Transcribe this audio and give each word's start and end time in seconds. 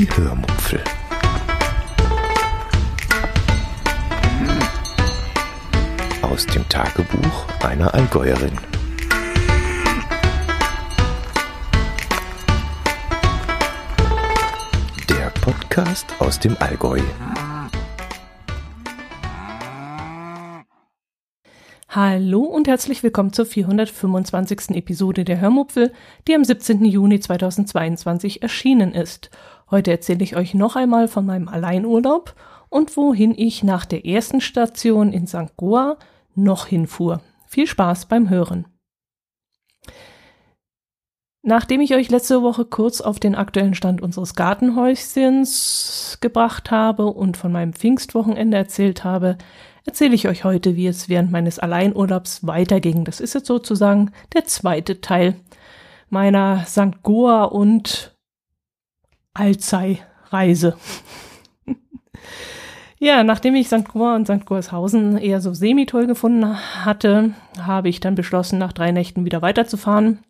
Die 0.00 0.08
Hörmupfel. 0.16 0.82
Aus 6.22 6.46
dem 6.46 6.66
Tagebuch 6.70 7.46
einer 7.62 7.92
Allgäuerin. 7.92 8.56
Der 15.10 15.28
Podcast 15.42 16.06
aus 16.18 16.40
dem 16.40 16.56
Allgäu. 16.60 17.02
Hallo 21.92 22.42
und 22.42 22.68
herzlich 22.68 23.02
willkommen 23.02 23.32
zur 23.32 23.44
425. 23.44 24.76
Episode 24.76 25.24
der 25.24 25.40
Hörmupfel, 25.40 25.92
die 26.28 26.36
am 26.36 26.44
17. 26.44 26.84
Juni 26.84 27.18
2022 27.18 28.42
erschienen 28.42 28.94
ist. 28.94 29.28
Heute 29.70 29.92
erzähle 29.92 30.24
ich 30.24 30.36
euch 30.36 30.54
noch 30.54 30.74
einmal 30.74 31.06
von 31.06 31.24
meinem 31.24 31.48
Alleinurlaub 31.48 32.34
und 32.68 32.96
wohin 32.96 33.34
ich 33.36 33.62
nach 33.62 33.84
der 33.84 34.04
ersten 34.04 34.40
Station 34.40 35.12
in 35.12 35.26
St. 35.26 35.56
Goa 35.56 35.96
noch 36.34 36.66
hinfuhr. 36.66 37.20
Viel 37.46 37.66
Spaß 37.66 38.06
beim 38.06 38.30
Hören. 38.30 38.66
Nachdem 41.42 41.80
ich 41.80 41.94
euch 41.94 42.10
letzte 42.10 42.42
Woche 42.42 42.66
kurz 42.66 43.00
auf 43.00 43.18
den 43.18 43.34
aktuellen 43.34 43.74
Stand 43.74 44.02
unseres 44.02 44.34
Gartenhäuschens 44.34 46.18
gebracht 46.20 46.70
habe 46.70 47.06
und 47.06 47.36
von 47.36 47.50
meinem 47.50 47.72
Pfingstwochenende 47.72 48.58
erzählt 48.58 49.04
habe, 49.04 49.38
erzähle 49.86 50.14
ich 50.14 50.28
euch 50.28 50.44
heute, 50.44 50.76
wie 50.76 50.86
es 50.86 51.08
während 51.08 51.32
meines 51.32 51.58
Alleinurlaubs 51.58 52.46
weiterging. 52.46 53.04
Das 53.04 53.20
ist 53.20 53.34
jetzt 53.34 53.46
sozusagen 53.46 54.10
der 54.34 54.44
zweite 54.44 55.00
Teil 55.00 55.34
meiner 56.10 56.66
St. 56.66 57.02
Goa 57.02 57.44
und 57.44 58.14
Alzey-Reise. 59.40 60.76
ja, 62.98 63.24
nachdem 63.24 63.54
ich 63.54 63.68
St. 63.68 63.88
Goa 63.88 64.14
und 64.14 64.26
St. 64.26 64.44
Goarshausen 64.44 65.16
eher 65.16 65.40
so 65.40 65.54
semi-toll 65.54 66.06
gefunden 66.06 66.56
hatte, 66.84 67.32
habe 67.58 67.88
ich 67.88 68.00
dann 68.00 68.14
beschlossen, 68.14 68.58
nach 68.58 68.72
drei 68.72 68.92
Nächten 68.92 69.24
wieder 69.24 69.40
weiterzufahren. 69.40 70.20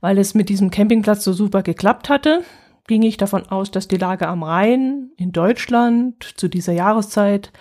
Weil 0.00 0.18
es 0.18 0.34
mit 0.34 0.48
diesem 0.48 0.70
Campingplatz 0.70 1.24
so 1.24 1.32
super 1.32 1.62
geklappt 1.62 2.08
hatte, 2.08 2.42
ging 2.86 3.02
ich 3.02 3.16
davon 3.16 3.48
aus, 3.48 3.70
dass 3.70 3.88
die 3.88 3.96
Lage 3.96 4.28
am 4.28 4.44
Rhein 4.44 5.10
in 5.16 5.32
Deutschland 5.32 6.22
zu 6.36 6.48
dieser 6.48 6.72
Jahreszeit 6.72 7.52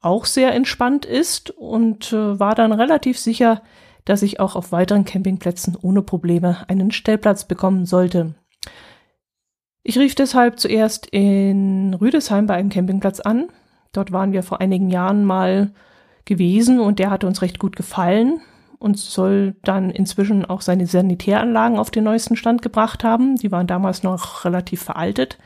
auch 0.00 0.24
sehr 0.24 0.52
entspannt 0.54 1.04
ist 1.04 1.50
und 1.50 2.12
äh, 2.12 2.38
war 2.38 2.54
dann 2.54 2.72
relativ 2.72 3.18
sicher, 3.18 3.62
dass 4.04 4.22
ich 4.22 4.40
auch 4.40 4.56
auf 4.56 4.72
weiteren 4.72 5.04
Campingplätzen 5.04 5.76
ohne 5.80 6.02
Probleme 6.02 6.68
einen 6.68 6.90
Stellplatz 6.90 7.46
bekommen 7.46 7.86
sollte. 7.86 8.34
Ich 9.88 9.96
rief 10.00 10.16
deshalb 10.16 10.58
zuerst 10.58 11.06
in 11.06 11.94
Rüdesheim 11.94 12.46
bei 12.46 12.54
einem 12.54 12.70
Campingplatz 12.70 13.20
an. 13.20 13.44
Dort 13.92 14.10
waren 14.10 14.32
wir 14.32 14.42
vor 14.42 14.60
einigen 14.60 14.90
Jahren 14.90 15.24
mal 15.24 15.70
gewesen 16.24 16.80
und 16.80 16.98
der 16.98 17.08
hatte 17.10 17.28
uns 17.28 17.40
recht 17.40 17.60
gut 17.60 17.76
gefallen 17.76 18.40
und 18.80 18.98
soll 18.98 19.54
dann 19.62 19.90
inzwischen 19.90 20.44
auch 20.44 20.60
seine 20.60 20.88
Sanitäranlagen 20.88 21.78
auf 21.78 21.92
den 21.92 22.02
neuesten 22.02 22.34
Stand 22.34 22.62
gebracht 22.62 23.04
haben. 23.04 23.36
Die 23.36 23.52
waren 23.52 23.68
damals 23.68 24.02
noch 24.02 24.44
relativ 24.44 24.82
veraltet 24.82 25.38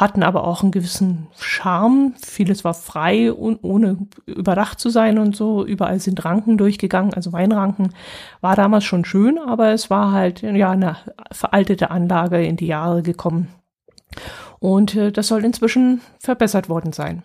hatten 0.00 0.22
aber 0.22 0.44
auch 0.44 0.62
einen 0.62 0.72
gewissen 0.72 1.26
Charme. 1.38 2.14
Vieles 2.24 2.64
war 2.64 2.72
frei 2.72 3.30
und 3.30 3.62
ohne 3.62 3.98
überdacht 4.24 4.80
zu 4.80 4.88
sein 4.88 5.18
und 5.18 5.36
so. 5.36 5.64
Überall 5.64 6.00
sind 6.00 6.24
Ranken 6.24 6.56
durchgegangen, 6.56 7.12
also 7.12 7.34
Weinranken. 7.34 7.92
War 8.40 8.56
damals 8.56 8.84
schon 8.84 9.04
schön, 9.04 9.38
aber 9.38 9.72
es 9.72 9.90
war 9.90 10.12
halt 10.12 10.40
ja 10.40 10.70
eine 10.70 10.96
veraltete 11.30 11.90
Anlage 11.90 12.42
in 12.42 12.56
die 12.56 12.66
Jahre 12.66 13.02
gekommen. 13.02 13.48
Und 14.58 14.94
äh, 14.96 15.12
das 15.12 15.28
soll 15.28 15.44
inzwischen 15.44 16.00
verbessert 16.18 16.68
worden 16.68 16.92
sein. 16.92 17.22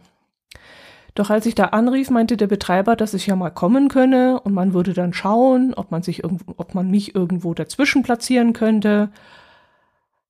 Doch 1.14 1.30
als 1.30 1.46
ich 1.46 1.56
da 1.56 1.66
anrief, 1.66 2.10
meinte 2.10 2.36
der 2.36 2.48
Betreiber, 2.48 2.96
dass 2.96 3.14
ich 3.14 3.28
ja 3.28 3.36
mal 3.36 3.50
kommen 3.50 3.88
könne 3.88 4.40
und 4.42 4.54
man 4.54 4.74
würde 4.74 4.94
dann 4.94 5.14
schauen, 5.14 5.74
ob 5.74 5.92
man 5.92 6.04
sich 6.04 6.24
irgendwo, 6.24 6.54
ob 6.58 6.76
man 6.76 6.92
mich 6.92 7.16
irgendwo 7.16 7.54
dazwischen 7.54 8.04
platzieren 8.04 8.54
könnte 8.54 9.10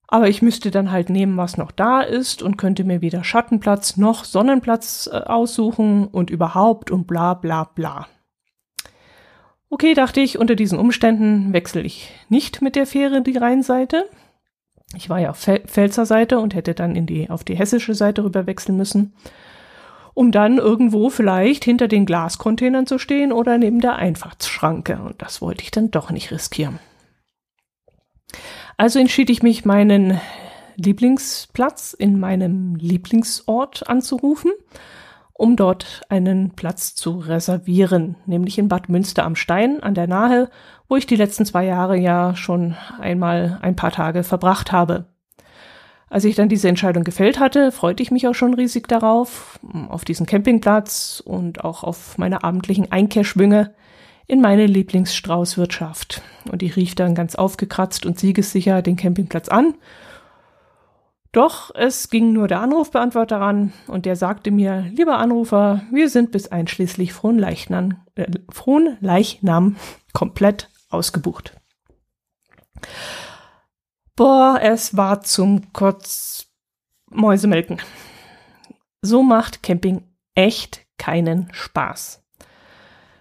aber 0.07 0.29
ich 0.29 0.41
müsste 0.41 0.71
dann 0.71 0.91
halt 0.91 1.09
nehmen, 1.09 1.37
was 1.37 1.57
noch 1.57 1.71
da 1.71 2.01
ist 2.01 2.41
und 2.41 2.57
könnte 2.57 2.83
mir 2.83 3.01
weder 3.01 3.23
Schattenplatz 3.23 3.97
noch 3.97 4.23
Sonnenplatz 4.23 5.09
äh, 5.11 5.17
aussuchen 5.17 6.07
und 6.07 6.29
überhaupt 6.29 6.91
und 6.91 7.07
bla 7.07 7.33
bla 7.33 7.63
bla. 7.63 8.07
Okay, 9.69 9.93
dachte 9.93 10.21
ich, 10.21 10.37
unter 10.37 10.55
diesen 10.55 10.79
Umständen 10.79 11.51
wechsle 11.51 11.81
ich 11.81 12.11
nicht 12.29 12.61
mit 12.61 12.75
der 12.75 12.85
Fähre 12.85 13.21
die 13.21 13.37
Rheinseite. 13.37 14.07
Ich 14.95 15.09
war 15.09 15.19
ja 15.19 15.29
auf 15.31 15.37
Pfälzer 15.37 16.05
Seite 16.05 16.39
und 16.39 16.55
hätte 16.55 16.73
dann 16.73 16.95
in 16.95 17.05
die, 17.05 17.29
auf 17.29 17.43
die 17.43 17.55
hessische 17.55 17.93
Seite 17.93 18.23
rüber 18.23 18.47
wechseln 18.47 18.77
müssen, 18.77 19.13
um 20.13 20.31
dann 20.31 20.57
irgendwo 20.57 21.09
vielleicht 21.09 21.63
hinter 21.65 21.87
den 21.87 22.05
Glascontainern 22.05 22.87
zu 22.87 22.97
stehen 22.97 23.31
oder 23.31 23.57
neben 23.57 23.81
der 23.81 23.95
Einfahrtsschranke. 23.95 24.99
Und 25.03 25.21
das 25.21 25.41
wollte 25.41 25.63
ich 25.63 25.71
dann 25.71 25.91
doch 25.91 26.11
nicht 26.11 26.31
riskieren. 26.31 26.79
Also 28.77 28.99
entschied 28.99 29.29
ich 29.29 29.43
mich, 29.43 29.65
meinen 29.65 30.19
Lieblingsplatz 30.75 31.93
in 31.93 32.19
meinem 32.19 32.75
Lieblingsort 32.75 33.87
anzurufen, 33.87 34.51
um 35.33 35.55
dort 35.55 36.01
einen 36.09 36.51
Platz 36.51 36.95
zu 36.95 37.19
reservieren, 37.19 38.15
nämlich 38.25 38.57
in 38.57 38.67
Bad 38.67 38.89
Münster 38.89 39.23
am 39.23 39.35
Stein 39.35 39.81
an 39.83 39.95
der 39.95 40.07
Nahe, 40.07 40.49
wo 40.87 40.95
ich 40.95 41.05
die 41.05 41.15
letzten 41.15 41.45
zwei 41.45 41.65
Jahre 41.65 41.97
ja 41.97 42.35
schon 42.35 42.75
einmal 42.99 43.59
ein 43.61 43.75
paar 43.75 43.91
Tage 43.91 44.23
verbracht 44.23 44.71
habe. 44.71 45.05
Als 46.09 46.23
ich 46.23 46.35
dann 46.35 46.49
diese 46.49 46.69
Entscheidung 46.69 47.03
gefällt 47.03 47.39
hatte, 47.39 47.71
freute 47.71 48.03
ich 48.03 48.11
mich 48.11 48.27
auch 48.27 48.35
schon 48.35 48.53
riesig 48.53 48.87
darauf, 48.87 49.59
auf 49.89 50.05
diesen 50.05 50.25
Campingplatz 50.25 51.21
und 51.25 51.63
auch 51.63 51.83
auf 51.83 52.17
meine 52.17 52.43
abendlichen 52.43 52.91
Einkehrschwünge, 52.91 53.73
in 54.27 54.41
meine 54.41 54.65
Lieblingsstraußwirtschaft. 54.65 56.21
Und 56.51 56.63
ich 56.63 56.75
rief 56.75 56.95
dann 56.95 57.15
ganz 57.15 57.35
aufgekratzt 57.35 58.05
und 58.05 58.19
siegessicher 58.19 58.81
den 58.81 58.95
Campingplatz 58.95 59.49
an. 59.49 59.75
Doch 61.31 61.71
es 61.75 62.09
ging 62.09 62.31
nur 62.31 62.47
der 62.47 62.61
Anrufbeantworter 62.61 63.41
ran 63.41 63.73
und 63.87 64.05
der 64.05 64.15
sagte 64.15 64.51
mir, 64.51 64.85
lieber 64.95 65.17
Anrufer, 65.17 65.81
wir 65.91 66.09
sind 66.09 66.31
bis 66.31 66.47
einschließlich 66.47 67.11
Fronleichnam, 67.11 67.95
äh, 68.15 68.27
Fronleichnam 68.49 69.75
komplett 70.13 70.69
ausgebucht. 70.95 71.55
Boah, 74.15 74.59
es 74.61 74.95
war 74.95 75.21
zum 75.21 75.73
Kotzmäusemelken. 75.73 77.81
So 79.01 79.21
macht 79.21 79.61
Camping 79.61 80.07
echt 80.33 80.85
keinen 80.97 81.49
Spaß. 81.53 82.23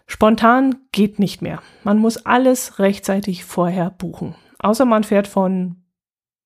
Spontan 0.06 0.76
geht 0.92 1.18
nicht 1.18 1.42
mehr. 1.42 1.60
Man 1.82 1.98
muss 1.98 2.24
alles 2.24 2.78
rechtzeitig 2.78 3.44
vorher 3.44 3.90
buchen. 3.90 4.36
Außer 4.58 4.84
man 4.84 5.02
fährt 5.04 5.26
von 5.26 5.82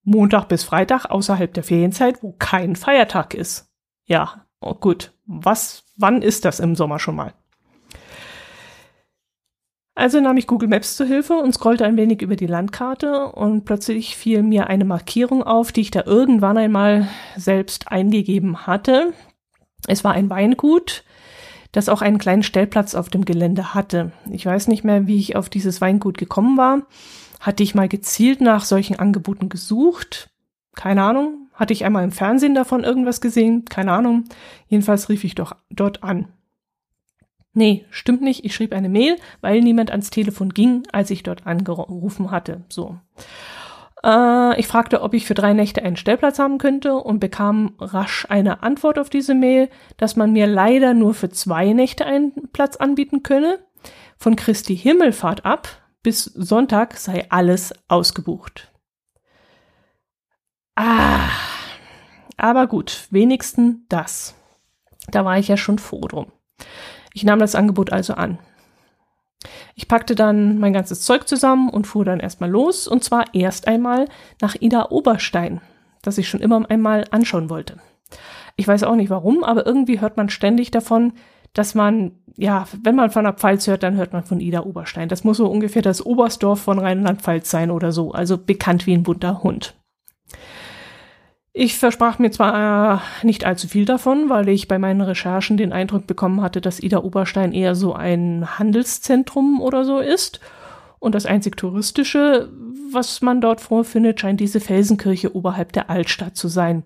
Montag 0.03 0.49
bis 0.49 0.65
Freitag 0.65 1.05
außerhalb 1.07 1.53
der 1.53 1.65
Ferienzeit, 1.65 2.23
wo 2.23 2.33
kein 2.33 2.77
Feiertag 2.77 3.35
ist. 3.35 3.71
Ja, 4.07 4.47
oh 4.61 4.75
gut. 4.75 5.13
Was, 5.27 5.85
wann 5.97 6.23
ist 6.23 6.47
das 6.47 6.61
im 6.61 6.75
Sommer 6.75 6.99
schon 6.99 7.17
mal? 7.17 7.35
Also 9.99 10.21
nahm 10.21 10.37
ich 10.37 10.47
Google 10.47 10.69
Maps 10.69 10.95
zu 10.95 11.05
Hilfe 11.05 11.35
und 11.35 11.53
scrollte 11.53 11.85
ein 11.85 11.97
wenig 11.97 12.23
über 12.23 12.37
die 12.37 12.47
Landkarte 12.47 13.33
und 13.33 13.65
plötzlich 13.65 14.17
fiel 14.17 14.45
mir 14.45 14.69
eine 14.69 14.85
Markierung 14.85 15.43
auf, 15.43 15.73
die 15.73 15.81
ich 15.81 15.91
da 15.91 16.05
irgendwann 16.07 16.57
einmal 16.57 17.09
selbst 17.37 17.91
eingegeben 17.91 18.65
hatte. 18.65 19.13
Es 19.89 20.05
war 20.05 20.13
ein 20.13 20.31
Weingut, 20.31 21.03
das 21.73 21.89
auch 21.89 22.01
einen 22.01 22.19
kleinen 22.19 22.45
Stellplatz 22.45 22.95
auf 22.95 23.09
dem 23.09 23.25
Gelände 23.25 23.75
hatte. 23.75 24.13
Ich 24.31 24.47
weiß 24.47 24.69
nicht 24.69 24.85
mehr, 24.85 25.09
wie 25.09 25.19
ich 25.19 25.35
auf 25.35 25.49
dieses 25.49 25.81
Weingut 25.81 26.17
gekommen 26.17 26.57
war. 26.57 26.83
Hatte 27.41 27.65
ich 27.65 27.75
mal 27.75 27.89
gezielt 27.89 28.41
nach 28.41 28.65
solchen 28.65 29.01
Angeboten 29.01 29.49
gesucht? 29.49 30.31
Keine 30.77 31.03
Ahnung. 31.03 31.49
Hatte 31.55 31.73
ich 31.73 31.85
einmal 31.85 32.05
im 32.05 32.13
Fernsehen 32.13 32.55
davon 32.55 32.85
irgendwas 32.85 33.21
gesehen? 33.21 33.65
Keine 33.65 33.91
Ahnung. 33.91 34.27
Jedenfalls 34.69 35.09
rief 35.09 35.25
ich 35.25 35.35
doch 35.35 35.57
dort 35.71 36.05
an. 36.05 36.29
Nee, 37.53 37.87
stimmt 37.91 38.23
nicht. 38.23 38.45
Ich 38.45 38.55
schrieb 38.55 38.73
eine 38.73 38.89
Mail, 38.89 39.17
weil 39.41 39.61
niemand 39.61 39.91
ans 39.91 40.11
Telefon 40.11 40.51
ging, 40.51 40.83
als 40.93 41.11
ich 41.11 41.23
dort 41.23 41.47
angerufen 41.47 42.31
hatte. 42.31 42.65
So. 42.69 42.99
Äh, 44.05 44.61
ich 44.61 44.67
fragte, 44.67 45.03
ob 45.03 45.15
ich 45.15 45.27
für 45.27 45.35
drei 45.35 45.53
Nächte 45.53 45.83
einen 45.83 45.97
Stellplatz 45.97 46.39
haben 46.39 46.59
könnte 46.59 46.95
und 46.95 47.21
bekam 47.21 47.75
rasch 47.79 48.27
eine 48.29 48.63
Antwort 48.63 48.99
auf 48.99 49.11
diese 49.11 49.35
Mail, 49.35 49.71
dass 49.97 50.17
man 50.17 50.33
mir 50.33 50.47
leider 50.47 50.95
nur 50.95 51.15
für 51.15 51.31
zwei 51.31 51.73
Nächte 51.73 52.07
einen 52.07 52.33
Platz 52.53 52.77
anbieten 52.77 53.23
könne. 53.23 53.59
Von 54.17 54.37
Christi 54.37 54.77
Himmelfahrt 54.77 55.45
ab 55.45 55.83
bis 56.03 56.25
Sonntag 56.25 56.97
sei 56.97 57.27
alles 57.29 57.75
ausgebucht. 57.89 58.73
Ah, 60.75 61.29
aber 62.37 62.67
gut, 62.69 63.09
wenigstens 63.11 63.79
das. 63.89 64.35
Da 65.09 65.25
war 65.25 65.39
ich 65.39 65.49
ja 65.49 65.57
schon 65.57 65.79
froh 65.79 66.07
drum. 66.07 66.33
Ich 67.15 67.25
nahm 67.25 67.39
das 67.39 67.55
Angebot 67.55 67.93
also 67.93 68.15
an. 68.15 68.39
Ich 69.75 69.87
packte 69.87 70.15
dann 70.15 70.59
mein 70.59 70.73
ganzes 70.73 71.03
Zeug 71.03 71.29
zusammen 71.29 71.71
und 71.71 71.87
fuhr 71.87 72.05
dann 72.05 72.21
erstmal 72.21 72.51
los, 72.51 72.89
und 72.89 73.05
zwar 73.05 73.35
erst 73.35 73.69
einmal 73.69 74.07
nach 74.41 74.57
Ida 74.59 74.87
Oberstein. 74.91 75.61
das 76.03 76.19
ich 76.19 76.29
schon 76.29 76.41
immer 76.41 76.69
einmal 76.71 77.05
anschauen 77.11 77.51
wollte. 77.51 77.77
Ich 78.57 78.67
weiß 78.67 78.83
auch 78.85 78.95
nicht 78.95 79.11
warum, 79.11 79.45
aber 79.45 79.67
irgendwie 79.67 80.01
hört 80.01 80.17
man 80.17 80.31
ständig 80.31 80.71
davon, 80.71 81.13
dass 81.55 81.75
man, 81.75 82.13
ja, 82.37 82.67
wenn 82.83 82.95
man 82.95 83.11
von 83.11 83.25
der 83.25 83.35
Pfalz 83.35 83.67
hört, 83.67 83.83
dann 83.83 83.97
hört 83.97 84.13
man 84.13 84.25
von 84.25 84.41
Ida 84.41 84.63
Oberstein. 84.63 85.09
Das 85.09 85.25
muss 85.25 85.37
so 85.37 85.47
ungefähr 85.47 85.83
das 85.83 86.05
Oberstdorf 86.05 86.61
von 86.61 86.79
Rheinland-Pfalz 86.79 87.51
sein 87.51 87.71
oder 87.71 87.93
so, 87.93 88.13
also 88.13 88.39
bekannt 88.39 88.87
wie 88.87 88.95
ein 88.95 89.03
bunter 89.03 89.43
Hund. 89.43 89.75
Ich 91.61 91.77
versprach 91.77 92.21
mir 92.21 92.31
zwar 92.31 93.03
nicht 93.25 93.45
allzu 93.45 93.67
viel 93.67 93.85
davon, 93.85 94.29
weil 94.29 94.49
ich 94.49 94.69
bei 94.69 94.79
meinen 94.79 95.01
Recherchen 95.01 95.57
den 95.57 95.73
Eindruck 95.73 96.07
bekommen 96.07 96.41
hatte, 96.41 96.61
dass 96.61 96.79
Ida 96.79 96.99
Oberstein 96.99 97.53
eher 97.53 97.75
so 97.75 97.95
ein 97.95 98.61
Handelszentrum 98.61 99.61
oder 99.61 99.85
so 99.85 99.99
ist. 99.99 100.39
Und 101.01 101.17
das 101.17 101.27
einzig 101.27 101.57
touristische, 101.57 102.49
was 102.93 103.23
man 103.23 103.41
dort 103.41 103.61
vorfindet, 103.61 104.21
scheint 104.21 104.39
diese 104.39 104.61
Felsenkirche 104.61 105.35
oberhalb 105.35 105.73
der 105.73 105.91
Altstadt 105.91 106.37
zu 106.37 106.47
sein, 106.47 106.85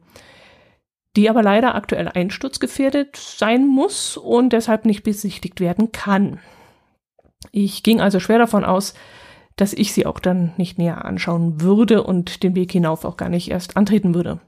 die 1.17 1.29
aber 1.29 1.43
leider 1.43 1.75
aktuell 1.75 2.09
einsturzgefährdet 2.09 3.15
sein 3.19 3.67
muss 3.67 4.17
und 4.17 4.55
deshalb 4.55 4.87
nicht 4.87 5.03
besichtigt 5.03 5.61
werden 5.61 5.93
kann. 5.93 6.39
Ich 7.51 7.83
ging 7.83 8.01
also 8.01 8.21
schwer 8.21 8.39
davon 8.39 8.65
aus, 8.65 8.95
dass 9.57 9.75
ich 9.75 9.93
sie 9.93 10.07
auch 10.07 10.19
dann 10.19 10.55
nicht 10.57 10.79
näher 10.79 11.05
anschauen 11.05 11.61
würde 11.61 12.05
und 12.05 12.43
den 12.43 12.55
Weg 12.55 12.73
hinauf 12.73 13.05
auch 13.05 13.19
gar 13.19 13.29
nicht 13.29 13.51
erst 13.51 13.77
antreten 13.77 14.15
würde. 14.15 14.41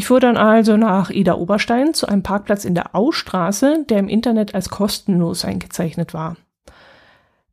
Ich 0.00 0.06
fuhr 0.06 0.18
dann 0.18 0.38
also 0.38 0.78
nach 0.78 1.10
Ida 1.10 1.34
Oberstein 1.34 1.92
zu 1.92 2.06
einem 2.06 2.22
Parkplatz 2.22 2.64
in 2.64 2.74
der 2.74 2.94
Austraße, 2.96 3.84
der 3.86 3.98
im 3.98 4.08
Internet 4.08 4.54
als 4.54 4.70
kostenlos 4.70 5.44
eingezeichnet 5.44 6.14
war. 6.14 6.38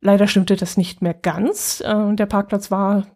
Leider 0.00 0.26
stimmte 0.26 0.56
das 0.56 0.78
nicht 0.78 1.02
mehr 1.02 1.12
ganz. 1.12 1.82
Äh, 1.82 2.14
der 2.14 2.24
Parkplatz 2.24 2.70
war 2.70 3.06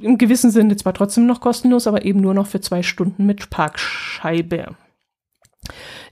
im 0.00 0.18
gewissen 0.18 0.50
Sinne 0.50 0.74
zwar 0.74 0.94
trotzdem 0.94 1.26
noch 1.26 1.40
kostenlos, 1.40 1.86
aber 1.86 2.04
eben 2.04 2.20
nur 2.20 2.34
noch 2.34 2.48
für 2.48 2.60
zwei 2.60 2.82
Stunden 2.82 3.24
mit 3.24 3.50
Parkscheibe. 3.50 4.74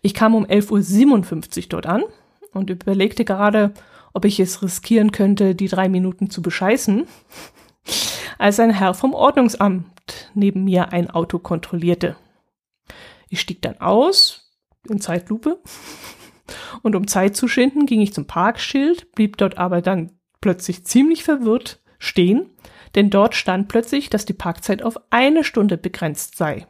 Ich 0.00 0.14
kam 0.14 0.36
um 0.36 0.46
11.57 0.46 1.62
Uhr 1.62 1.68
dort 1.70 1.86
an 1.86 2.04
und 2.52 2.70
überlegte 2.70 3.24
gerade, 3.24 3.72
ob 4.14 4.24
ich 4.24 4.38
es 4.38 4.62
riskieren 4.62 5.10
könnte, 5.10 5.56
die 5.56 5.66
drei 5.66 5.88
Minuten 5.88 6.30
zu 6.30 6.40
bescheißen, 6.40 7.04
als 8.38 8.60
ein 8.60 8.70
Herr 8.70 8.94
vom 8.94 9.12
Ordnungsamt 9.12 10.30
neben 10.34 10.62
mir 10.62 10.92
ein 10.92 11.10
Auto 11.10 11.40
kontrollierte. 11.40 12.14
Ich 13.28 13.40
stieg 13.40 13.62
dann 13.62 13.80
aus, 13.80 14.50
in 14.88 15.00
Zeitlupe, 15.00 15.60
und 16.82 16.96
um 16.96 17.06
Zeit 17.06 17.36
zu 17.36 17.48
schinden, 17.48 17.86
ging 17.86 18.00
ich 18.00 18.14
zum 18.14 18.26
Parkschild, 18.26 19.12
blieb 19.12 19.36
dort 19.36 19.58
aber 19.58 19.82
dann 19.82 20.12
plötzlich 20.40 20.84
ziemlich 20.84 21.24
verwirrt 21.24 21.82
stehen, 21.98 22.50
denn 22.94 23.10
dort 23.10 23.34
stand 23.34 23.68
plötzlich, 23.68 24.08
dass 24.10 24.24
die 24.24 24.32
Parkzeit 24.32 24.82
auf 24.82 24.96
eine 25.10 25.44
Stunde 25.44 25.76
begrenzt 25.76 26.36
sei. 26.36 26.66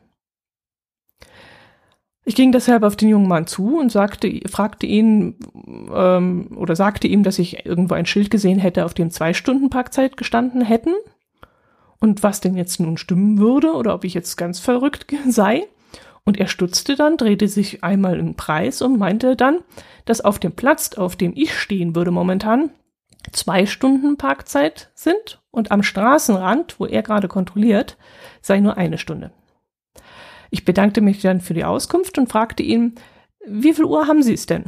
Ich 2.24 2.34
ging 2.34 2.52
deshalb 2.52 2.82
auf 2.82 2.96
den 2.96 3.08
jungen 3.08 3.28
Mann 3.28 3.46
zu 3.46 3.78
und 3.78 3.90
sagte, 3.90 4.40
fragte 4.50 4.84
ihn 4.84 5.36
ähm, 5.90 6.54
oder 6.58 6.76
sagte 6.76 7.08
ihm, 7.08 7.22
dass 7.22 7.38
ich 7.38 7.64
irgendwo 7.64 7.94
ein 7.94 8.04
Schild 8.04 8.30
gesehen 8.30 8.58
hätte, 8.58 8.84
auf 8.84 8.92
dem 8.92 9.10
zwei 9.10 9.32
Stunden 9.32 9.70
Parkzeit 9.70 10.18
gestanden 10.18 10.60
hätten 10.60 10.94
und 12.00 12.22
was 12.22 12.40
denn 12.40 12.54
jetzt 12.54 12.80
nun 12.80 12.98
stimmen 12.98 13.38
würde 13.38 13.72
oder 13.72 13.94
ob 13.94 14.04
ich 14.04 14.12
jetzt 14.12 14.36
ganz 14.36 14.58
verrückt 14.58 15.06
sei. 15.28 15.68
Und 16.28 16.38
er 16.38 16.46
stutzte 16.46 16.94
dann, 16.94 17.16
drehte 17.16 17.48
sich 17.48 17.82
einmal 17.82 18.18
im 18.18 18.34
Preis 18.34 18.82
und 18.82 18.98
meinte 18.98 19.34
dann, 19.34 19.60
dass 20.04 20.20
auf 20.20 20.38
dem 20.38 20.52
Platz, 20.52 20.92
auf 20.92 21.16
dem 21.16 21.32
ich 21.34 21.58
stehen 21.58 21.96
würde 21.96 22.10
momentan, 22.10 22.68
zwei 23.32 23.64
Stunden 23.64 24.18
Parkzeit 24.18 24.90
sind 24.94 25.40
und 25.50 25.72
am 25.72 25.82
Straßenrand, 25.82 26.78
wo 26.78 26.84
er 26.84 27.02
gerade 27.02 27.28
kontrolliert, 27.28 27.96
sei 28.42 28.60
nur 28.60 28.76
eine 28.76 28.98
Stunde. 28.98 29.32
Ich 30.50 30.66
bedankte 30.66 31.00
mich 31.00 31.22
dann 31.22 31.40
für 31.40 31.54
die 31.54 31.64
Auskunft 31.64 32.18
und 32.18 32.28
fragte 32.28 32.62
ihn, 32.62 32.96
wie 33.46 33.72
viel 33.72 33.86
Uhr 33.86 34.06
haben 34.06 34.22
Sie 34.22 34.34
es 34.34 34.44
denn? 34.44 34.64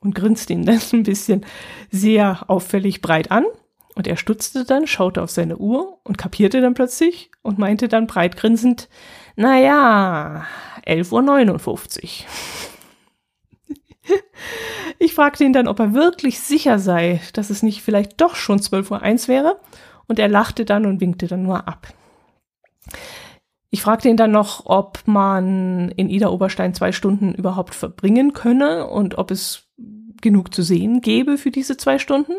Und 0.00 0.16
grinste 0.16 0.52
ihn 0.52 0.66
dann 0.66 0.80
ein 0.92 1.04
bisschen 1.04 1.46
sehr 1.92 2.50
auffällig 2.50 3.02
breit 3.02 3.30
an. 3.30 3.44
Und 3.94 4.08
er 4.08 4.16
stutzte 4.16 4.64
dann, 4.64 4.88
schaute 4.88 5.22
auf 5.22 5.30
seine 5.30 5.58
Uhr 5.58 6.00
und 6.02 6.18
kapierte 6.18 6.60
dann 6.60 6.74
plötzlich 6.74 7.30
und 7.42 7.56
meinte 7.56 7.86
dann 7.86 8.08
breit 8.08 8.36
grinsend, 8.36 8.88
naja, 9.36 10.46
11.59 10.86 12.04
Uhr. 12.04 12.10
Ich 14.98 15.14
fragte 15.14 15.44
ihn 15.44 15.52
dann, 15.52 15.68
ob 15.68 15.78
er 15.78 15.92
wirklich 15.92 16.40
sicher 16.40 16.78
sei, 16.78 17.20
dass 17.34 17.50
es 17.50 17.62
nicht 17.62 17.82
vielleicht 17.82 18.18
doch 18.20 18.34
schon 18.34 18.60
12.01 18.60 19.22
Uhr 19.22 19.28
wäre, 19.28 19.60
und 20.06 20.18
er 20.18 20.28
lachte 20.28 20.64
dann 20.64 20.86
und 20.86 21.00
winkte 21.00 21.26
dann 21.26 21.42
nur 21.42 21.68
ab. 21.68 21.88
Ich 23.70 23.82
fragte 23.82 24.08
ihn 24.08 24.16
dann 24.16 24.30
noch, 24.30 24.66
ob 24.66 25.02
man 25.06 25.90
in 25.90 26.08
Ida 26.08 26.28
Oberstein 26.28 26.74
zwei 26.74 26.92
Stunden 26.92 27.34
überhaupt 27.34 27.74
verbringen 27.74 28.32
könne 28.32 28.86
und 28.86 29.18
ob 29.18 29.30
es 29.30 29.68
genug 30.22 30.54
zu 30.54 30.62
sehen 30.62 31.00
gäbe 31.00 31.36
für 31.36 31.50
diese 31.50 31.76
zwei 31.76 31.98
Stunden. 31.98 32.34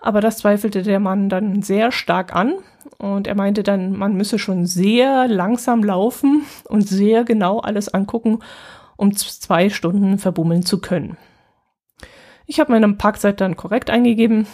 Aber 0.00 0.20
das 0.20 0.38
zweifelte 0.38 0.82
der 0.82 1.00
Mann 1.00 1.28
dann 1.28 1.62
sehr 1.62 1.90
stark 1.90 2.34
an 2.34 2.54
und 2.98 3.26
er 3.26 3.34
meinte 3.34 3.62
dann, 3.62 3.96
man 3.96 4.14
müsse 4.14 4.38
schon 4.38 4.66
sehr 4.66 5.28
langsam 5.28 5.82
laufen 5.82 6.44
und 6.68 6.88
sehr 6.88 7.24
genau 7.24 7.58
alles 7.60 7.92
angucken, 7.92 8.40
um 8.96 9.14
zwei 9.14 9.70
Stunden 9.70 10.18
verbummeln 10.18 10.64
zu 10.64 10.80
können. 10.80 11.16
Ich 12.46 12.60
habe 12.60 12.72
meine 12.72 12.92
Parkzeit 12.94 13.40
dann 13.40 13.56
korrekt 13.56 13.90
eingegeben. 13.90 14.46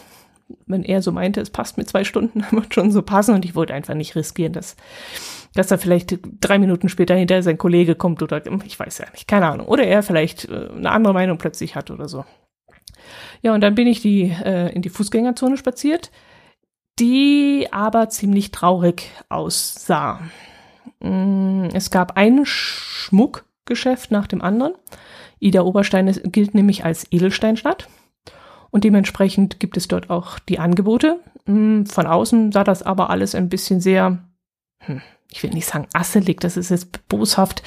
Wenn 0.66 0.82
er 0.82 1.00
so 1.00 1.12
meinte, 1.12 1.40
es 1.40 1.48
passt 1.48 1.78
mit 1.78 1.88
zwei 1.88 2.04
Stunden, 2.04 2.44
wird 2.50 2.74
schon 2.74 2.90
so 2.90 3.02
passen 3.02 3.34
und 3.34 3.44
ich 3.44 3.54
wollte 3.54 3.72
einfach 3.72 3.94
nicht 3.94 4.16
riskieren, 4.16 4.52
dass, 4.52 4.76
dass 5.54 5.70
er 5.70 5.78
vielleicht 5.78 6.18
drei 6.40 6.58
Minuten 6.58 6.88
später 6.88 7.14
hinter 7.14 7.42
sein 7.42 7.56
Kollege 7.56 7.94
kommt 7.94 8.22
oder 8.22 8.42
ich 8.64 8.78
weiß 8.78 8.98
ja 8.98 9.06
nicht, 9.12 9.28
keine 9.28 9.46
Ahnung. 9.46 9.68
Oder 9.68 9.84
er 9.84 10.02
vielleicht 10.02 10.48
äh, 10.48 10.68
eine 10.76 10.90
andere 10.90 11.14
Meinung 11.14 11.38
plötzlich 11.38 11.76
hat 11.76 11.90
oder 11.90 12.08
so. 12.08 12.24
Ja, 13.42 13.54
und 13.54 13.60
dann 13.60 13.74
bin 13.74 13.86
ich 13.86 14.00
die, 14.00 14.34
äh, 14.44 14.72
in 14.72 14.82
die 14.82 14.90
Fußgängerzone 14.90 15.56
spaziert, 15.56 16.10
die 16.98 17.68
aber 17.70 18.08
ziemlich 18.08 18.50
traurig 18.50 19.10
aussah. 19.28 20.20
Mm, 21.00 21.68
es 21.72 21.90
gab 21.90 22.16
ein 22.16 22.44
Schmuckgeschäft 22.44 24.10
nach 24.10 24.26
dem 24.26 24.42
anderen. 24.42 24.74
Ida 25.40 25.62
Oberstein 25.62 26.06
gilt 26.24 26.54
nämlich 26.54 26.84
als 26.84 27.06
Edelsteinstadt. 27.10 27.88
Und 28.70 28.84
dementsprechend 28.84 29.60
gibt 29.60 29.76
es 29.76 29.86
dort 29.86 30.10
auch 30.10 30.38
die 30.38 30.58
Angebote. 30.58 31.20
Mm, 31.46 31.84
von 31.84 32.06
außen 32.06 32.52
sah 32.52 32.64
das 32.64 32.82
aber 32.82 33.10
alles 33.10 33.34
ein 33.34 33.48
bisschen 33.48 33.80
sehr, 33.80 34.18
hm, 34.80 35.02
ich 35.30 35.42
will 35.42 35.50
nicht 35.50 35.66
sagen 35.66 35.86
asselig, 35.92 36.40
das 36.40 36.56
ist 36.56 36.70
jetzt 36.70 37.06
boshaft. 37.08 37.62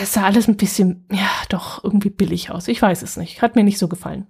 Es 0.00 0.12
sah 0.12 0.24
alles 0.24 0.46
ein 0.46 0.56
bisschen, 0.56 1.06
ja, 1.10 1.30
doch 1.48 1.82
irgendwie 1.82 2.10
billig 2.10 2.50
aus. 2.50 2.68
Ich 2.68 2.80
weiß 2.80 3.02
es 3.02 3.16
nicht. 3.16 3.42
Hat 3.42 3.56
mir 3.56 3.64
nicht 3.64 3.78
so 3.78 3.88
gefallen. 3.88 4.26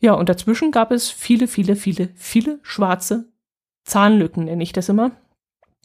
Ja, 0.00 0.14
und 0.14 0.28
dazwischen 0.28 0.70
gab 0.70 0.90
es 0.90 1.08
viele, 1.08 1.48
viele, 1.48 1.76
viele, 1.76 2.10
viele 2.14 2.58
schwarze 2.62 3.32
Zahnlücken, 3.84 4.44
nenne 4.44 4.62
ich 4.62 4.72
das 4.72 4.88
immer. 4.88 5.12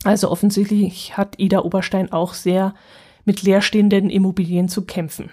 Also 0.03 0.31
offensichtlich 0.31 1.17
hat 1.17 1.39
Ida 1.39 1.59
Oberstein 1.59 2.11
auch 2.11 2.33
sehr 2.33 2.73
mit 3.25 3.43
leerstehenden 3.43 4.09
Immobilien 4.09 4.69
zu 4.69 4.85
kämpfen. 4.85 5.29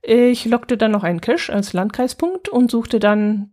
Ich 0.00 0.44
lockte 0.44 0.76
dann 0.76 0.90
noch 0.90 1.04
einen 1.04 1.20
Cash 1.20 1.50
als 1.50 1.72
Landkreispunkt 1.72 2.48
und 2.48 2.70
suchte 2.70 2.98
dann 2.98 3.52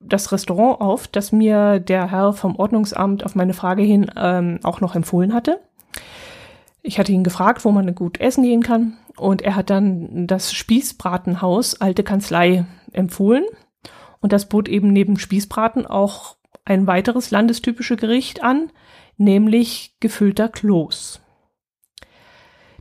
das 0.00 0.30
Restaurant 0.30 0.80
auf, 0.80 1.08
das 1.08 1.32
mir 1.32 1.80
der 1.80 2.10
Herr 2.10 2.32
vom 2.32 2.56
Ordnungsamt 2.56 3.24
auf 3.24 3.34
meine 3.34 3.54
Frage 3.54 3.82
hin 3.82 4.10
ähm, 4.16 4.60
auch 4.62 4.80
noch 4.80 4.94
empfohlen 4.94 5.34
hatte. 5.34 5.60
Ich 6.82 6.98
hatte 6.98 7.12
ihn 7.12 7.24
gefragt, 7.24 7.64
wo 7.64 7.70
man 7.70 7.94
gut 7.94 8.20
essen 8.20 8.44
gehen 8.44 8.62
kann. 8.62 8.96
Und 9.16 9.42
er 9.42 9.56
hat 9.56 9.70
dann 9.70 10.26
das 10.26 10.52
Spießbratenhaus 10.52 11.80
Alte 11.80 12.04
Kanzlei 12.04 12.66
empfohlen. 12.92 13.44
Und 14.20 14.32
das 14.32 14.48
bot 14.48 14.68
eben 14.68 14.92
neben 14.92 15.18
Spießbraten 15.18 15.86
auch 15.86 16.36
ein 16.64 16.86
weiteres 16.86 17.30
landestypische 17.30 17.96
Gericht 17.96 18.42
an, 18.42 18.70
nämlich 19.16 19.96
gefüllter 20.00 20.48
Kloß. 20.48 21.20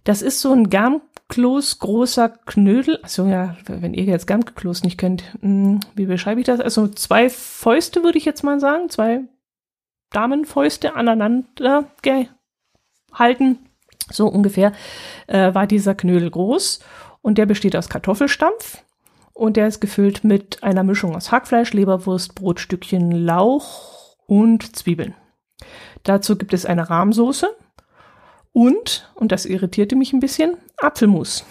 Das 0.03 0.21
ist 0.21 0.41
so 0.41 0.51
ein 0.53 0.69
Garmkloß, 0.69 1.79
großer 1.79 2.29
Knödel. 2.29 2.99
Also 3.01 3.25
ja, 3.25 3.57
wenn 3.67 3.93
ihr 3.93 4.05
jetzt 4.05 4.27
Garmkloß 4.27 4.83
nicht 4.83 4.97
kennt, 4.97 5.23
hm, 5.41 5.79
wie 5.95 6.05
beschreibe 6.05 6.39
ich 6.39 6.45
das? 6.45 6.59
Also 6.59 6.87
zwei 6.87 7.29
Fäuste 7.29 8.03
würde 8.03 8.17
ich 8.17 8.25
jetzt 8.25 8.43
mal 8.43 8.59
sagen, 8.59 8.89
zwei 8.89 9.21
Damenfäuste 10.11 10.95
aneinander 10.95 11.91
gehalten 12.01 13.66
so 14.11 14.27
ungefähr 14.27 14.71
äh, 15.27 15.53
war 15.53 15.67
dieser 15.67 15.95
Knödel 15.95 16.29
groß 16.29 16.79
und 17.21 17.37
der 17.37 17.45
besteht 17.45 17.75
aus 17.75 17.89
Kartoffelstampf 17.89 18.83
und 19.33 19.57
der 19.57 19.67
ist 19.67 19.79
gefüllt 19.79 20.23
mit 20.23 20.63
einer 20.63 20.83
Mischung 20.83 21.15
aus 21.15 21.31
Hackfleisch, 21.31 21.73
Leberwurst, 21.73 22.35
Brotstückchen, 22.35 23.11
Lauch 23.11 24.15
und 24.25 24.75
Zwiebeln. 24.75 25.15
Dazu 26.03 26.37
gibt 26.37 26.53
es 26.53 26.65
eine 26.65 26.89
Rahmsoße 26.89 27.47
und, 28.53 29.11
und 29.15 29.31
das 29.31 29.45
irritierte 29.45 29.95
mich 29.95 30.13
ein 30.13 30.19
bisschen, 30.19 30.57
Apfelmus. 30.77 31.45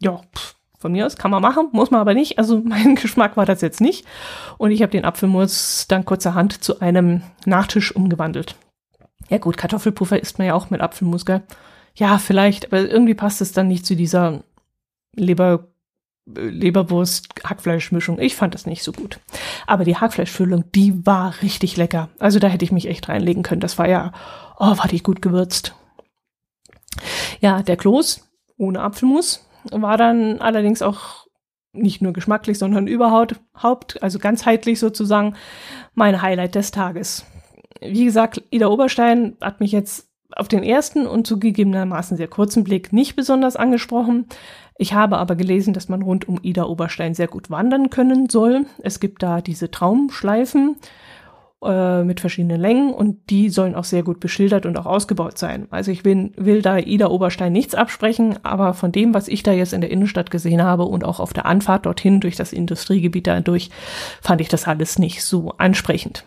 Ja, 0.00 0.22
pff, 0.34 0.56
von 0.78 0.92
mir 0.92 1.06
aus 1.06 1.16
kann 1.16 1.30
man 1.30 1.42
machen, 1.42 1.68
muss 1.72 1.90
man 1.90 2.00
aber 2.00 2.14
nicht. 2.14 2.38
Also 2.38 2.60
mein 2.64 2.94
Geschmack 2.94 3.36
war 3.36 3.46
das 3.46 3.60
jetzt 3.60 3.80
nicht. 3.80 4.04
Und 4.58 4.70
ich 4.70 4.82
habe 4.82 4.92
den 4.92 5.04
Apfelmus 5.04 5.86
dann 5.88 6.04
kurzerhand 6.04 6.62
zu 6.64 6.80
einem 6.80 7.22
Nachtisch 7.44 7.94
umgewandelt. 7.94 8.56
Ja 9.28 9.38
gut, 9.38 9.56
Kartoffelpuffer 9.56 10.20
isst 10.20 10.38
man 10.38 10.46
ja 10.46 10.54
auch 10.54 10.70
mit 10.70 10.80
Apfelmus, 10.80 11.26
gell? 11.26 11.42
Ja, 11.94 12.18
vielleicht, 12.18 12.66
aber 12.66 12.88
irgendwie 12.88 13.14
passt 13.14 13.40
es 13.40 13.52
dann 13.52 13.68
nicht 13.68 13.86
zu 13.86 13.96
dieser 13.96 14.42
Leber, 15.14 15.68
Leberwurst-Hackfleischmischung. 16.26 18.18
Ich 18.18 18.36
fand 18.36 18.54
das 18.54 18.66
nicht 18.66 18.82
so 18.82 18.92
gut. 18.92 19.20
Aber 19.66 19.84
die 19.84 19.96
Hackfleischfüllung, 19.96 20.64
die 20.74 21.06
war 21.06 21.34
richtig 21.42 21.76
lecker. 21.76 22.10
Also 22.18 22.38
da 22.38 22.48
hätte 22.48 22.64
ich 22.64 22.72
mich 22.72 22.88
echt 22.88 23.08
reinlegen 23.08 23.42
können. 23.42 23.60
Das 23.60 23.78
war 23.78 23.88
ja, 23.88 24.12
oh, 24.58 24.76
war 24.76 24.88
die 24.88 25.02
gut 25.02 25.22
gewürzt. 25.22 25.74
Ja, 27.40 27.62
der 27.62 27.76
Kloß 27.76 28.28
ohne 28.58 28.80
Apfelmus 28.80 29.46
war 29.70 29.96
dann 29.96 30.40
allerdings 30.40 30.82
auch 30.82 31.26
nicht 31.72 32.00
nur 32.00 32.12
geschmacklich, 32.12 32.58
sondern 32.58 32.86
überhaupt, 32.86 33.36
also 34.02 34.18
ganzheitlich 34.18 34.78
sozusagen, 34.78 35.34
mein 35.94 36.22
Highlight 36.22 36.54
des 36.54 36.70
Tages. 36.70 37.24
Wie 37.80 38.04
gesagt, 38.04 38.42
Ida 38.50 38.68
Oberstein 38.68 39.36
hat 39.40 39.60
mich 39.60 39.72
jetzt 39.72 40.08
auf 40.34 40.48
den 40.48 40.62
ersten 40.62 41.06
und 41.06 41.26
zugegebenermaßen 41.26 42.16
sehr 42.16 42.28
kurzen 42.28 42.64
Blick 42.64 42.92
nicht 42.92 43.16
besonders 43.16 43.56
angesprochen. 43.56 44.26
Ich 44.76 44.92
habe 44.92 45.18
aber 45.18 45.36
gelesen, 45.36 45.72
dass 45.72 45.88
man 45.88 46.02
rund 46.02 46.28
um 46.28 46.38
Ida 46.42 46.64
Oberstein 46.64 47.14
sehr 47.14 47.28
gut 47.28 47.50
wandern 47.50 47.90
können 47.90 48.28
soll. 48.28 48.66
Es 48.82 49.00
gibt 49.00 49.22
da 49.22 49.40
diese 49.40 49.70
Traumschleifen 49.70 50.76
äh, 51.64 52.04
mit 52.04 52.20
verschiedenen 52.20 52.60
Längen 52.60 52.92
und 52.92 53.30
die 53.30 53.48
sollen 53.48 53.74
auch 53.74 53.84
sehr 53.84 54.02
gut 54.02 54.20
beschildert 54.20 54.66
und 54.66 54.76
auch 54.76 54.84
ausgebaut 54.84 55.38
sein. 55.38 55.66
Also 55.70 55.90
ich 55.90 56.04
will, 56.04 56.32
will 56.36 56.60
da 56.60 56.76
Ida 56.76 57.06
Oberstein 57.08 57.52
nichts 57.52 57.74
absprechen, 57.74 58.38
aber 58.42 58.74
von 58.74 58.92
dem, 58.92 59.14
was 59.14 59.28
ich 59.28 59.42
da 59.42 59.52
jetzt 59.52 59.72
in 59.72 59.80
der 59.80 59.90
Innenstadt 59.90 60.30
gesehen 60.30 60.62
habe 60.62 60.84
und 60.84 61.04
auch 61.04 61.18
auf 61.18 61.32
der 61.32 61.46
Anfahrt 61.46 61.86
dorthin 61.86 62.20
durch 62.20 62.36
das 62.36 62.52
Industriegebiet 62.52 63.26
dadurch, 63.26 63.70
fand 64.20 64.42
ich 64.42 64.48
das 64.48 64.66
alles 64.66 64.98
nicht 64.98 65.24
so 65.24 65.54
ansprechend. 65.56 66.24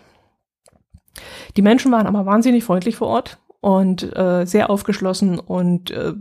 Die 1.57 1.61
Menschen 1.61 1.91
waren 1.91 2.07
aber 2.07 2.25
wahnsinnig 2.25 2.63
freundlich 2.63 2.95
vor 2.95 3.07
Ort 3.07 3.39
und 3.61 4.15
äh, 4.15 4.45
sehr 4.45 4.69
aufgeschlossen 4.69 5.39
und 5.39 5.91
äh, 5.91 6.13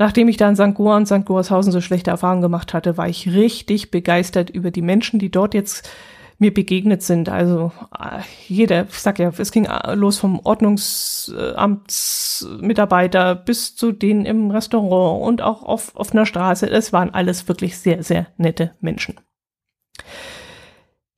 Nachdem 0.00 0.26
ich 0.28 0.36
da 0.38 0.48
in 0.48 0.56
St. 0.56 0.74
Goa 0.74 0.96
und 0.96 1.04
St. 1.04 1.26
Goarshausen 1.26 1.72
so 1.72 1.82
schlechte 1.82 2.10
Erfahrungen 2.10 2.40
gemacht 2.40 2.72
hatte, 2.72 2.96
war 2.96 3.06
ich 3.06 3.34
richtig 3.34 3.90
begeistert 3.90 4.48
über 4.48 4.70
die 4.70 4.80
Menschen, 4.80 5.20
die 5.20 5.30
dort 5.30 5.52
jetzt 5.52 5.90
mir 6.38 6.54
begegnet 6.54 7.02
sind. 7.02 7.28
Also 7.28 7.70
äh, 7.96 8.20
jeder, 8.48 8.86
ich 8.88 8.98
sag 8.98 9.18
ja, 9.18 9.30
es 9.36 9.52
ging 9.52 9.66
äh, 9.66 9.94
los 9.94 10.18
vom 10.18 10.40
Ordnungsamtsmitarbeiter 10.42 13.34
bis 13.34 13.76
zu 13.76 13.92
denen 13.92 14.24
im 14.24 14.50
Restaurant 14.50 15.22
und 15.22 15.42
auch 15.42 15.62
auf 15.62 15.94
offener 15.96 16.24
Straße. 16.24 16.66
Es 16.66 16.94
waren 16.94 17.12
alles 17.12 17.46
wirklich 17.46 17.76
sehr, 17.76 18.02
sehr 18.02 18.28
nette 18.38 18.70
Menschen. 18.80 19.20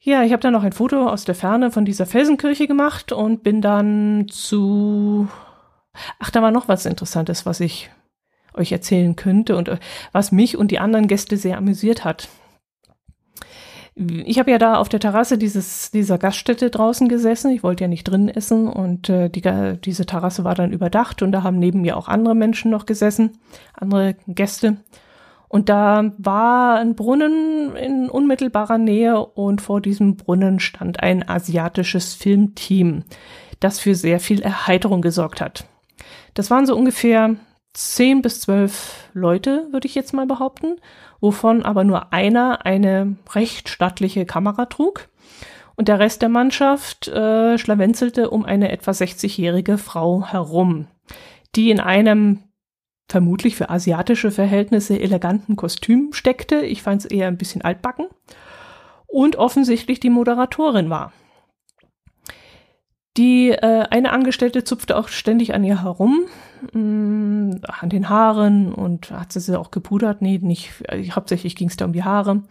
Ja, 0.05 0.25
ich 0.25 0.33
habe 0.33 0.43
dann 0.43 0.53
noch 0.53 0.65
ein 0.65 0.73
Foto 0.73 1.07
aus 1.07 1.25
der 1.25 1.37
Ferne 1.37 1.71
von 1.71 1.85
dieser 1.85 2.07
Felsenkirche 2.07 2.67
gemacht 2.67 3.13
und 3.13 3.45
bin 3.45 3.61
dann 3.61 4.27
zu. 4.29 5.29
Ach, 6.19 6.31
da 6.31 6.43
war 6.43 6.51
noch 6.51 6.67
was 6.67 6.87
Interessantes, 6.87 7.47
was 7.47 7.61
ich 7.61 7.89
euch 8.53 8.73
erzählen 8.73 9.15
könnte 9.15 9.57
und 9.57 9.69
äh, 9.69 9.79
was 10.11 10.33
mich 10.33 10.57
und 10.57 10.73
die 10.73 10.81
anderen 10.81 11.07
Gäste 11.07 11.37
sehr 11.37 11.57
amüsiert 11.57 12.05
hat. 12.05 12.29
Ich 13.95 14.41
habe 14.41 14.51
ja 14.51 14.59
da 14.59 14.77
auf 14.77 14.89
der 14.89 14.99
Terrasse 14.99 15.39
dieses, 15.39 15.93
dieser 15.93 16.19
Gaststätte 16.19 16.71
draußen 16.71 17.09
gesessen. 17.09 17.53
Ich 17.53 17.63
wollte 17.63 17.85
ja 17.85 17.89
nicht 17.89 18.05
drin 18.05 18.29
essen 18.29 18.67
und 18.67 19.09
äh, 19.09 19.29
die, 19.29 19.43
diese 19.85 20.07
Terrasse 20.07 20.43
war 20.43 20.57
dann 20.57 20.73
überdacht 20.73 21.23
und 21.23 21.31
da 21.31 21.45
haben 21.45 21.61
neben 21.61 21.83
mir 21.83 21.97
auch 21.97 22.09
andere 22.09 22.35
Menschen 22.35 22.73
noch 22.73 22.87
gesessen, 22.87 23.39
andere 23.75 24.17
Gäste. 24.27 24.79
Und 25.53 25.69
da 25.69 26.13
war 26.17 26.79
ein 26.79 26.95
Brunnen 26.95 27.77
in 27.77 28.09
unmittelbarer 28.09 28.79
Nähe 28.79 29.23
und 29.23 29.61
vor 29.61 29.83
diesem 29.83 30.17
Brunnen 30.17 30.61
stand 30.61 31.03
ein 31.03 31.29
asiatisches 31.29 32.15
Filmteam, 32.15 33.05
das 33.61 33.79
für 33.79 33.95
sehr 33.95 34.19
viel 34.19 34.41
Erheiterung 34.41 35.03
gesorgt 35.03 35.43
hat. 35.43 35.67
Das 36.33 36.51
waren 36.51 36.65
so 36.65 36.75
ungefähr 36.75 37.37
zehn 37.75 38.23
bis 38.23 38.41
zwölf 38.41 39.11
Leute, 39.13 39.69
würde 39.73 39.87
ich 39.87 39.95
jetzt 39.95 40.15
mal 40.15 40.25
behaupten, 40.25 40.77
wovon 41.21 41.63
aber 41.65 41.85
nur 41.85 42.15
einer 42.15 42.65
eine 42.65 43.17
recht 43.35 43.69
stattliche 43.69 44.25
Kamera 44.25 44.65
trug. 44.65 45.11
Und 45.77 45.89
der 45.89 45.99
Rest 45.99 46.23
der 46.23 46.31
Mannschaft 46.31 47.09
äh, 47.09 47.59
schlawenzelte 47.59 48.31
um 48.31 48.47
eine 48.47 48.73
etwa 48.73 48.93
60-jährige 48.93 49.77
Frau 49.77 50.25
herum, 50.25 50.87
die 51.55 51.71
in 51.71 51.79
einem 51.79 52.43
vermutlich 53.13 53.55
für 53.55 53.71
asiatische 53.71 54.31
Verhältnisse 54.31 54.99
eleganten 54.99 55.55
Kostüm 55.55 56.13
steckte. 56.13 56.63
Ich 56.63 56.83
fand 56.83 57.05
es 57.05 57.11
eher 57.11 57.29
ein 57.29 57.37
bisschen 57.37 57.63
altbacken. 57.63 58.07
Und 59.07 59.37
offensichtlich 59.37 60.01
die 60.01 60.09
Moderatorin 60.11 60.89
war. 60.89 61.13
Die 63.19 63.51
äh, 63.51 63.85
eine 63.91 64.11
Angestellte 64.11 64.65
zupfte 64.65 64.97
auch 64.97 65.09
ständig 65.09 65.53
an 65.55 65.65
ihr 65.65 65.83
herum, 65.83 66.25
mh, 66.73 66.81
mm, 66.81 67.61
an 67.67 67.91
den 67.91 68.09
Haaren 68.09 68.73
und 68.73 69.11
hat 69.11 69.33
sie 69.33 69.41
sie 69.41 69.59
auch 69.59 69.71
gepudert? 69.71 70.23
Nee, 70.23 70.39
nicht. 70.43 70.73
Äh, 70.89 71.11
hauptsächlich 71.11 71.55
ging 71.55 71.69
es 71.69 71.77
da 71.77 71.85
um 71.85 71.93
die 71.93 72.05
Haare. 72.05 72.43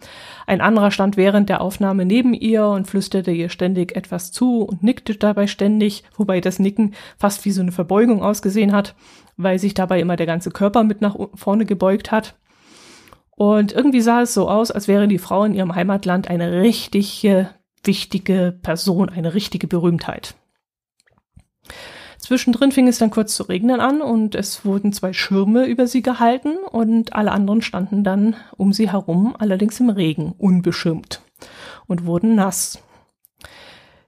Ein 0.46 0.60
anderer 0.60 0.92
stand 0.92 1.16
während 1.16 1.48
der 1.48 1.62
Aufnahme 1.62 2.04
neben 2.04 2.32
ihr 2.32 2.64
und 2.66 2.86
flüsterte 2.86 3.32
ihr 3.32 3.48
ständig 3.48 3.96
etwas 3.96 4.30
zu 4.30 4.62
und 4.62 4.84
nickte 4.84 5.16
dabei 5.16 5.48
ständig, 5.48 6.04
wobei 6.16 6.40
das 6.40 6.60
Nicken 6.60 6.94
fast 7.18 7.44
wie 7.44 7.50
so 7.50 7.60
eine 7.60 7.72
Verbeugung 7.72 8.22
ausgesehen 8.22 8.72
hat, 8.72 8.94
weil 9.36 9.58
sich 9.58 9.74
dabei 9.74 10.00
immer 10.00 10.14
der 10.14 10.26
ganze 10.26 10.52
Körper 10.52 10.84
mit 10.84 11.00
nach 11.00 11.16
vorne 11.34 11.66
gebeugt 11.66 12.12
hat. 12.12 12.36
Und 13.32 13.72
irgendwie 13.72 14.00
sah 14.00 14.22
es 14.22 14.32
so 14.32 14.48
aus, 14.48 14.70
als 14.70 14.86
wäre 14.86 15.08
die 15.08 15.18
Frau 15.18 15.42
in 15.42 15.54
ihrem 15.54 15.74
Heimatland 15.74 16.30
eine 16.30 16.62
richtige 16.62 17.50
wichtige 17.82 18.56
Person, 18.62 19.08
eine 19.08 19.34
richtige 19.34 19.66
Berühmtheit. 19.66 20.36
Zwischendrin 22.22 22.70
fing 22.70 22.86
es 22.86 22.98
dann 22.98 23.10
kurz 23.10 23.34
zu 23.34 23.42
regnen 23.42 23.80
an 23.80 24.00
und 24.00 24.36
es 24.36 24.64
wurden 24.64 24.92
zwei 24.92 25.12
Schirme 25.12 25.66
über 25.66 25.88
sie 25.88 26.02
gehalten 26.02 26.56
und 26.70 27.14
alle 27.14 27.32
anderen 27.32 27.62
standen 27.62 28.04
dann 28.04 28.36
um 28.56 28.72
sie 28.72 28.92
herum, 28.92 29.34
allerdings 29.36 29.80
im 29.80 29.90
Regen, 29.90 30.32
unbeschirmt 30.38 31.20
und 31.88 32.06
wurden 32.06 32.36
nass. 32.36 32.78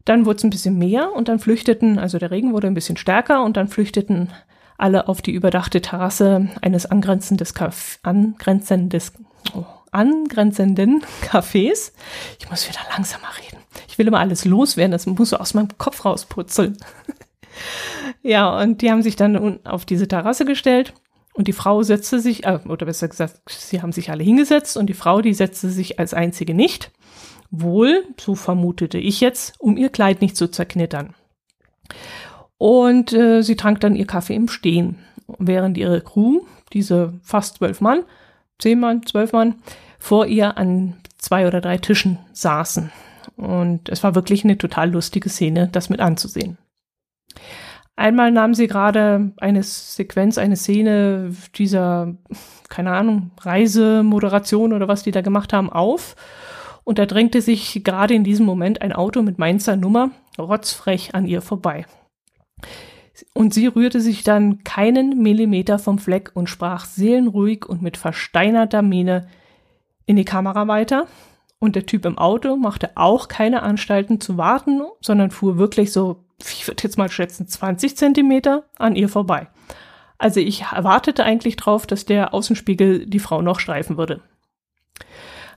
Dann 0.05 0.27
wurde 0.27 0.37
es 0.37 0.45
ein 0.45 0.51
bisschen 0.51 0.79
mehr 0.79 1.13
und 1.13 1.27
dann 1.27 1.41
flüchteten, 1.41 1.99
also 1.99 2.19
der 2.19 2.31
Regen 2.31 2.53
wurde 2.53 2.69
ein 2.69 2.75
bisschen 2.75 2.97
stärker 2.97 3.43
und 3.43 3.57
dann 3.57 3.67
flüchteten 3.67 4.31
alle 4.79 5.09
auf 5.09 5.21
die 5.21 5.33
überdachte 5.33 5.81
Terrasse 5.81 6.49
eines 6.63 6.87
angrenzendes 6.87 7.53
Caf 7.53 7.99
angrenzendes, 8.05 9.13
oh, 9.57 9.65
angrenzenden 9.91 11.03
Cafés. 11.23 11.91
Ich 12.39 12.49
muss 12.49 12.69
wieder 12.69 12.81
langsamer 12.93 13.29
reden. 13.39 13.59
Ich 13.89 13.99
will 13.99 14.07
immer 14.07 14.21
alles 14.21 14.45
loswerden, 14.45 14.93
das 14.93 15.07
muss 15.07 15.31
so 15.31 15.39
aus 15.39 15.55
meinem 15.55 15.77
Kopf 15.79 16.05
rausputzeln. 16.05 16.77
ja, 18.25 18.61
und 18.61 18.81
die 18.81 18.91
haben 18.91 19.03
sich 19.03 19.17
dann 19.17 19.65
auf 19.67 19.85
diese 19.85 20.09
Terrasse 20.09 20.47
gestellt 20.47 20.95
und 21.35 21.47
die 21.47 21.53
Frau 21.53 21.83
setzte 21.83 22.21
sich, 22.21 22.45
äh, 22.45 22.59
oder 22.67 22.87
besser 22.87 23.07
gesagt, 23.07 23.41
sie 23.49 23.83
haben 23.83 23.93
sich 23.93 24.11
alle 24.11 24.25
hingesetzt 24.25 24.79
und 24.79 24.87
die 24.87 24.95
Frau, 24.95 25.21
die 25.21 25.35
setzte 25.35 25.69
sich 25.69 25.99
als 25.99 26.15
einzige 26.15 26.55
nicht. 26.55 26.91
Wohl, 27.51 28.05
so 28.19 28.35
vermutete 28.35 28.99
ich 28.99 29.21
jetzt, 29.21 29.55
um 29.59 29.77
ihr 29.77 29.91
Kleid 29.91 30.23
nicht 30.23 30.37
zu 30.37 30.49
zerknittern. 30.49 31.15
Und 32.57 33.13
äh, 33.13 33.43
sie 33.43 33.57
trank 33.57 33.81
dann 33.81 33.95
ihr 33.95 34.07
Kaffee 34.07 34.37
im 34.37 34.49
Stehen, 34.49 35.01
während 35.39 35.77
ihre 35.77 36.01
Crew, 36.01 36.41
diese 36.73 37.13
fast 37.23 37.59
zwölf 37.59 37.83
Mann, 37.83 38.05
zehn 38.59 38.81
Mann, 38.81 39.05
zwölf 39.05 39.33
Mann, 39.33 39.57
vor 39.99 40.25
ihr 40.27 40.57
an 40.57 40.97
zwei 41.19 41.47
oder 41.47 41.61
drei 41.61 41.77
Tischen 41.77 42.19
saßen. 42.33 42.91
Und 43.37 43.91
es 43.91 44.03
war 44.03 44.15
wirklich 44.15 44.45
eine 44.45 44.57
total 44.57 44.91
lustige 44.91 45.29
Szene, 45.29 45.69
das 45.71 45.91
mit 45.91 46.01
anzusehen. 46.01 46.57
Einmal 47.97 48.33
nahm 48.33 48.55
sie 48.55 48.67
gerade 48.67 49.33
eine 49.37 49.63
Sequenz, 49.63 50.37
eine 50.37 50.57
Szene 50.57 51.35
dieser, 51.55 52.15
keine 52.69 52.91
Ahnung, 52.91 53.31
Reisemoderation 53.41 54.73
oder 54.73 54.89
was 54.89 55.05
die 55.05 55.13
da 55.13 55.21
gemacht 55.21 55.53
haben, 55.53 55.71
auf. 55.71 56.17
Und 56.83 56.99
da 56.99 57.07
drängte 57.07 57.41
sich 57.41 57.83
gerade 57.85 58.15
in 58.15 58.25
diesem 58.25 58.47
Moment 58.47 58.83
ein 58.83 58.93
Auto 58.93 59.23
mit 59.23 59.39
Mainzer 59.39 59.77
Nummer 59.77 60.11
rotzfrech 60.39 61.15
an 61.15 61.27
ihr 61.27 61.41
vorbei. 61.41 61.87
Und 63.33 63.55
sie 63.55 63.69
rührte 63.69 64.01
sich 64.01 64.25
dann 64.25 64.65
keinen 64.65 65.23
Millimeter 65.23 65.79
vom 65.79 65.99
Fleck 65.99 66.33
und 66.35 66.51
sprach 66.51 66.85
seelenruhig 66.85 67.65
und 67.65 67.81
mit 67.81 67.97
versteinerter 67.97 68.83
Miene 68.83 69.29
in 70.05 70.17
die 70.17 70.25
Kamera 70.25 70.67
weiter. 70.67 71.07
Und 71.61 71.77
der 71.77 71.87
Typ 71.87 72.05
im 72.05 72.19
Auto 72.19 72.57
machte 72.57 72.91
auch 72.97 73.29
keine 73.29 73.63
Anstalten 73.63 74.21
zu 74.21 74.37
warten, 74.37 74.83
sondern 75.01 75.31
fuhr 75.31 75.59
wirklich 75.59 75.93
so 75.93 76.24
ich 76.39 76.67
würde 76.67 76.83
jetzt 76.83 76.99
mal 76.99 77.11
schätzen, 77.11 77.47
20 77.47 77.97
Zentimeter 77.97 78.65
an 78.77 78.97
ihr 78.97 79.09
vorbei. 79.09 79.49
Also 80.19 80.41
ich 80.41 80.63
erwartete 80.63 81.25
eigentlich 81.25 81.57
drauf, 81.57 81.87
dass 81.87 82.05
der 82.05 82.35
Außenspiegel 82.35 83.07
die 83.07 83.19
Frau 83.19 83.43
noch 83.43 83.61
streifen 83.61 83.97
würde. 83.97 84.23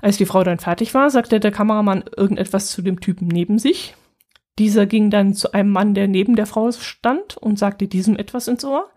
Als 0.01 0.17
die 0.17 0.25
Frau 0.25 0.43
dann 0.43 0.59
fertig 0.59 0.93
war, 0.93 1.09
sagte 1.09 1.39
der 1.39 1.51
Kameramann 1.51 2.03
irgendetwas 2.15 2.71
zu 2.71 2.81
dem 2.81 2.99
Typen 2.99 3.27
neben 3.27 3.59
sich. 3.59 3.95
Dieser 4.59 4.85
ging 4.85 5.09
dann 5.09 5.33
zu 5.33 5.53
einem 5.53 5.71
Mann, 5.71 5.93
der 5.93 6.07
neben 6.07 6.35
der 6.35 6.45
Frau 6.47 6.71
stand 6.71 7.37
und 7.37 7.59
sagte 7.59 7.87
diesem 7.87 8.17
etwas 8.17 8.47
ins 8.47 8.65
Ohr. 8.65 8.89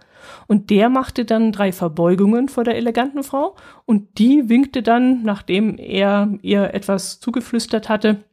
Und 0.47 0.71
der 0.71 0.89
machte 0.89 1.25
dann 1.25 1.53
drei 1.53 1.73
Verbeugungen 1.73 2.49
vor 2.49 2.65
der 2.65 2.77
eleganten 2.77 3.23
Frau 3.23 3.57
und 3.87 4.19
die 4.19 4.49
winkte 4.49 4.83
dann, 4.83 5.23
nachdem 5.23 5.79
er 5.79 6.35
ihr 6.43 6.75
etwas 6.75 7.21
zugeflüstert 7.21 7.89
hatte, 7.89 8.25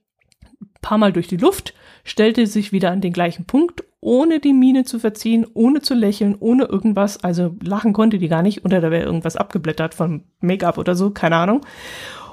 paar 0.81 0.97
Mal 0.97 1.13
durch 1.13 1.27
die 1.27 1.37
Luft 1.37 1.73
stellte 2.03 2.47
sich 2.47 2.71
wieder 2.71 2.91
an 2.91 3.01
den 3.01 3.13
gleichen 3.13 3.45
Punkt 3.45 3.83
ohne 3.99 4.39
die 4.39 4.53
Miene 4.53 4.85
zu 4.85 4.99
verziehen, 4.99 5.45
ohne 5.53 5.81
zu 5.81 5.93
lächeln, 5.93 6.35
ohne 6.39 6.65
irgendwas. 6.65 7.23
Also 7.23 7.55
lachen 7.61 7.93
konnte 7.93 8.19
die 8.19 8.27
gar 8.27 8.41
nicht 8.41 8.63
oder 8.63 8.79
da 8.79 8.91
wäre 8.91 9.05
irgendwas 9.05 9.35
abgeblättert 9.35 9.93
von 9.93 10.23
Make-up 10.39 10.77
oder 10.77 10.95
so, 10.95 11.09
keine 11.09 11.35
Ahnung. 11.37 11.65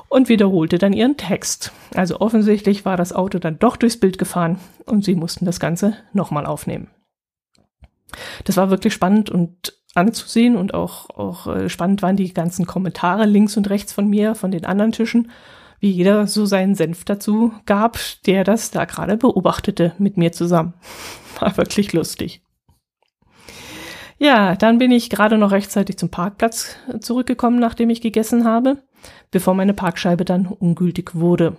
Und 0.08 0.28
wiederholte 0.28 0.78
dann 0.78 0.92
ihren 0.92 1.16
Text. 1.16 1.72
Also 1.94 2.20
offensichtlich 2.20 2.84
war 2.84 2.96
das 2.96 3.12
Auto 3.12 3.38
dann 3.38 3.58
doch 3.58 3.76
durchs 3.76 3.98
Bild 3.98 4.18
gefahren 4.18 4.58
und 4.84 5.04
sie 5.04 5.16
mussten 5.16 5.46
das 5.46 5.58
Ganze 5.58 5.96
nochmal 6.12 6.46
aufnehmen. 6.46 6.88
Das 8.44 8.56
war 8.56 8.70
wirklich 8.70 8.94
spannend 8.94 9.30
und 9.30 9.74
anzusehen 9.94 10.56
und 10.56 10.74
auch, 10.74 11.10
auch 11.10 11.46
äh, 11.48 11.68
spannend 11.68 12.02
waren 12.02 12.16
die 12.16 12.32
ganzen 12.32 12.66
Kommentare 12.66 13.26
links 13.26 13.56
und 13.56 13.70
rechts 13.70 13.92
von 13.92 14.08
mir, 14.08 14.34
von 14.34 14.50
den 14.50 14.64
anderen 14.64 14.92
Tischen, 14.92 15.30
wie 15.80 15.90
jeder 15.90 16.26
so 16.26 16.46
seinen 16.46 16.74
Senf 16.74 17.04
dazu 17.04 17.52
gab, 17.66 17.98
der 18.26 18.44
das 18.44 18.70
da 18.70 18.84
gerade 18.84 19.16
beobachtete 19.16 19.92
mit 19.98 20.16
mir 20.16 20.32
zusammen. 20.32 20.74
War 21.40 21.56
wirklich 21.56 21.92
lustig. 21.92 22.42
Ja, 24.18 24.54
dann 24.54 24.78
bin 24.78 24.92
ich 24.92 25.10
gerade 25.10 25.38
noch 25.38 25.50
rechtzeitig 25.50 25.98
zum 25.98 26.08
Parkplatz 26.08 26.76
zurückgekommen, 27.00 27.58
nachdem 27.58 27.90
ich 27.90 28.00
gegessen 28.00 28.44
habe, 28.44 28.82
bevor 29.30 29.54
meine 29.54 29.74
Parkscheibe 29.74 30.24
dann 30.24 30.46
ungültig 30.46 31.14
wurde. 31.14 31.56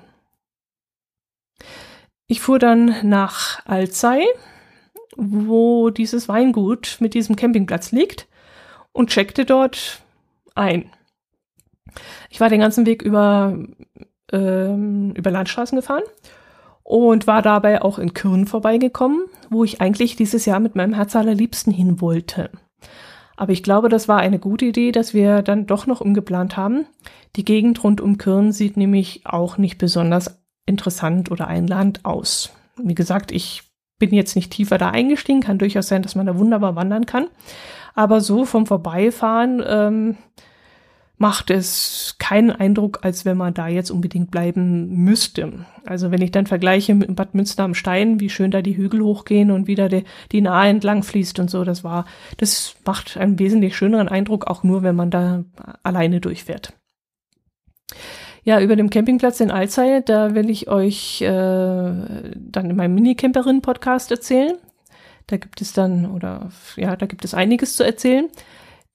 Ich 2.27 2.41
fuhr 2.41 2.57
dann 2.57 2.95
nach 3.03 3.63
Alzey, 3.65 4.25
wo 5.15 5.89
dieses 5.89 6.27
Weingut 6.27 6.97
mit 6.99 7.13
diesem 7.13 7.35
Campingplatz 7.35 7.91
liegt 7.91 8.27
und 8.91 9.09
checkte 9.09 9.45
dort 9.45 10.01
ein. 10.55 10.89
Ich 12.29 12.39
war 12.39 12.49
den 12.49 12.59
ganzen 12.59 12.85
Weg 12.85 13.01
über, 13.01 13.57
ähm, 14.31 15.11
über 15.15 15.31
Landstraßen 15.31 15.75
gefahren 15.75 16.03
und 16.83 17.27
war 17.27 17.41
dabei 17.41 17.81
auch 17.81 17.99
in 17.99 18.13
Kürn 18.13 18.45
vorbeigekommen, 18.45 19.25
wo 19.49 19.63
ich 19.63 19.81
eigentlich 19.81 20.15
dieses 20.15 20.45
Jahr 20.45 20.59
mit 20.59 20.75
meinem 20.75 20.93
Herz 20.93 21.15
allerliebsten 21.15 21.73
hin 21.73 21.99
wollte. 21.99 22.51
Aber 23.37 23.51
ich 23.51 23.63
glaube, 23.63 23.89
das 23.89 24.07
war 24.07 24.19
eine 24.19 24.39
gute 24.39 24.65
Idee, 24.65 24.91
dass 24.91 25.13
wir 25.13 25.41
dann 25.41 25.65
doch 25.65 25.87
noch 25.87 25.99
umgeplant 25.99 26.55
haben. 26.55 26.85
Die 27.35 27.43
Gegend 27.43 27.83
rund 27.83 27.99
um 27.99 28.17
Kürn 28.17 28.51
sieht 28.51 28.77
nämlich 28.77 29.23
auch 29.25 29.57
nicht 29.57 29.77
besonders 29.77 30.41
interessant 30.65 31.31
oder 31.31 31.47
einladend 31.47 32.05
aus. 32.05 32.53
Wie 32.77 32.95
gesagt, 32.95 33.31
ich 33.31 33.63
bin 33.99 34.13
jetzt 34.13 34.35
nicht 34.35 34.51
tiefer 34.51 34.77
da 34.77 34.89
eingestiegen, 34.89 35.41
kann 35.41 35.57
durchaus 35.57 35.87
sein, 35.87 36.01
dass 36.01 36.15
man 36.15 36.25
da 36.25 36.37
wunderbar 36.37 36.75
wandern 36.75 37.05
kann. 37.05 37.27
Aber 37.93 38.21
so 38.21 38.45
vom 38.45 38.65
Vorbeifahren 38.65 39.63
ähm, 39.65 40.17
macht 41.17 41.49
es 41.49 42.15
keinen 42.19 42.51
Eindruck, 42.51 42.99
als 43.03 43.23
wenn 43.23 43.37
man 43.37 43.53
da 43.53 43.67
jetzt 43.67 43.89
unbedingt 43.89 44.31
bleiben 44.31 44.87
müsste. 45.03 45.65
Also 45.85 46.11
wenn 46.11 46.21
ich 46.21 46.31
dann 46.31 46.45
vergleiche 46.45 46.93
mit 46.93 47.15
Bad 47.15 47.33
Münster 47.33 47.63
am 47.63 47.73
Stein, 47.73 48.19
wie 48.19 48.29
schön 48.29 48.51
da 48.51 48.61
die 48.61 48.75
Hügel 48.75 49.01
hochgehen 49.01 49.51
und 49.51 49.67
wieder 49.67 49.87
die, 49.87 50.03
die 50.31 50.41
Nahe 50.41 50.69
entlang 50.69 51.03
fließt 51.03 51.39
und 51.39 51.49
so, 51.49 51.63
das 51.63 51.83
war, 51.83 52.05
das 52.37 52.75
macht 52.85 53.17
einen 53.17 53.39
wesentlich 53.39 53.77
schöneren 53.77 54.09
Eindruck, 54.09 54.47
auch 54.47 54.63
nur 54.63 54.83
wenn 54.83 54.95
man 54.95 55.09
da 55.09 55.45
alleine 55.83 56.19
durchfährt. 56.19 56.73
Ja, 58.43 58.59
über 58.59 58.75
dem 58.75 58.89
Campingplatz 58.89 59.39
in 59.39 59.51
Alzey, 59.51 60.03
da 60.05 60.35
will 60.35 60.49
ich 60.49 60.69
euch 60.69 61.21
äh, 61.21 61.27
dann 61.27 62.69
in 62.69 62.75
meinem 62.75 62.93
Minicamperin-Podcast 62.93 64.11
erzählen. 64.11 64.53
Da 65.27 65.37
gibt 65.37 65.61
es 65.61 65.73
dann, 65.73 66.05
oder 66.11 66.49
ja, 66.75 66.95
da 66.95 67.07
gibt 67.07 67.25
es 67.25 67.33
einiges 67.33 67.75
zu 67.75 67.83
erzählen. 67.83 68.29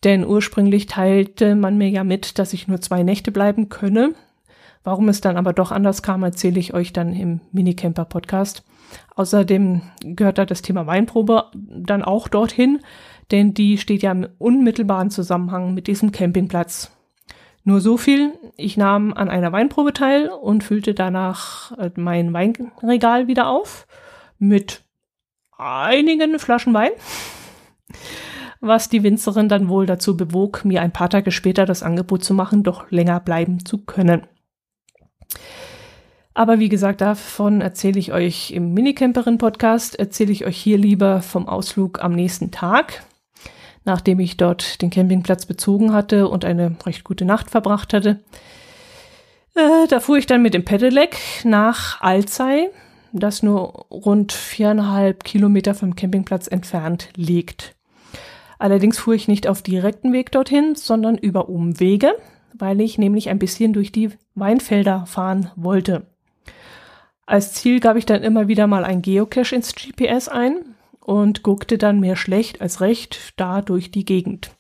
Denn 0.05 0.27
ursprünglich 0.27 0.87
teilte 0.87 1.55
man 1.55 1.77
mir 1.77 1.89
ja 1.89 2.05
mit, 2.05 2.39
dass 2.39 2.53
ich 2.53 2.69
nur 2.69 2.81
zwei 2.81 3.03
Nächte 3.03 3.33
bleiben 3.33 3.69
könne. 3.69 4.15
Warum 4.83 5.09
es 5.11 5.21
dann 5.21 5.37
aber 5.37 5.53
doch 5.53 5.73
anders 5.73 6.03
kam, 6.03 6.23
erzähle 6.23 6.59
ich 6.59 6.73
euch 6.73 6.93
dann 6.93 7.13
im 7.13 7.41
Minicamper-Podcast. 7.53 8.63
Außerdem 9.15 9.83
gehört 10.01 10.39
da 10.39 10.47
das 10.47 10.63
Thema 10.63 10.87
Weinprobe 10.87 11.51
dann 11.55 12.03
auch 12.03 12.29
dorthin, 12.29 12.81
denn 13.31 13.53
die 13.53 13.77
steht 13.79 14.03
ja 14.03 14.13
im 14.13 14.27
unmittelbaren 14.39 15.11
Zusammenhang 15.11 15.75
mit 15.75 15.87
diesem 15.87 16.13
Campingplatz. 16.13 16.91
Nur 17.63 17.83
so 17.83 17.99
viel, 17.99 18.33
ich 18.57 18.79
nahm 18.79 19.13
an 19.13 19.29
einer 19.29 19.53
Weinprobe 19.53 19.93
teil 19.93 20.29
und 20.29 20.65
füllte 20.65 20.95
danach 20.95 21.77
äh, 21.79 21.91
mein 21.97 22.33
Weinregal 22.33 23.29
wieder 23.29 23.49
auf 23.49 23.87
mit 24.39 24.83
einigen 25.59 26.39
Flaschen 26.39 26.73
Wein, 26.73 26.93
was 28.61 28.89
die 28.89 29.03
Winzerin 29.03 29.49
dann 29.49 29.69
wohl 29.69 29.87
dazu 29.87 30.17
bewog, 30.17 30.65
mir 30.65 30.83
ein 30.83 30.93
paar 30.93 31.11
Tage 31.11 31.31
später 31.31 31.67
das 31.67 31.83
Angebot 31.83 32.25
zu 32.25 32.35
machen, 32.35 32.63
doch 32.63 32.91
länger 32.91 33.21
bleiben 33.21 33.65
zu 33.65 33.79
können. 33.79 34.23
Aber 36.35 36.59
wie 36.59 36.69
gesagt, 36.69 37.01
davon 37.01 37.61
erzähle 37.61 37.99
ich 37.99 38.13
euch 38.13 38.51
im 38.53 38.73
Minicamperin-Podcast, 38.73 39.99
erzähle 39.99 40.33
ich 40.33 40.47
euch 40.47 40.57
hier 40.57 40.79
lieber 40.79 41.23
vom 41.23 41.49
Ausflug 41.49 42.03
am 42.03 42.13
nächsten 42.13 42.51
Tag 42.51 43.05
nachdem 43.85 44.21
ich 44.21 44.37
dort 44.37 44.83
den 44.83 44.91
Campingplatz 44.91 45.47
bezogen 45.47 45.93
hatte 45.93 46.29
und 46.29 46.45
eine 46.45 46.77
recht 46.85 47.05
gute 47.05 47.25
Nacht 47.25 47.51
verbracht 47.51 47.93
hatte. 47.93 48.21
Äh, 49.55 49.87
da 49.89 50.01
fuhr 50.01 50.19
ich 50.19 50.27
dann 50.27 50.43
mit 50.43 50.55
dem 50.55 50.65
Pedelec 50.65 51.17
nach 51.45 52.01
Alzey, 52.01 52.69
das 53.13 53.43
nur 53.43 53.87
rund 53.91 54.33
viereinhalb 54.33 55.25
Kilometer 55.25 55.75
vom 55.75 55.97
Campingplatz 55.97 56.47
entfernt 56.47 57.09
liegt. 57.17 57.75
Allerdings 58.61 58.99
fuhr 58.99 59.15
ich 59.15 59.27
nicht 59.27 59.49
auf 59.49 59.63
direkten 59.63 60.13
Weg 60.13 60.31
dorthin, 60.31 60.77
sondern 60.77 61.19
über 61.19 61.49
Umwege, 61.49 62.15
weil 62.55 62.81
ich 62.81 62.97
nämlich 62.97 63.29
ein 63.29 63.41
bisschen 63.41 63.73
durch 63.73 63.91
die 63.91 64.11
Weinfelder 64.37 65.07
fahren 65.07 65.51
wollte. 65.57 66.07
Als 67.27 67.55
Ziel 67.55 67.81
gab 67.81 67.97
ich 67.97 68.07
dann 68.07 68.23
immer 68.23 68.47
wieder 68.47 68.69
mal 68.69 68.85
ein 68.85 69.03
Geocache 69.03 69.57
ins 69.57 69.75
GPS 69.75 70.29
ein, 70.29 70.77
und 71.01 71.43
guckte 71.43 71.77
dann 71.77 71.99
mehr 71.99 72.15
schlecht 72.15 72.61
als 72.61 72.81
recht 72.81 73.33
da 73.37 73.63
durch 73.63 73.91
die 73.91 74.05
Gegend. 74.05 74.53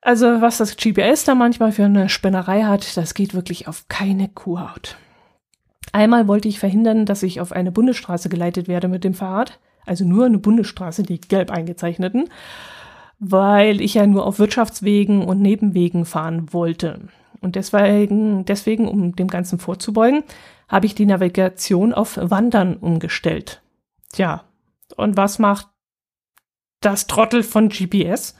Also 0.00 0.40
was 0.40 0.58
das 0.58 0.76
GPS 0.76 1.24
da 1.24 1.34
manchmal 1.34 1.72
für 1.72 1.84
eine 1.84 2.08
Spinnerei 2.08 2.62
hat, 2.62 2.96
das 2.96 3.12
geht 3.12 3.34
wirklich 3.34 3.66
auf 3.66 3.88
keine 3.88 4.28
Kuhhaut. 4.28 4.96
Einmal 5.92 6.28
wollte 6.28 6.46
ich 6.46 6.60
verhindern, 6.60 7.06
dass 7.06 7.24
ich 7.24 7.40
auf 7.40 7.50
eine 7.50 7.72
Bundesstraße 7.72 8.28
geleitet 8.28 8.68
werde 8.68 8.86
mit 8.86 9.02
dem 9.02 9.14
Fahrrad, 9.14 9.58
also 9.86 10.04
nur 10.04 10.26
eine 10.26 10.38
Bundesstraße, 10.38 11.02
die 11.02 11.20
gelb 11.20 11.50
eingezeichneten, 11.50 12.28
weil 13.18 13.80
ich 13.80 13.94
ja 13.94 14.06
nur 14.06 14.26
auf 14.26 14.38
Wirtschaftswegen 14.38 15.24
und 15.24 15.40
Nebenwegen 15.40 16.04
fahren 16.04 16.52
wollte. 16.52 17.08
Und 17.40 17.54
deswegen, 17.56 18.44
deswegen, 18.44 18.88
um 18.88 19.14
dem 19.14 19.28
Ganzen 19.28 19.58
vorzubeugen, 19.58 20.24
habe 20.68 20.86
ich 20.86 20.94
die 20.94 21.06
Navigation 21.06 21.94
auf 21.94 22.18
Wandern 22.20 22.76
umgestellt. 22.76 23.62
Tja, 24.12 24.44
und 24.96 25.16
was 25.16 25.38
macht 25.38 25.68
das 26.80 27.06
Trottel 27.06 27.42
von 27.42 27.68
GPS? 27.68 28.36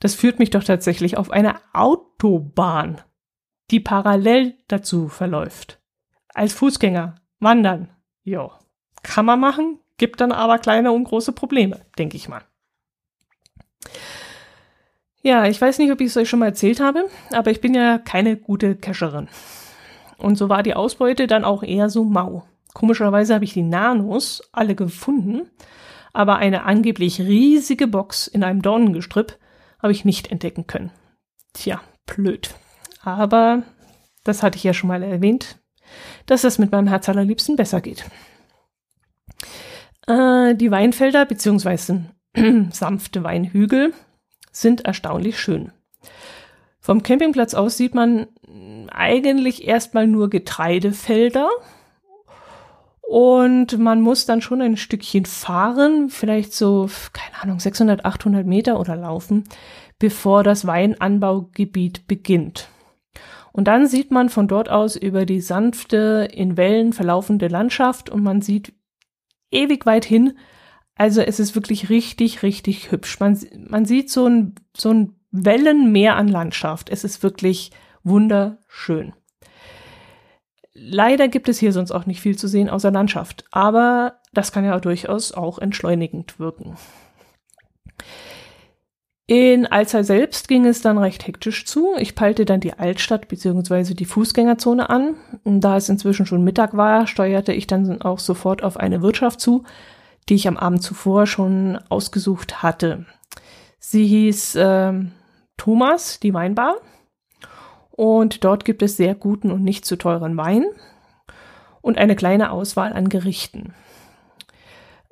Das 0.00 0.14
führt 0.14 0.38
mich 0.38 0.50
doch 0.50 0.64
tatsächlich 0.64 1.16
auf 1.16 1.30
eine 1.30 1.56
Autobahn, 1.72 3.00
die 3.70 3.80
parallel 3.80 4.54
dazu 4.68 5.08
verläuft. 5.08 5.80
Als 6.34 6.52
Fußgänger, 6.52 7.14
wandern. 7.40 7.88
Jo, 8.22 8.52
kann 9.02 9.24
man 9.24 9.40
machen, 9.40 9.78
gibt 9.96 10.20
dann 10.20 10.32
aber 10.32 10.58
kleine 10.58 10.92
und 10.92 11.04
große 11.04 11.32
Probleme, 11.32 11.80
denke 11.98 12.16
ich 12.16 12.28
mal. 12.28 12.42
Ja, 15.22 15.46
ich 15.46 15.60
weiß 15.60 15.78
nicht, 15.78 15.90
ob 15.90 16.00
ich 16.00 16.08
es 16.08 16.16
euch 16.16 16.28
schon 16.28 16.38
mal 16.38 16.46
erzählt 16.46 16.80
habe, 16.80 17.08
aber 17.32 17.50
ich 17.50 17.60
bin 17.60 17.74
ja 17.74 17.98
keine 17.98 18.36
gute 18.36 18.76
Cacherin. 18.76 19.28
Und 20.18 20.36
so 20.36 20.48
war 20.48 20.62
die 20.62 20.74
Ausbeute 20.74 21.26
dann 21.26 21.44
auch 21.44 21.62
eher 21.62 21.90
so 21.90 22.04
mau. 22.04 22.44
Komischerweise 22.74 23.34
habe 23.34 23.44
ich 23.44 23.52
die 23.52 23.62
Nanos 23.62 24.48
alle 24.52 24.74
gefunden, 24.74 25.50
aber 26.12 26.36
eine 26.36 26.64
angeblich 26.64 27.20
riesige 27.20 27.86
Box 27.86 28.26
in 28.26 28.44
einem 28.44 28.62
Dornengestrüpp 28.62 29.38
habe 29.82 29.92
ich 29.92 30.04
nicht 30.04 30.30
entdecken 30.30 30.66
können. 30.66 30.92
Tja, 31.52 31.80
blöd. 32.06 32.54
Aber 33.02 33.62
das 34.24 34.42
hatte 34.42 34.56
ich 34.56 34.64
ja 34.64 34.74
schon 34.74 34.88
mal 34.88 35.02
erwähnt, 35.02 35.58
dass 36.26 36.44
es 36.44 36.58
mit 36.58 36.72
meinem 36.72 36.88
Herz 36.88 37.08
allerliebsten 37.08 37.56
besser 37.56 37.80
geht. 37.80 38.04
Äh, 40.06 40.54
die 40.54 40.70
Weinfelder 40.70 41.26
bzw. 41.26 42.00
sanfte 42.70 43.24
Weinhügel 43.24 43.92
sind 44.52 44.84
erstaunlich 44.84 45.38
schön. 45.38 45.72
Vom 46.80 47.02
Campingplatz 47.02 47.54
aus 47.54 47.76
sieht 47.76 47.94
man 47.94 48.28
eigentlich 48.90 49.66
erstmal 49.66 50.06
nur 50.06 50.30
Getreidefelder 50.30 51.48
und 53.02 53.78
man 53.78 54.00
muss 54.00 54.26
dann 54.26 54.40
schon 54.40 54.62
ein 54.62 54.76
Stückchen 54.76 55.26
fahren, 55.26 56.08
vielleicht 56.10 56.52
so, 56.52 56.88
keine 57.12 57.42
Ahnung, 57.42 57.60
600, 57.60 58.04
800 58.04 58.46
Meter 58.46 58.80
oder 58.80 58.96
laufen, 58.96 59.44
bevor 59.98 60.42
das 60.42 60.66
Weinanbaugebiet 60.66 62.06
beginnt. 62.06 62.68
Und 63.52 63.68
dann 63.68 63.86
sieht 63.86 64.10
man 64.10 64.28
von 64.28 64.48
dort 64.48 64.68
aus 64.68 64.96
über 64.96 65.24
die 65.24 65.40
sanfte, 65.40 66.28
in 66.32 66.56
Wellen 66.56 66.92
verlaufende 66.92 67.48
Landschaft 67.48 68.10
und 68.10 68.22
man 68.22 68.42
sieht 68.42 68.74
ewig 69.50 69.86
weit 69.86 70.04
hin. 70.04 70.38
Also 70.94 71.20
es 71.20 71.40
ist 71.40 71.54
wirklich 71.54 71.90
richtig, 71.90 72.42
richtig 72.42 72.90
hübsch. 72.90 73.20
Man, 73.20 73.38
man 73.68 73.84
sieht 73.84 74.10
so 74.10 74.26
ein, 74.26 74.54
so 74.76 74.90
ein 74.90 75.16
Wellenmeer 75.30 76.16
an 76.16 76.28
Landschaft. 76.28 76.90
Es 76.90 77.04
ist 77.04 77.22
wirklich 77.22 77.70
wunderschön. 78.02 79.12
Leider 80.72 81.28
gibt 81.28 81.48
es 81.48 81.58
hier 81.58 81.72
sonst 81.72 81.90
auch 81.90 82.06
nicht 82.06 82.20
viel 82.20 82.36
zu 82.36 82.48
sehen 82.48 82.68
außer 82.68 82.90
Landschaft, 82.90 83.44
aber 83.50 84.20
das 84.34 84.52
kann 84.52 84.64
ja 84.64 84.78
durchaus 84.78 85.32
auch 85.32 85.58
entschleunigend 85.58 86.38
wirken. 86.38 86.76
In 89.28 89.66
Alzey 89.66 90.04
selbst 90.04 90.46
ging 90.46 90.66
es 90.66 90.82
dann 90.82 90.98
recht 90.98 91.26
hektisch 91.26 91.66
zu. 91.66 91.96
Ich 91.98 92.14
peilte 92.14 92.44
dann 92.44 92.60
die 92.60 92.74
Altstadt 92.74 93.26
bzw. 93.26 93.94
die 93.94 94.04
Fußgängerzone 94.04 94.88
an. 94.88 95.16
Da 95.44 95.76
es 95.76 95.88
inzwischen 95.88 96.26
schon 96.26 96.44
Mittag 96.44 96.76
war, 96.76 97.08
steuerte 97.08 97.52
ich 97.52 97.66
dann 97.66 98.02
auch 98.02 98.20
sofort 98.20 98.62
auf 98.62 98.76
eine 98.76 99.02
Wirtschaft 99.02 99.40
zu, 99.40 99.64
die 100.28 100.36
ich 100.36 100.46
am 100.46 100.56
Abend 100.56 100.82
zuvor 100.82 101.26
schon 101.26 101.76
ausgesucht 101.88 102.62
hatte. 102.62 103.04
Sie 103.80 104.06
hieß 104.06 104.54
äh, 104.56 104.92
Thomas, 105.56 106.20
die 106.20 106.32
Weinbar. 106.32 106.76
Und 107.90 108.44
dort 108.44 108.64
gibt 108.64 108.82
es 108.82 108.96
sehr 108.96 109.16
guten 109.16 109.50
und 109.50 109.64
nicht 109.64 109.86
zu 109.86 109.96
teuren 109.96 110.36
Wein 110.36 110.66
und 111.80 111.98
eine 111.98 112.14
kleine 112.14 112.52
Auswahl 112.52 112.92
an 112.92 113.08
Gerichten. 113.08 113.74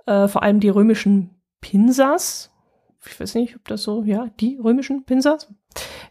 Äh, 0.06 0.28
vor 0.28 0.44
allem 0.44 0.60
die 0.60 0.68
römischen 0.68 1.30
Pinsas 1.60 2.53
ich 3.06 3.18
weiß 3.18 3.34
nicht, 3.34 3.56
ob 3.56 3.66
das 3.68 3.82
so, 3.82 4.02
ja, 4.04 4.28
die 4.40 4.58
römischen 4.62 5.04
Pinsas, 5.04 5.52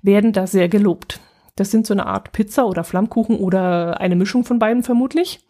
werden 0.01 0.34
da 0.34 0.47
sehr 0.47 0.69
gelobt. 0.69 1.19
Das 1.56 1.71
sind 1.71 1.86
so 1.86 1.93
eine 1.93 2.06
Art 2.06 2.32
Pizza 2.32 2.65
oder 2.65 2.84
Flammkuchen 2.84 3.38
oder 3.38 3.99
eine 4.01 4.15
Mischung 4.15 4.43
von 4.43 4.60
beiden 4.60 4.84
vermutlich. 4.84 5.45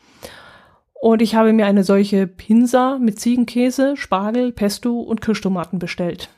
Und 0.94 1.22
ich 1.22 1.36
habe 1.36 1.52
mir 1.52 1.66
eine 1.66 1.84
solche 1.84 2.28
Pinsa 2.28 2.98
mit 2.98 3.20
Ziegenkäse, 3.20 3.98
Spargel, 3.98 4.52
Pesto 4.52 5.02
und 5.02 5.22
Kirschtomaten 5.22 5.80
bestellt. 5.80 6.30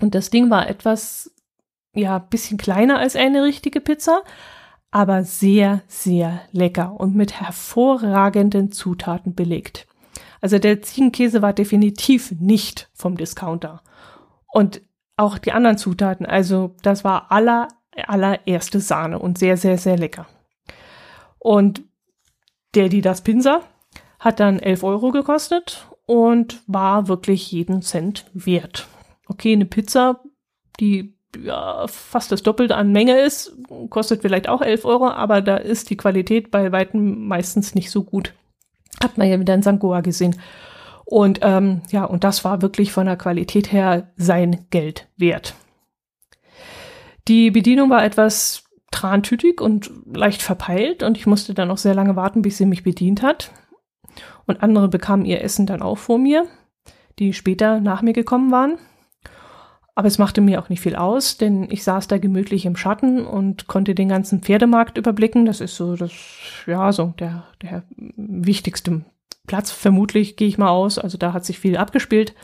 Und 0.00 0.14
das 0.14 0.30
Ding 0.30 0.50
war 0.50 0.68
etwas, 0.68 1.32
ja, 1.94 2.18
bisschen 2.18 2.58
kleiner 2.58 2.98
als 2.98 3.14
eine 3.14 3.44
richtige 3.44 3.80
Pizza, 3.80 4.22
aber 4.90 5.24
sehr, 5.24 5.82
sehr 5.86 6.40
lecker 6.50 6.98
und 6.98 7.14
mit 7.14 7.40
hervorragenden 7.40 8.72
Zutaten 8.72 9.34
belegt. 9.34 9.86
Also 10.40 10.58
der 10.58 10.82
Ziegenkäse 10.82 11.40
war 11.40 11.52
definitiv 11.52 12.32
nicht 12.32 12.90
vom 12.94 13.16
Discounter. 13.16 13.82
Und 14.52 14.82
auch 15.16 15.38
die 15.38 15.52
anderen 15.52 15.78
Zutaten, 15.78 16.26
also 16.26 16.76
das 16.82 17.04
war 17.04 17.32
aller, 17.32 17.68
allererste 18.06 18.80
Sahne 18.80 19.18
und 19.18 19.38
sehr, 19.38 19.56
sehr, 19.56 19.78
sehr 19.78 19.96
lecker. 19.96 20.26
Und 21.38 21.82
der, 22.74 22.88
die 22.88 23.00
das 23.00 23.22
Pinsa, 23.22 23.62
hat 24.20 24.40
dann 24.40 24.60
11 24.60 24.84
Euro 24.84 25.10
gekostet 25.10 25.86
und 26.06 26.62
war 26.66 27.08
wirklich 27.08 27.50
jeden 27.50 27.82
Cent 27.82 28.26
wert. 28.34 28.86
Okay, 29.26 29.52
eine 29.52 29.64
Pizza, 29.64 30.20
die 30.78 31.14
ja, 31.42 31.86
fast 31.88 32.30
das 32.30 32.42
Doppelte 32.42 32.76
an 32.76 32.92
Menge 32.92 33.18
ist, 33.20 33.56
kostet 33.88 34.20
vielleicht 34.20 34.48
auch 34.48 34.60
11 34.60 34.84
Euro, 34.84 35.08
aber 35.08 35.40
da 35.40 35.56
ist 35.56 35.88
die 35.88 35.96
Qualität 35.96 36.50
bei 36.50 36.72
weitem 36.72 37.26
meistens 37.26 37.74
nicht 37.74 37.90
so 37.90 38.04
gut. 38.04 38.34
Hat 39.02 39.16
man 39.16 39.28
ja 39.28 39.40
wieder 39.40 39.54
in 39.54 39.62
St. 39.62 39.78
Goa 39.78 40.02
gesehen. 40.02 40.36
Und 41.12 41.40
ähm, 41.42 41.82
ja, 41.90 42.06
und 42.06 42.24
das 42.24 42.42
war 42.42 42.62
wirklich 42.62 42.90
von 42.90 43.04
der 43.04 43.18
Qualität 43.18 43.70
her 43.70 44.08
sein 44.16 44.64
Geld 44.70 45.08
wert. 45.18 45.54
Die 47.28 47.50
Bedienung 47.50 47.90
war 47.90 48.02
etwas 48.02 48.64
trantütig 48.90 49.60
und 49.60 49.90
leicht 50.06 50.40
verpeilt 50.40 51.02
und 51.02 51.18
ich 51.18 51.26
musste 51.26 51.52
dann 51.52 51.70
auch 51.70 51.76
sehr 51.76 51.92
lange 51.92 52.16
warten, 52.16 52.40
bis 52.40 52.56
sie 52.56 52.64
mich 52.64 52.82
bedient 52.82 53.20
hat. 53.20 53.52
Und 54.46 54.62
andere 54.62 54.88
bekamen 54.88 55.26
ihr 55.26 55.42
Essen 55.42 55.66
dann 55.66 55.82
auch 55.82 55.98
vor 55.98 56.16
mir, 56.16 56.46
die 57.18 57.34
später 57.34 57.80
nach 57.80 58.00
mir 58.00 58.14
gekommen 58.14 58.50
waren. 58.50 58.78
Aber 59.94 60.08
es 60.08 60.16
machte 60.16 60.40
mir 60.40 60.62
auch 60.62 60.70
nicht 60.70 60.80
viel 60.80 60.96
aus, 60.96 61.36
denn 61.36 61.70
ich 61.70 61.84
saß 61.84 62.08
da 62.08 62.16
gemütlich 62.16 62.64
im 62.64 62.76
Schatten 62.76 63.26
und 63.26 63.66
konnte 63.66 63.94
den 63.94 64.08
ganzen 64.08 64.40
Pferdemarkt 64.40 64.96
überblicken. 64.96 65.44
Das 65.44 65.60
ist 65.60 65.76
so 65.76 65.94
das, 65.94 66.12
ja, 66.66 66.90
so 66.90 67.12
der, 67.18 67.44
der 67.60 67.82
wichtigste 68.16 69.04
Platz, 69.46 69.70
vermutlich 69.70 70.36
gehe 70.36 70.48
ich 70.48 70.58
mal 70.58 70.70
aus. 70.70 70.98
Also 70.98 71.18
da 71.18 71.32
hat 71.32 71.44
sich 71.44 71.58
viel 71.58 71.76
abgespielt. 71.76 72.34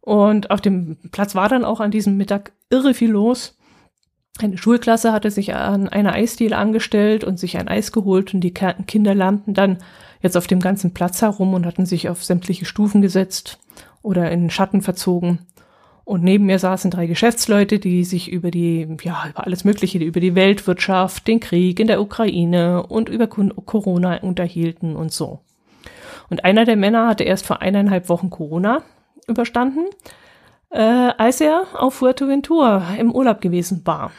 Und 0.00 0.50
auf 0.50 0.60
dem 0.60 0.96
Platz 1.12 1.34
war 1.34 1.48
dann 1.48 1.64
auch 1.64 1.80
an 1.80 1.90
diesem 1.90 2.16
Mittag 2.16 2.52
irre 2.70 2.92
viel 2.92 3.10
los. 3.10 3.56
Eine 4.40 4.58
Schulklasse 4.58 5.12
hatte 5.12 5.30
sich 5.30 5.54
an 5.54 5.88
einer 5.88 6.14
Eisdiele 6.14 6.56
angestellt 6.56 7.22
und 7.22 7.38
sich 7.38 7.58
ein 7.58 7.68
Eis 7.68 7.92
geholt 7.92 8.32
und 8.34 8.40
die 8.40 8.52
Kinder 8.52 9.14
lernten 9.14 9.54
dann 9.54 9.78
jetzt 10.22 10.36
auf 10.36 10.46
dem 10.46 10.60
ganzen 10.60 10.94
Platz 10.94 11.20
herum 11.22 11.54
und 11.54 11.66
hatten 11.66 11.86
sich 11.86 12.08
auf 12.08 12.24
sämtliche 12.24 12.64
Stufen 12.64 13.02
gesetzt 13.02 13.58
oder 14.00 14.30
in 14.30 14.50
Schatten 14.50 14.80
verzogen. 14.80 15.40
Und 16.04 16.24
neben 16.24 16.46
mir 16.46 16.58
saßen 16.58 16.90
drei 16.90 17.06
Geschäftsleute, 17.06 17.78
die 17.78 18.04
sich 18.04 18.30
über 18.30 18.50
die, 18.50 18.88
ja, 19.02 19.28
über 19.28 19.44
alles 19.44 19.64
Mögliche, 19.64 19.98
über 19.98 20.18
die 20.18 20.34
Weltwirtschaft, 20.34 21.28
den 21.28 21.38
Krieg 21.38 21.78
in 21.78 21.86
der 21.86 22.00
Ukraine 22.00 22.84
und 22.86 23.08
über 23.08 23.28
Corona 23.28 24.16
unterhielten 24.16 24.96
und 24.96 25.12
so. 25.12 25.40
Und 26.30 26.44
einer 26.44 26.64
der 26.64 26.76
Männer 26.76 27.08
hatte 27.08 27.24
erst 27.24 27.46
vor 27.46 27.62
eineinhalb 27.62 28.08
Wochen 28.08 28.30
Corona 28.30 28.82
überstanden, 29.26 29.86
äh, 30.70 30.80
als 30.80 31.40
er 31.40 31.64
auf 31.74 31.94
Fuerteventura 31.94 32.94
im 32.98 33.12
Urlaub 33.12 33.40
gewesen 33.40 33.82
war. 33.84 34.12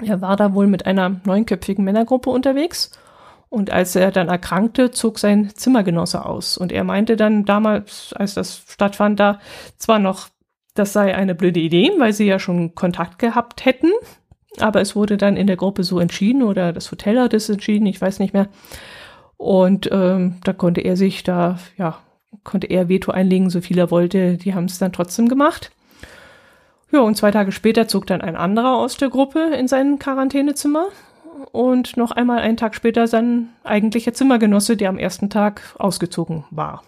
Er 0.00 0.20
war 0.20 0.36
da 0.36 0.54
wohl 0.54 0.66
mit 0.66 0.86
einer 0.86 1.20
neunköpfigen 1.24 1.84
Männergruppe 1.84 2.30
unterwegs 2.30 2.90
und 3.52 3.70
als 3.70 3.94
er 3.96 4.10
dann 4.10 4.28
erkrankte, 4.28 4.92
zog 4.92 5.18
sein 5.18 5.50
Zimmergenosse 5.54 6.24
aus. 6.24 6.56
Und 6.56 6.72
er 6.72 6.84
meinte 6.84 7.16
dann 7.16 7.44
damals, 7.44 8.14
als 8.14 8.32
das 8.32 8.64
stattfand, 8.66 9.20
da 9.20 9.40
zwar 9.76 9.98
noch, 9.98 10.28
das 10.74 10.94
sei 10.94 11.14
eine 11.14 11.34
blöde 11.34 11.60
Idee, 11.60 11.92
weil 11.98 12.14
sie 12.14 12.24
ja 12.24 12.38
schon 12.38 12.74
Kontakt 12.74 13.18
gehabt 13.18 13.66
hätten, 13.66 13.90
aber 14.58 14.80
es 14.80 14.96
wurde 14.96 15.18
dann 15.18 15.36
in 15.36 15.46
der 15.46 15.56
Gruppe 15.56 15.84
so 15.84 15.98
entschieden 15.98 16.42
oder 16.42 16.72
das 16.72 16.90
Hotel 16.90 17.20
hat 17.20 17.34
es 17.34 17.50
entschieden, 17.50 17.84
ich 17.86 18.00
weiß 18.00 18.20
nicht 18.20 18.32
mehr, 18.32 18.48
und 19.42 19.88
ähm, 19.90 20.36
da 20.44 20.52
konnte 20.52 20.82
er 20.82 20.96
sich 20.96 21.24
da, 21.24 21.58
ja, 21.76 21.98
konnte 22.44 22.68
er 22.68 22.88
Veto 22.88 23.10
einlegen, 23.10 23.50
so 23.50 23.60
viel 23.60 23.76
er 23.76 23.90
wollte. 23.90 24.36
Die 24.36 24.54
haben 24.54 24.66
es 24.66 24.78
dann 24.78 24.92
trotzdem 24.92 25.28
gemacht. 25.28 25.72
Ja, 26.92 27.00
und 27.00 27.16
zwei 27.16 27.32
Tage 27.32 27.50
später 27.50 27.88
zog 27.88 28.06
dann 28.06 28.20
ein 28.20 28.36
anderer 28.36 28.76
aus 28.76 28.98
der 28.98 29.08
Gruppe 29.08 29.40
in 29.58 29.66
sein 29.66 29.98
Quarantänezimmer 29.98 30.86
und 31.50 31.96
noch 31.96 32.12
einmal 32.12 32.38
einen 32.38 32.56
Tag 32.56 32.76
später 32.76 33.08
sein 33.08 33.48
eigentlicher 33.64 34.14
Zimmergenosse, 34.14 34.76
der 34.76 34.90
am 34.90 34.98
ersten 34.98 35.28
Tag 35.28 35.74
ausgezogen 35.76 36.44
war. 36.52 36.84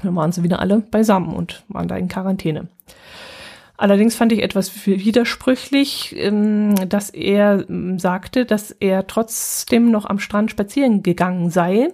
Dann 0.00 0.14
waren 0.14 0.30
sie 0.30 0.44
wieder 0.44 0.60
alle 0.60 0.78
beisammen 0.78 1.34
und 1.34 1.64
waren 1.66 1.88
da 1.88 1.96
in 1.96 2.06
Quarantäne. 2.06 2.68
Allerdings 3.80 4.14
fand 4.14 4.30
ich 4.32 4.42
etwas 4.42 4.84
widersprüchlich, 4.84 6.14
ähm, 6.14 6.74
dass 6.86 7.08
er 7.08 7.66
ähm, 7.66 7.98
sagte, 7.98 8.44
dass 8.44 8.72
er 8.72 9.06
trotzdem 9.06 9.90
noch 9.90 10.04
am 10.04 10.18
Strand 10.18 10.50
spazieren 10.50 11.02
gegangen 11.02 11.48
sei, 11.48 11.88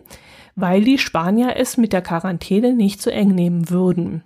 weil 0.57 0.83
die 0.83 0.99
Spanier 0.99 1.55
es 1.55 1.77
mit 1.77 1.93
der 1.93 2.03
Quarantäne 2.03 2.75
nicht 2.75 3.01
so 3.01 3.09
eng 3.11 3.29
nehmen 3.29 3.71
würden. 3.71 4.25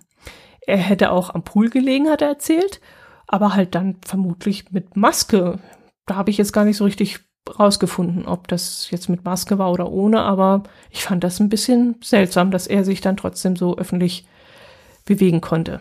Er 0.65 0.77
hätte 0.77 1.11
auch 1.11 1.35
am 1.35 1.43
Pool 1.43 1.69
gelegen, 1.69 2.09
hat 2.09 2.23
er 2.23 2.29
erzählt, 2.29 2.81
aber 3.27 3.53
halt 3.53 3.75
dann 3.75 3.97
vermutlich 4.03 4.71
mit 4.71 4.97
Maske. 4.97 5.59
Da 6.07 6.15
habe 6.15 6.31
ich 6.31 6.39
jetzt 6.39 6.53
gar 6.53 6.65
nicht 6.65 6.77
so 6.77 6.85
richtig 6.85 7.19
rausgefunden, 7.59 8.25
ob 8.25 8.47
das 8.47 8.89
jetzt 8.89 9.07
mit 9.07 9.23
Maske 9.23 9.59
war 9.59 9.71
oder 9.71 9.91
ohne, 9.91 10.23
aber 10.23 10.63
ich 10.89 11.03
fand 11.03 11.23
das 11.23 11.39
ein 11.39 11.49
bisschen 11.49 11.97
seltsam, 12.01 12.49
dass 12.49 12.65
er 12.65 12.83
sich 12.83 13.01
dann 13.01 13.17
trotzdem 13.17 13.55
so 13.55 13.77
öffentlich 13.77 14.25
bewegen 15.05 15.41
konnte. 15.41 15.79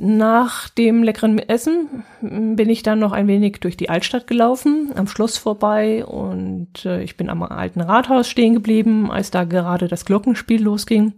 Nach 0.00 0.68
dem 0.68 1.02
leckeren 1.02 1.40
Essen 1.40 2.04
bin 2.20 2.70
ich 2.70 2.84
dann 2.84 3.00
noch 3.00 3.10
ein 3.10 3.26
wenig 3.26 3.58
durch 3.58 3.76
die 3.76 3.88
Altstadt 3.88 4.28
gelaufen, 4.28 4.92
am 4.94 5.08
Schloss 5.08 5.38
vorbei 5.38 6.06
und 6.06 6.84
äh, 6.84 7.02
ich 7.02 7.16
bin 7.16 7.28
am 7.28 7.42
alten 7.42 7.80
Rathaus 7.80 8.28
stehen 8.28 8.54
geblieben, 8.54 9.10
als 9.10 9.32
da 9.32 9.42
gerade 9.42 9.88
das 9.88 10.04
Glockenspiel 10.04 10.62
losging. 10.62 11.14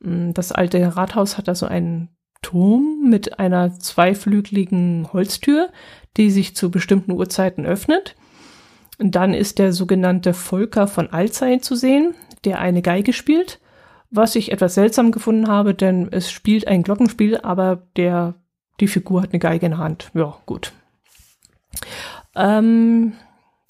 Mm, 0.00 0.32
das 0.32 0.52
alte 0.52 0.96
Rathaus 0.96 1.36
hat 1.36 1.48
da 1.48 1.54
so 1.54 1.66
einen 1.66 2.08
Turm 2.40 3.10
mit 3.10 3.38
einer 3.38 3.78
zweiflügeligen 3.78 5.12
Holztür, 5.12 5.68
die 6.16 6.30
sich 6.30 6.56
zu 6.56 6.70
bestimmten 6.70 7.12
Uhrzeiten 7.12 7.66
öffnet. 7.66 8.16
Und 8.98 9.16
dann 9.16 9.34
ist 9.34 9.58
der 9.58 9.74
sogenannte 9.74 10.32
Volker 10.32 10.86
von 10.86 11.10
Alzey 11.10 11.60
zu 11.60 11.74
sehen, 11.74 12.14
der 12.46 12.58
eine 12.58 12.80
Geige 12.80 13.12
spielt 13.12 13.60
was 14.10 14.36
ich 14.36 14.52
etwas 14.52 14.74
seltsam 14.74 15.12
gefunden 15.12 15.48
habe, 15.48 15.74
denn 15.74 16.08
es 16.10 16.30
spielt 16.30 16.66
ein 16.66 16.82
Glockenspiel, 16.82 17.38
aber 17.38 17.82
der, 17.96 18.34
die 18.80 18.88
Figur 18.88 19.22
hat 19.22 19.30
eine 19.30 19.38
Geige 19.38 19.66
in 19.66 19.72
der 19.72 19.80
Hand. 19.80 20.10
Ja, 20.14 20.36
gut. 20.46 20.72
Ähm, 22.34 23.12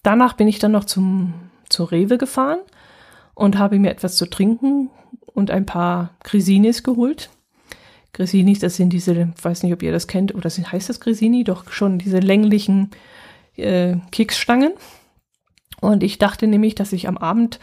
danach 0.03 0.35
bin 0.35 0.48
ich 0.48 0.59
dann 0.59 0.72
noch 0.72 0.85
zum, 0.85 1.35
zur 1.68 1.90
Rewe 1.90 2.18
gefahren 2.18 2.61
und 3.35 3.59
habe 3.59 3.79
mir 3.79 3.90
etwas 3.90 4.16
zu 4.16 4.27
trinken 4.27 4.90
und 5.27 5.51
ein 5.51 5.66
paar 5.66 6.11
Grisinis 6.22 6.83
geholt. 6.83 7.31
Grisinis, 8.12 8.59
das 8.59 8.77
sind 8.77 8.92
diese, 8.92 9.33
weiß 9.40 9.62
nicht, 9.62 9.72
ob 9.72 9.83
ihr 9.83 9.92
das 9.92 10.07
kennt, 10.07 10.35
oder 10.35 10.48
heißt 10.51 10.88
das 10.88 11.01
Grisini? 11.01 11.44
Doch 11.44 11.70
schon 11.70 11.98
diese 11.98 12.18
länglichen 12.18 12.90
äh, 13.57 13.96
Keksstangen. 14.11 14.72
Und 15.81 16.03
ich 16.03 16.18
dachte 16.18 16.46
nämlich, 16.46 16.74
dass 16.74 16.92
ich 16.92 17.07
am 17.07 17.16
Abend 17.18 17.61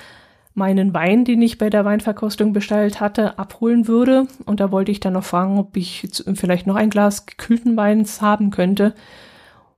meinen 0.55 0.93
Wein, 0.93 1.25
den 1.25 1.41
ich 1.41 1.57
bei 1.57 1.69
der 1.69 1.85
Weinverkostung 1.85 2.53
bestellt 2.53 3.01
hatte, 3.01 3.37
abholen 3.37 3.87
würde. 3.87 4.25
Und 4.45 4.59
da 4.59 4.71
wollte 4.71 4.91
ich 4.91 5.01
dann 5.01 5.13
noch 5.13 5.23
fragen, 5.23 5.59
ob 5.59 5.75
ich 5.77 6.07
vielleicht 6.33 6.65
noch 6.65 6.75
ein 6.75 6.89
Glas 6.89 7.25
gekühlten 7.25 7.77
Weins 7.77 8.21
haben 8.21 8.49
könnte. 8.49 8.95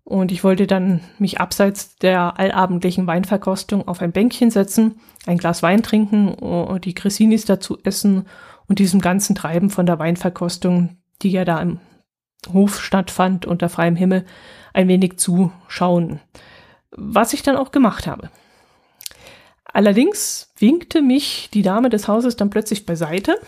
Und 0.03 0.31
ich 0.31 0.43
wollte 0.45 0.67
dann 0.67 1.01
mich 1.17 1.41
abseits 1.41 1.97
der 1.97 2.39
allabendlichen 2.39 3.07
Weinverkostung 3.07 3.87
auf 3.87 4.01
ein 4.01 4.13
Bänkchen 4.13 4.51
setzen, 4.51 5.01
ein 5.25 5.37
Glas 5.37 5.63
Wein 5.63 5.83
trinken, 5.83 6.29
und 6.29 6.85
die 6.85 6.93
Cressinis 6.93 7.43
dazu 7.43 7.77
essen 7.83 8.25
und 8.67 8.79
diesem 8.79 9.01
ganzen 9.01 9.35
Treiben 9.35 9.69
von 9.69 9.85
der 9.85 9.99
Weinverkostung, 9.99 10.95
die 11.21 11.31
ja 11.31 11.43
da 11.43 11.59
im 11.59 11.81
Hof 12.53 12.79
stattfand 12.81 13.45
unter 13.45 13.67
freiem 13.67 13.97
Himmel, 13.97 14.25
ein 14.73 14.87
wenig 14.87 15.17
zuschauen. 15.17 16.21
Was 16.91 17.33
ich 17.33 17.43
dann 17.43 17.57
auch 17.57 17.71
gemacht 17.71 18.07
habe. 18.07 18.29
Allerdings 19.77 20.51
winkte 20.57 21.03
mich 21.03 21.51
die 21.53 21.61
Dame 21.61 21.89
des 21.89 22.07
Hauses 22.07 22.35
dann 22.35 22.49
plötzlich 22.49 22.87
beiseite 22.87 23.39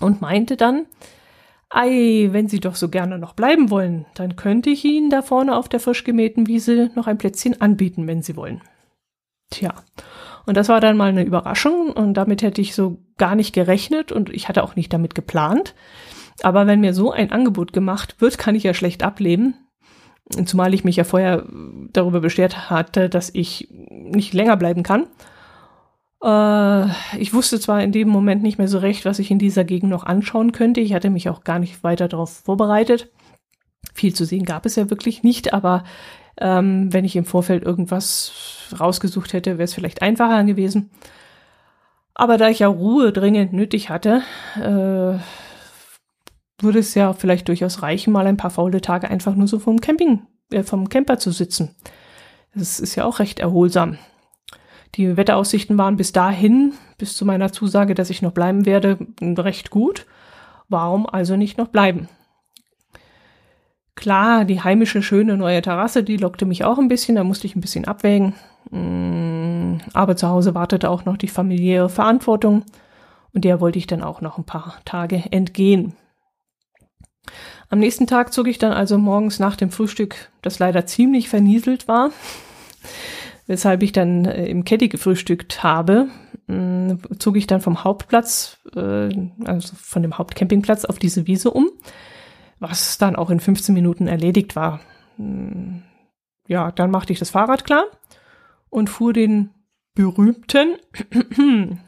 und 0.00 0.22
meinte 0.22 0.56
dann, 0.56 0.86
Ei, 1.68 2.28
wenn 2.30 2.48
Sie 2.48 2.58
doch 2.58 2.74
so 2.74 2.88
gerne 2.88 3.18
noch 3.18 3.34
bleiben 3.34 3.68
wollen, 3.68 4.06
dann 4.14 4.36
könnte 4.36 4.70
ich 4.70 4.82
Ihnen 4.82 5.10
da 5.10 5.20
vorne 5.20 5.54
auf 5.54 5.68
der 5.68 5.78
frisch 5.78 6.04
gemähten 6.04 6.46
Wiese 6.46 6.90
noch 6.94 7.06
ein 7.06 7.18
Plätzchen 7.18 7.60
anbieten, 7.60 8.06
wenn 8.06 8.22
Sie 8.22 8.34
wollen. 8.34 8.62
Tja, 9.50 9.74
und 10.46 10.56
das 10.56 10.70
war 10.70 10.80
dann 10.80 10.96
mal 10.96 11.10
eine 11.10 11.26
Überraschung 11.26 11.90
und 11.90 12.14
damit 12.14 12.40
hätte 12.40 12.62
ich 12.62 12.74
so 12.74 13.04
gar 13.18 13.34
nicht 13.34 13.52
gerechnet 13.52 14.12
und 14.12 14.30
ich 14.30 14.48
hatte 14.48 14.64
auch 14.64 14.74
nicht 14.74 14.90
damit 14.90 15.14
geplant. 15.14 15.74
Aber 16.44 16.66
wenn 16.66 16.80
mir 16.80 16.94
so 16.94 17.10
ein 17.10 17.30
Angebot 17.30 17.74
gemacht 17.74 18.22
wird, 18.22 18.38
kann 18.38 18.54
ich 18.54 18.62
ja 18.62 18.72
schlecht 18.72 19.02
ablehnen. 19.02 19.65
Zumal 20.44 20.74
ich 20.74 20.84
mich 20.84 20.96
ja 20.96 21.04
vorher 21.04 21.44
darüber 21.92 22.20
beschwert 22.20 22.68
hatte, 22.68 23.08
dass 23.08 23.30
ich 23.32 23.68
nicht 23.70 24.34
länger 24.34 24.56
bleiben 24.56 24.82
kann. 24.82 25.06
Äh, 26.22 26.86
ich 27.18 27.32
wusste 27.32 27.60
zwar 27.60 27.82
in 27.82 27.92
dem 27.92 28.08
Moment 28.08 28.42
nicht 28.42 28.58
mehr 28.58 28.68
so 28.68 28.78
recht, 28.78 29.04
was 29.04 29.18
ich 29.18 29.30
in 29.30 29.38
dieser 29.38 29.64
Gegend 29.64 29.90
noch 29.90 30.04
anschauen 30.04 30.52
könnte. 30.52 30.80
Ich 30.80 30.94
hatte 30.94 31.10
mich 31.10 31.28
auch 31.28 31.44
gar 31.44 31.58
nicht 31.58 31.84
weiter 31.84 32.08
darauf 32.08 32.30
vorbereitet. 32.44 33.10
Viel 33.94 34.14
zu 34.14 34.24
sehen 34.24 34.44
gab 34.44 34.66
es 34.66 34.76
ja 34.76 34.90
wirklich 34.90 35.22
nicht, 35.22 35.54
aber 35.54 35.84
ähm, 36.38 36.92
wenn 36.92 37.04
ich 37.04 37.16
im 37.16 37.24
Vorfeld 37.24 37.62
irgendwas 37.62 38.68
rausgesucht 38.78 39.32
hätte, 39.32 39.52
wäre 39.52 39.64
es 39.64 39.74
vielleicht 39.74 40.02
einfacher 40.02 40.42
gewesen. 40.44 40.90
Aber 42.14 42.36
da 42.38 42.48
ich 42.48 42.60
ja 42.60 42.68
Ruhe 42.68 43.12
dringend 43.12 43.52
nötig 43.52 43.90
hatte, 43.90 44.22
äh, 44.56 45.18
würde 46.58 46.78
es 46.78 46.94
ja 46.94 47.12
vielleicht 47.12 47.48
durchaus 47.48 47.82
reichen, 47.82 48.12
mal 48.12 48.26
ein 48.26 48.36
paar 48.36 48.50
faule 48.50 48.80
Tage 48.80 49.10
einfach 49.10 49.34
nur 49.34 49.48
so 49.48 49.58
vom 49.58 49.80
Camping, 49.80 50.22
äh, 50.50 50.62
vom 50.62 50.88
Camper 50.88 51.18
zu 51.18 51.30
sitzen. 51.30 51.74
Das 52.54 52.80
ist 52.80 52.94
ja 52.94 53.04
auch 53.04 53.18
recht 53.18 53.38
erholsam. 53.38 53.98
Die 54.94 55.16
Wetteraussichten 55.16 55.76
waren 55.76 55.96
bis 55.96 56.12
dahin, 56.12 56.72
bis 56.96 57.16
zu 57.16 57.26
meiner 57.26 57.52
Zusage, 57.52 57.94
dass 57.94 58.08
ich 58.08 58.22
noch 58.22 58.32
bleiben 58.32 58.64
werde, 58.64 58.98
recht 59.20 59.70
gut. 59.70 60.06
Warum 60.68 61.06
also 61.06 61.36
nicht 61.36 61.58
noch 61.58 61.68
bleiben? 61.68 62.08
Klar, 63.94 64.44
die 64.44 64.62
heimische 64.62 65.02
schöne 65.02 65.36
neue 65.36 65.62
Terrasse, 65.62 66.02
die 66.02 66.16
lockte 66.16 66.46
mich 66.46 66.64
auch 66.64 66.78
ein 66.78 66.88
bisschen, 66.88 67.16
da 67.16 67.24
musste 67.24 67.46
ich 67.46 67.56
ein 67.56 67.60
bisschen 67.60 67.86
abwägen. 67.86 68.34
Mm, 68.70 69.78
aber 69.92 70.16
zu 70.16 70.28
Hause 70.28 70.54
wartete 70.54 70.90
auch 70.90 71.04
noch 71.04 71.16
die 71.16 71.28
familiäre 71.28 71.88
Verantwortung 71.88 72.64
und 73.32 73.44
der 73.44 73.60
wollte 73.60 73.78
ich 73.78 73.86
dann 73.86 74.02
auch 74.02 74.20
noch 74.20 74.38
ein 74.38 74.44
paar 74.44 74.76
Tage 74.84 75.24
entgehen. 75.30 75.94
Am 77.68 77.78
nächsten 77.78 78.06
Tag 78.06 78.32
zog 78.32 78.46
ich 78.46 78.58
dann 78.58 78.72
also 78.72 78.98
morgens 78.98 79.38
nach 79.38 79.56
dem 79.56 79.70
Frühstück, 79.70 80.30
das 80.42 80.58
leider 80.58 80.86
ziemlich 80.86 81.28
vernieselt 81.28 81.88
war, 81.88 82.10
weshalb 83.46 83.82
ich 83.82 83.92
dann 83.92 84.24
äh, 84.24 84.46
im 84.46 84.64
Caddy 84.64 84.88
gefrühstückt 84.88 85.62
habe, 85.62 86.08
äh, 86.48 86.96
zog 87.18 87.36
ich 87.36 87.46
dann 87.46 87.60
vom 87.60 87.84
Hauptplatz, 87.84 88.58
äh, 88.74 89.10
also 89.44 89.74
von 89.76 90.02
dem 90.02 90.18
Hauptcampingplatz 90.18 90.84
auf 90.84 90.98
diese 90.98 91.26
Wiese 91.26 91.50
um, 91.50 91.70
was 92.58 92.98
dann 92.98 93.16
auch 93.16 93.30
in 93.30 93.40
15 93.40 93.74
Minuten 93.74 94.06
erledigt 94.06 94.56
war. 94.56 94.80
Hm, 95.16 95.82
ja, 96.48 96.70
dann 96.70 96.90
machte 96.90 97.12
ich 97.12 97.18
das 97.18 97.30
Fahrrad 97.30 97.64
klar 97.64 97.84
und 98.70 98.90
fuhr 98.90 99.12
den 99.12 99.50
berühmten 99.94 100.76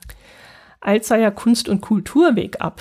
Alzheimer 0.81 1.31
Kunst- 1.31 1.68
und 1.68 1.81
Kulturweg 1.81 2.61
ab. 2.61 2.81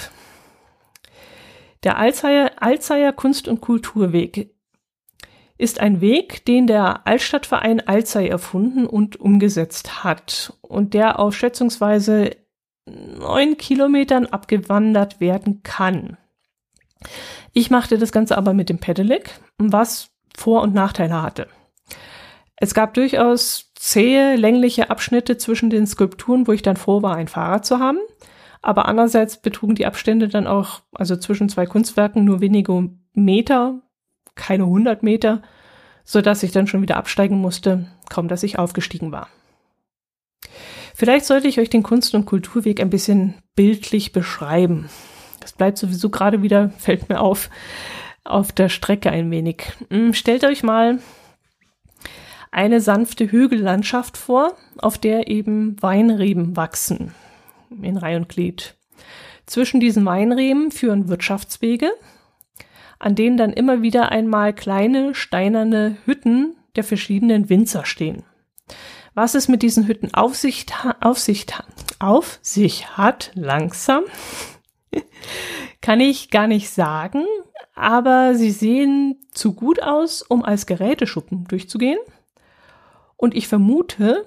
Der 1.87 1.97
Alzheimer 1.97 3.13
Kunst- 3.13 3.47
und 3.47 3.61
Kulturweg 3.61 4.53
ist 5.57 5.79
ein 5.79 6.01
Weg, 6.01 6.43
den 6.43 6.67
der 6.67 7.07
Altstadtverein 7.07 7.79
Alzey 7.79 8.27
erfunden 8.27 8.85
und 8.85 9.15
umgesetzt 9.15 10.03
hat 10.03 10.51
und 10.59 10.93
der 10.93 11.17
auf 11.17 11.33
schätzungsweise 11.33 12.31
neun 12.85 13.55
Kilometern 13.55 14.25
abgewandert 14.25 15.21
werden 15.21 15.63
kann. 15.63 16.17
Ich 17.53 17.69
machte 17.69 17.97
das 17.97 18.11
Ganze 18.11 18.37
aber 18.37 18.53
mit 18.53 18.67
dem 18.67 18.79
Pedelec, 18.79 19.39
was 19.57 20.09
Vor- 20.35 20.63
und 20.63 20.73
Nachteile 20.73 21.21
hatte. 21.21 21.47
Es 22.57 22.73
gab 22.73 22.95
durchaus 22.95 23.71
zähe, 23.75 24.35
längliche 24.35 24.89
Abschnitte 24.89 25.37
zwischen 25.37 25.69
den 25.69 25.87
Skulpturen, 25.87 26.47
wo 26.47 26.51
ich 26.51 26.63
dann 26.63 26.75
froh 26.75 27.01
war, 27.01 27.15
ein 27.15 27.29
Fahrrad 27.29 27.65
zu 27.65 27.79
haben. 27.79 27.99
Aber 28.61 28.87
andererseits 28.87 29.41
betrugen 29.41 29.75
die 29.75 29.85
Abstände 29.85 30.27
dann 30.27 30.47
auch, 30.47 30.81
also 30.93 31.15
zwischen 31.15 31.49
zwei 31.49 31.65
Kunstwerken, 31.65 32.23
nur 32.23 32.41
wenige 32.41 32.89
Meter 33.13 33.81
keine 34.37 34.63
100 34.63 35.03
Meter, 35.03 35.41
so 36.05 36.21
dass 36.21 36.43
ich 36.43 36.51
dann 36.51 36.67
schon 36.67 36.81
wieder 36.81 36.95
absteigen 36.95 37.37
musste, 37.37 37.87
kaum 38.09 38.29
dass 38.29 38.43
ich 38.43 38.57
aufgestiegen 38.57 39.11
war. 39.11 39.27
Vielleicht 40.95 41.25
sollte 41.25 41.47
ich 41.47 41.59
euch 41.59 41.69
den 41.69 41.83
Kunst- 41.83 42.15
und 42.15 42.25
Kulturweg 42.25 42.79
ein 42.79 42.89
bisschen 42.89 43.35
bildlich 43.55 44.13
beschreiben. 44.13 44.89
Das 45.41 45.51
bleibt 45.51 45.77
sowieso 45.77 46.09
gerade 46.09 46.41
wieder, 46.41 46.69
fällt 46.77 47.09
mir 47.09 47.19
auf, 47.19 47.49
auf 48.23 48.51
der 48.53 48.69
Strecke 48.69 49.11
ein 49.11 49.29
wenig. 49.29 49.63
Hm, 49.89 50.13
stellt 50.13 50.45
euch 50.45 50.63
mal 50.63 50.99
eine 52.51 52.79
sanfte 52.79 53.29
Hügellandschaft 53.29 54.17
vor, 54.17 54.53
auf 54.77 54.97
der 54.97 55.27
eben 55.27 55.75
Weinreben 55.81 56.55
wachsen, 56.55 57.13
in 57.69 57.97
Reihe 57.97 58.17
und 58.17 58.29
Glied. 58.29 58.75
Zwischen 59.45 59.79
diesen 59.79 60.05
Weinreben 60.05 60.71
führen 60.71 61.07
Wirtschaftswege, 61.07 61.91
an 62.99 63.15
denen 63.15 63.37
dann 63.37 63.53
immer 63.53 63.81
wieder 63.81 64.11
einmal 64.11 64.53
kleine 64.53 65.15
steinerne 65.15 65.97
Hütten 66.05 66.55
der 66.75 66.83
verschiedenen 66.83 67.49
Winzer 67.49 67.85
stehen. 67.85 68.23
Was 69.13 69.33
es 69.33 69.47
mit 69.47 69.63
diesen 69.63 69.87
Hütten 69.87 70.13
auf 70.13 70.35
sich, 70.35 70.65
auf 71.01 71.17
sich, 71.17 71.47
auf 71.99 72.39
sich 72.41 72.97
hat, 72.97 73.31
langsam, 73.35 74.03
kann 75.81 75.99
ich 75.99 76.29
gar 76.29 76.47
nicht 76.47 76.69
sagen, 76.69 77.25
aber 77.73 78.35
sie 78.35 78.51
sehen 78.51 79.19
zu 79.31 79.53
gut 79.53 79.81
aus, 79.81 80.21
um 80.21 80.43
als 80.43 80.65
Geräteschuppen 80.65 81.45
durchzugehen. 81.45 81.99
Und 83.15 83.35
ich 83.35 83.47
vermute, 83.47 84.25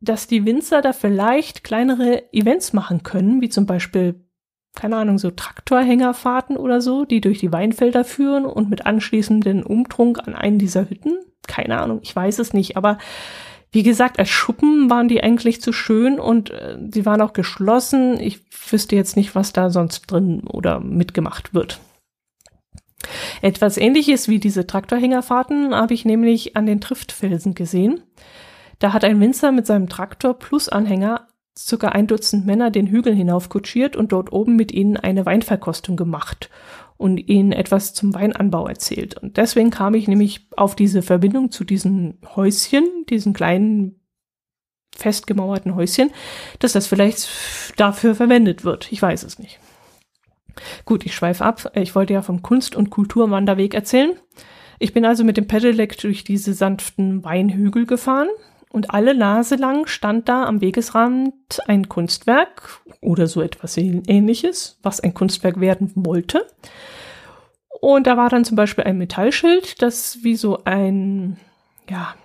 dass 0.00 0.26
die 0.26 0.44
Winzer 0.44 0.82
da 0.82 0.92
vielleicht 0.92 1.64
kleinere 1.64 2.32
Events 2.32 2.72
machen 2.72 3.02
können, 3.02 3.40
wie 3.40 3.48
zum 3.48 3.66
Beispiel 3.66 4.26
keine 4.76 4.96
Ahnung, 4.96 5.18
so 5.18 5.30
Traktorhängerfahrten 5.30 6.56
oder 6.56 6.80
so, 6.80 7.04
die 7.04 7.20
durch 7.20 7.40
die 7.40 7.50
Weinfelder 7.50 8.04
führen 8.04 8.44
und 8.44 8.70
mit 8.70 8.86
anschließenden 8.86 9.64
Umtrunk 9.64 10.20
an 10.24 10.36
einen 10.36 10.58
dieser 10.58 10.88
Hütten. 10.88 11.16
Keine 11.48 11.80
Ahnung, 11.80 12.00
ich 12.02 12.14
weiß 12.14 12.38
es 12.38 12.52
nicht, 12.52 12.76
aber 12.76 12.98
wie 13.72 13.82
gesagt, 13.82 14.18
als 14.18 14.28
Schuppen 14.28 14.88
waren 14.88 15.08
die 15.08 15.22
eigentlich 15.22 15.60
zu 15.60 15.72
schön 15.72 16.20
und 16.20 16.50
äh, 16.50 16.78
sie 16.92 17.04
waren 17.04 17.20
auch 17.20 17.32
geschlossen. 17.32 18.20
Ich 18.20 18.40
wüsste 18.70 18.94
jetzt 18.96 19.16
nicht, 19.16 19.34
was 19.34 19.52
da 19.52 19.70
sonst 19.70 20.02
drin 20.06 20.44
oder 20.46 20.80
mitgemacht 20.80 21.52
wird. 21.52 21.80
Etwas 23.42 23.76
ähnliches 23.76 24.28
wie 24.28 24.38
diese 24.38 24.66
Traktorhängerfahrten 24.66 25.74
habe 25.74 25.94
ich 25.94 26.04
nämlich 26.04 26.56
an 26.56 26.66
den 26.66 26.80
Triftfelsen 26.80 27.54
gesehen. 27.54 28.02
Da 28.78 28.92
hat 28.92 29.04
ein 29.04 29.20
Winzer 29.20 29.52
mit 29.52 29.66
seinem 29.66 29.88
Traktor 29.88 30.34
plus 30.34 30.68
Anhänger 30.68 31.28
circa 31.58 31.88
ein 31.88 32.06
Dutzend 32.06 32.46
Männer 32.46 32.70
den 32.70 32.86
Hügel 32.86 33.14
hinaufkutschiert 33.14 33.96
und 33.96 34.12
dort 34.12 34.32
oben 34.32 34.56
mit 34.56 34.72
ihnen 34.72 34.96
eine 34.96 35.24
Weinverkostung 35.24 35.96
gemacht 35.96 36.50
und 36.98 37.18
ihnen 37.18 37.52
etwas 37.52 37.94
zum 37.94 38.14
Weinanbau 38.14 38.66
erzählt. 38.66 39.16
Und 39.18 39.36
deswegen 39.36 39.70
kam 39.70 39.94
ich 39.94 40.08
nämlich 40.08 40.48
auf 40.56 40.76
diese 40.76 41.02
Verbindung 41.02 41.50
zu 41.50 41.64
diesen 41.64 42.18
Häuschen, 42.36 42.84
diesen 43.08 43.32
kleinen 43.32 44.00
festgemauerten 44.94 45.74
Häuschen, 45.74 46.10
dass 46.58 46.72
das 46.72 46.86
vielleicht 46.86 47.28
dafür 47.76 48.14
verwendet 48.14 48.64
wird. 48.64 48.90
Ich 48.92 49.00
weiß 49.00 49.24
es 49.24 49.38
nicht. 49.38 49.58
Gut, 50.86 51.04
ich 51.04 51.14
schweife 51.14 51.44
ab. 51.44 51.70
Ich 51.74 51.94
wollte 51.94 52.14
ja 52.14 52.22
vom 52.22 52.40
Kunst- 52.42 52.76
und 52.76 52.88
Kulturwanderweg 52.88 53.74
erzählen. 53.74 54.12
Ich 54.78 54.94
bin 54.94 55.04
also 55.04 55.22
mit 55.22 55.36
dem 55.36 55.46
Pedelec 55.46 55.98
durch 55.98 56.24
diese 56.24 56.54
sanften 56.54 57.24
Weinhügel 57.24 57.84
gefahren 57.86 58.28
und 58.76 58.90
alle 58.90 59.14
Nase 59.14 59.54
lang 59.54 59.86
stand 59.86 60.28
da 60.28 60.44
am 60.44 60.60
Wegesrand 60.60 61.32
ein 61.66 61.88
Kunstwerk 61.88 62.82
oder 63.00 63.26
so 63.26 63.40
etwas 63.40 63.78
ähnliches, 63.78 64.78
was 64.82 65.00
ein 65.00 65.14
Kunstwerk 65.14 65.60
werden 65.60 65.92
wollte. 65.94 66.46
Und 67.80 68.06
da 68.06 68.18
war 68.18 68.28
dann 68.28 68.44
zum 68.44 68.54
Beispiel 68.54 68.84
ein 68.84 68.98
Metallschild, 68.98 69.80
das 69.80 70.18
wie 70.24 70.36
so 70.36 70.62
ein, 70.64 71.38
ja, 71.88 72.16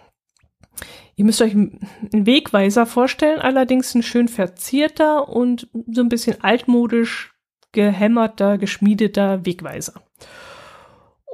ihr 1.15 1.23
müsst 1.23 1.41
euch 1.41 1.53
einen 1.53 1.87
Wegweiser 2.11 2.85
vorstellen, 2.85 3.39
allerdings 3.39 3.95
ein 3.95 4.03
schön 4.03 4.27
verzierter 4.27 5.29
und 5.29 5.69
so 5.89 6.01
ein 6.01 6.09
bisschen 6.09 6.43
altmodisch 6.43 7.33
gehämmerter, 7.71 8.57
geschmiedeter 8.57 9.45
Wegweiser. 9.45 9.93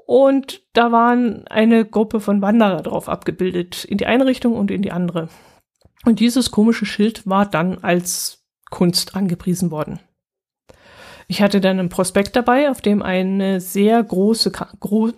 Und 0.07 0.61
da 0.71 0.93
waren 0.93 1.45
eine 1.49 1.83
Gruppe 1.83 2.21
von 2.21 2.41
Wanderer 2.41 2.81
drauf 2.81 3.09
abgebildet, 3.09 3.83
in 3.83 3.97
die 3.97 4.05
eine 4.05 4.25
Richtung 4.25 4.55
und 4.55 4.71
in 4.71 4.81
die 4.81 4.93
andere. 4.93 5.27
Und 6.05 6.21
dieses 6.21 6.49
komische 6.49 6.85
Schild 6.85 7.27
war 7.27 7.45
dann 7.45 7.79
als 7.79 8.45
Kunst 8.69 9.17
angepriesen 9.17 9.69
worden. 9.69 9.99
Ich 11.27 11.41
hatte 11.41 11.59
dann 11.59 11.77
einen 11.77 11.89
Prospekt 11.89 12.37
dabei, 12.37 12.71
auf 12.71 12.79
dem 12.79 13.01
eine 13.01 13.59
sehr 13.59 14.01
große, 14.01 14.49
gro 14.79 15.11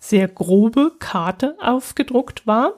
sehr 0.00 0.26
grobe 0.26 0.96
Karte 0.98 1.56
aufgedruckt 1.60 2.44
war, 2.44 2.74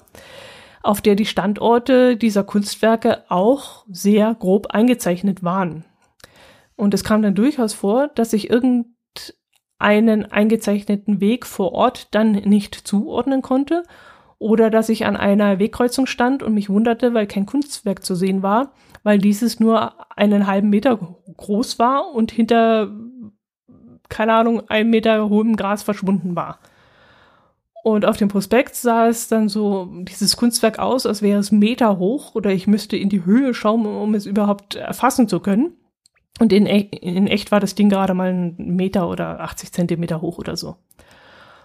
auf 0.82 1.00
der 1.00 1.14
die 1.14 1.24
Standorte 1.24 2.18
dieser 2.18 2.44
Kunstwerke 2.44 3.24
auch 3.30 3.86
sehr 3.88 4.34
grob 4.34 4.66
eingezeichnet 4.68 5.42
waren. 5.42 5.86
Und 6.76 6.92
es 6.92 7.02
kam 7.02 7.22
dann 7.22 7.34
durchaus 7.34 7.72
vor, 7.72 8.08
dass 8.08 8.34
ich 8.34 8.50
irgendeinen 9.80 10.30
eingezeichneten 10.30 11.20
Weg 11.20 11.46
vor 11.46 11.72
Ort 11.72 12.08
dann 12.14 12.32
nicht 12.32 12.74
zuordnen 12.74 13.42
konnte 13.42 13.82
oder 14.38 14.70
dass 14.70 14.88
ich 14.88 15.04
an 15.04 15.16
einer 15.16 15.58
Wegkreuzung 15.58 16.06
stand 16.06 16.42
und 16.42 16.54
mich 16.54 16.70
wunderte, 16.70 17.12
weil 17.12 17.26
kein 17.26 17.46
Kunstwerk 17.46 18.04
zu 18.04 18.14
sehen 18.14 18.42
war, 18.42 18.72
weil 19.02 19.18
dieses 19.18 19.60
nur 19.60 19.92
einen 20.16 20.46
halben 20.46 20.70
Meter 20.70 20.98
groß 21.36 21.78
war 21.78 22.14
und 22.14 22.32
hinter, 22.32 22.90
keine 24.08 24.32
Ahnung, 24.32 24.68
einem 24.68 24.90
Meter 24.90 25.28
hohem 25.28 25.56
Gras 25.56 25.82
verschwunden 25.82 26.36
war. 26.36 26.58
Und 27.82 28.04
auf 28.04 28.16
dem 28.16 28.28
Prospekt 28.28 28.74
sah 28.74 29.08
es 29.08 29.28
dann 29.28 29.48
so, 29.48 29.88
dieses 30.02 30.36
Kunstwerk 30.36 30.78
aus, 30.78 31.06
als 31.06 31.22
wäre 31.22 31.40
es 31.40 31.50
Meter 31.50 31.98
hoch 31.98 32.34
oder 32.34 32.50
ich 32.50 32.66
müsste 32.66 32.96
in 32.96 33.08
die 33.08 33.24
Höhe 33.24 33.54
schauen, 33.54 33.86
um 33.86 34.14
es 34.14 34.26
überhaupt 34.26 34.74
erfassen 34.74 35.28
zu 35.28 35.40
können. 35.40 35.74
Und 36.38 36.52
in, 36.52 36.66
e 36.66 36.88
in 37.00 37.26
echt 37.26 37.52
war 37.52 37.60
das 37.60 37.74
Ding 37.74 37.88
gerade 37.88 38.14
mal 38.14 38.30
einen 38.30 38.76
Meter 38.76 39.08
oder 39.08 39.40
80 39.40 39.72
Zentimeter 39.72 40.20
hoch 40.20 40.38
oder 40.38 40.56
so. 40.56 40.76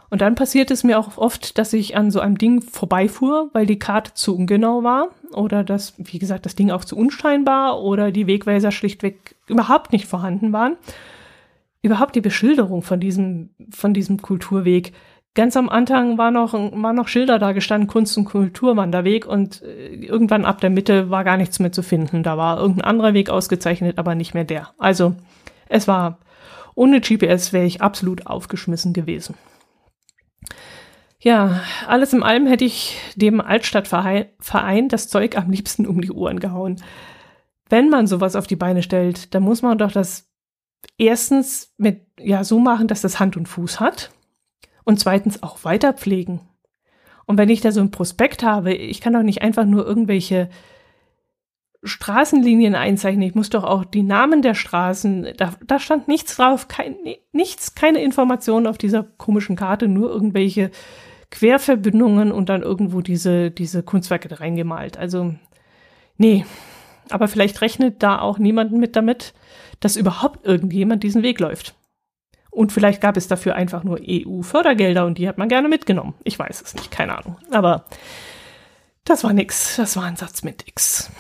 Und 0.10 0.22
dann 0.22 0.36
passiert 0.36 0.72
es 0.72 0.84
mir 0.84 1.00
auch 1.00 1.18
oft, 1.18 1.58
dass 1.58 1.74
ich 1.74 1.98
an 1.98 2.12
so 2.12 2.20
einem 2.20 2.38
Ding 2.38 2.62
vorbeifuhr, 2.62 3.50
weil 3.54 3.66
die 3.66 3.80
Karte 3.80 4.14
zu 4.14 4.36
ungenau 4.36 4.84
war 4.84 5.10
oder 5.34 5.64
dass, 5.64 5.94
wie 5.98 6.20
gesagt, 6.20 6.46
das 6.46 6.56
Ding 6.56 6.72
auch 6.72 6.86
zu 6.86 6.96
unscheinbar 6.96 7.82
oder 7.82 8.12
die 8.12 8.28
Wegweiser 8.28 8.72
schlichtweg 8.72 9.36
überhaupt 9.48 9.92
nicht 9.92 10.06
vorhanden 10.06 10.54
waren. 10.54 10.78
Überhaupt 11.82 12.16
die 12.16 12.22
Beschilderung 12.22 12.82
von 12.82 13.00
diesem, 13.00 13.50
von 13.72 13.94
diesem 13.94 14.22
Kulturweg 14.22 14.94
ganz 15.36 15.56
am 15.58 15.70
Anfang 15.70 16.18
war 16.18 16.32
noch, 16.32 16.54
waren 16.54 16.96
noch 16.96 17.10
Schilder 17.10 17.38
da 17.38 17.52
gestanden, 17.52 17.88
Kunst- 17.88 18.18
und 18.18 18.26
Kulturwanderweg 18.26 19.26
und 19.28 19.62
äh, 19.62 19.94
irgendwann 19.94 20.46
ab 20.46 20.62
der 20.62 20.70
Mitte 20.70 21.10
war 21.10 21.24
gar 21.24 21.38
nichts 21.38 21.60
mehr 21.60 21.72
zu 21.72 21.84
finden. 21.84 22.24
Da 22.24 22.38
war 22.38 22.58
irgendein 22.60 22.86
anderer 22.86 23.14
Weg 23.14 23.30
ausgezeichnet, 23.30 24.00
aber 24.00 24.16
nicht 24.16 24.34
mehr 24.34 24.46
der. 24.46 24.70
Also 24.80 25.16
es 25.68 25.88
war, 25.88 26.20
ohne 26.74 27.02
GPS 27.02 27.54
wäre 27.54 27.66
ich 27.66 27.82
absolut 27.82 28.26
aufgeschmissen 28.26 28.94
gewesen. 28.94 29.36
Ja, 31.20 31.62
alles 31.88 32.14
in 32.14 32.24
allem 32.24 32.48
hätte 32.48 32.66
ich 32.66 32.98
dem 33.16 33.42
Altstadtverein 33.42 34.90
das 34.90 35.10
Zeug 35.10 35.38
am 35.38 35.50
liebsten 35.50 35.86
um 35.86 36.02
die 36.02 36.12
Ohren 36.12 36.40
gehauen. 36.40 36.82
Wenn 37.68 37.90
man 37.90 38.08
sowas 38.08 38.36
auf 38.36 38.48
die 38.48 38.56
Beine 38.56 38.84
stellt, 38.84 39.34
dann 39.34 39.44
muss 39.44 39.64
man 39.64 39.80
doch 39.80 39.92
das 39.92 40.30
erstens 41.00 41.74
mit, 41.78 42.06
ja, 42.20 42.44
so 42.44 42.60
machen, 42.60 42.88
dass 42.88 43.02
das 43.02 43.20
Hand 43.20 43.36
und 43.38 43.48
Fuß 43.48 43.80
hat 43.80 44.12
und 44.86 45.00
zweitens 45.00 45.44
auch 45.44 45.64
weiter 45.66 45.94
pflegen. 45.94 46.40
Und 47.26 47.38
wenn 47.38 47.50
ich 47.50 47.62
da 47.62 47.72
so 47.72 47.82
ein 47.82 47.92
Prospekt 47.92 48.44
habe, 48.44 48.74
ich 48.74 49.02
kann 49.02 49.14
doch 49.14 49.24
nicht 49.24 49.42
einfach 49.42 49.66
nur 49.66 49.86
irgendwelche 49.86 50.50
Straßenlinien 51.86 52.76
einzeichnen. 52.76 53.28
Ich 53.28 53.36
muss 53.36 53.50
doch 53.50 53.64
auch 53.64 53.86
die 53.86 54.04
Namen 54.04 54.42
der 54.42 54.56
Straßen, 54.56 55.28
da, 55.38 55.54
da 55.66 55.80
stand 55.80 56.08
nichts 56.08 56.36
drauf, 56.36 56.68
kein, 56.68 56.96
nichts, 57.32 57.76
keine 57.76 58.02
Informationen 58.02 58.68
auf 58.68 58.78
dieser 58.78 59.04
komischen 59.04 59.56
Karte, 59.56 59.88
nur 59.88 60.10
irgendwelche 60.10 60.72
Querverbindungen 61.30 62.32
und 62.32 62.50
dann 62.50 62.64
irgendwo 62.64 63.02
diese, 63.02 63.52
diese 63.52 63.84
Kunstwerke 63.84 64.40
reingemalt. 64.40 64.98
Also, 64.98 65.36
nee. 66.18 66.46
Aber 67.12 67.28
vielleicht 67.28 67.62
rechnet 67.62 68.02
da 68.02 68.20
auch 68.20 68.40
niemand 68.40 68.72
mit 68.72 68.96
damit, 68.96 69.34
dass 69.80 69.96
überhaupt 69.96 70.46
irgendjemand 70.46 71.04
diesen 71.04 71.22
Weg 71.22 71.40
läuft. 71.40 71.76
Und 72.56 72.72
vielleicht 72.72 73.02
gab 73.02 73.18
es 73.18 73.28
dafür 73.28 73.56
einfach 73.56 73.84
nur 73.84 74.00
EU-Fördergelder 74.02 75.06
und 75.06 75.18
die 75.18 75.28
hat 75.28 75.38
man 75.38 75.50
gerne 75.50 75.68
mitgenommen. 75.68 76.14
Ich 76.24 76.40
weiß 76.40 76.62
es 76.62 76.74
nicht, 76.74 76.90
keine 76.90 77.18
Ahnung. 77.18 77.38
Aber 77.52 77.86
das 79.04 79.26
war 79.26 79.34
nix. 79.34 79.76
Das 79.76 79.98
war 79.98 80.06
ein 80.06 80.16
Satz 80.16 80.42
mit 80.42 80.66
X. 80.66 81.12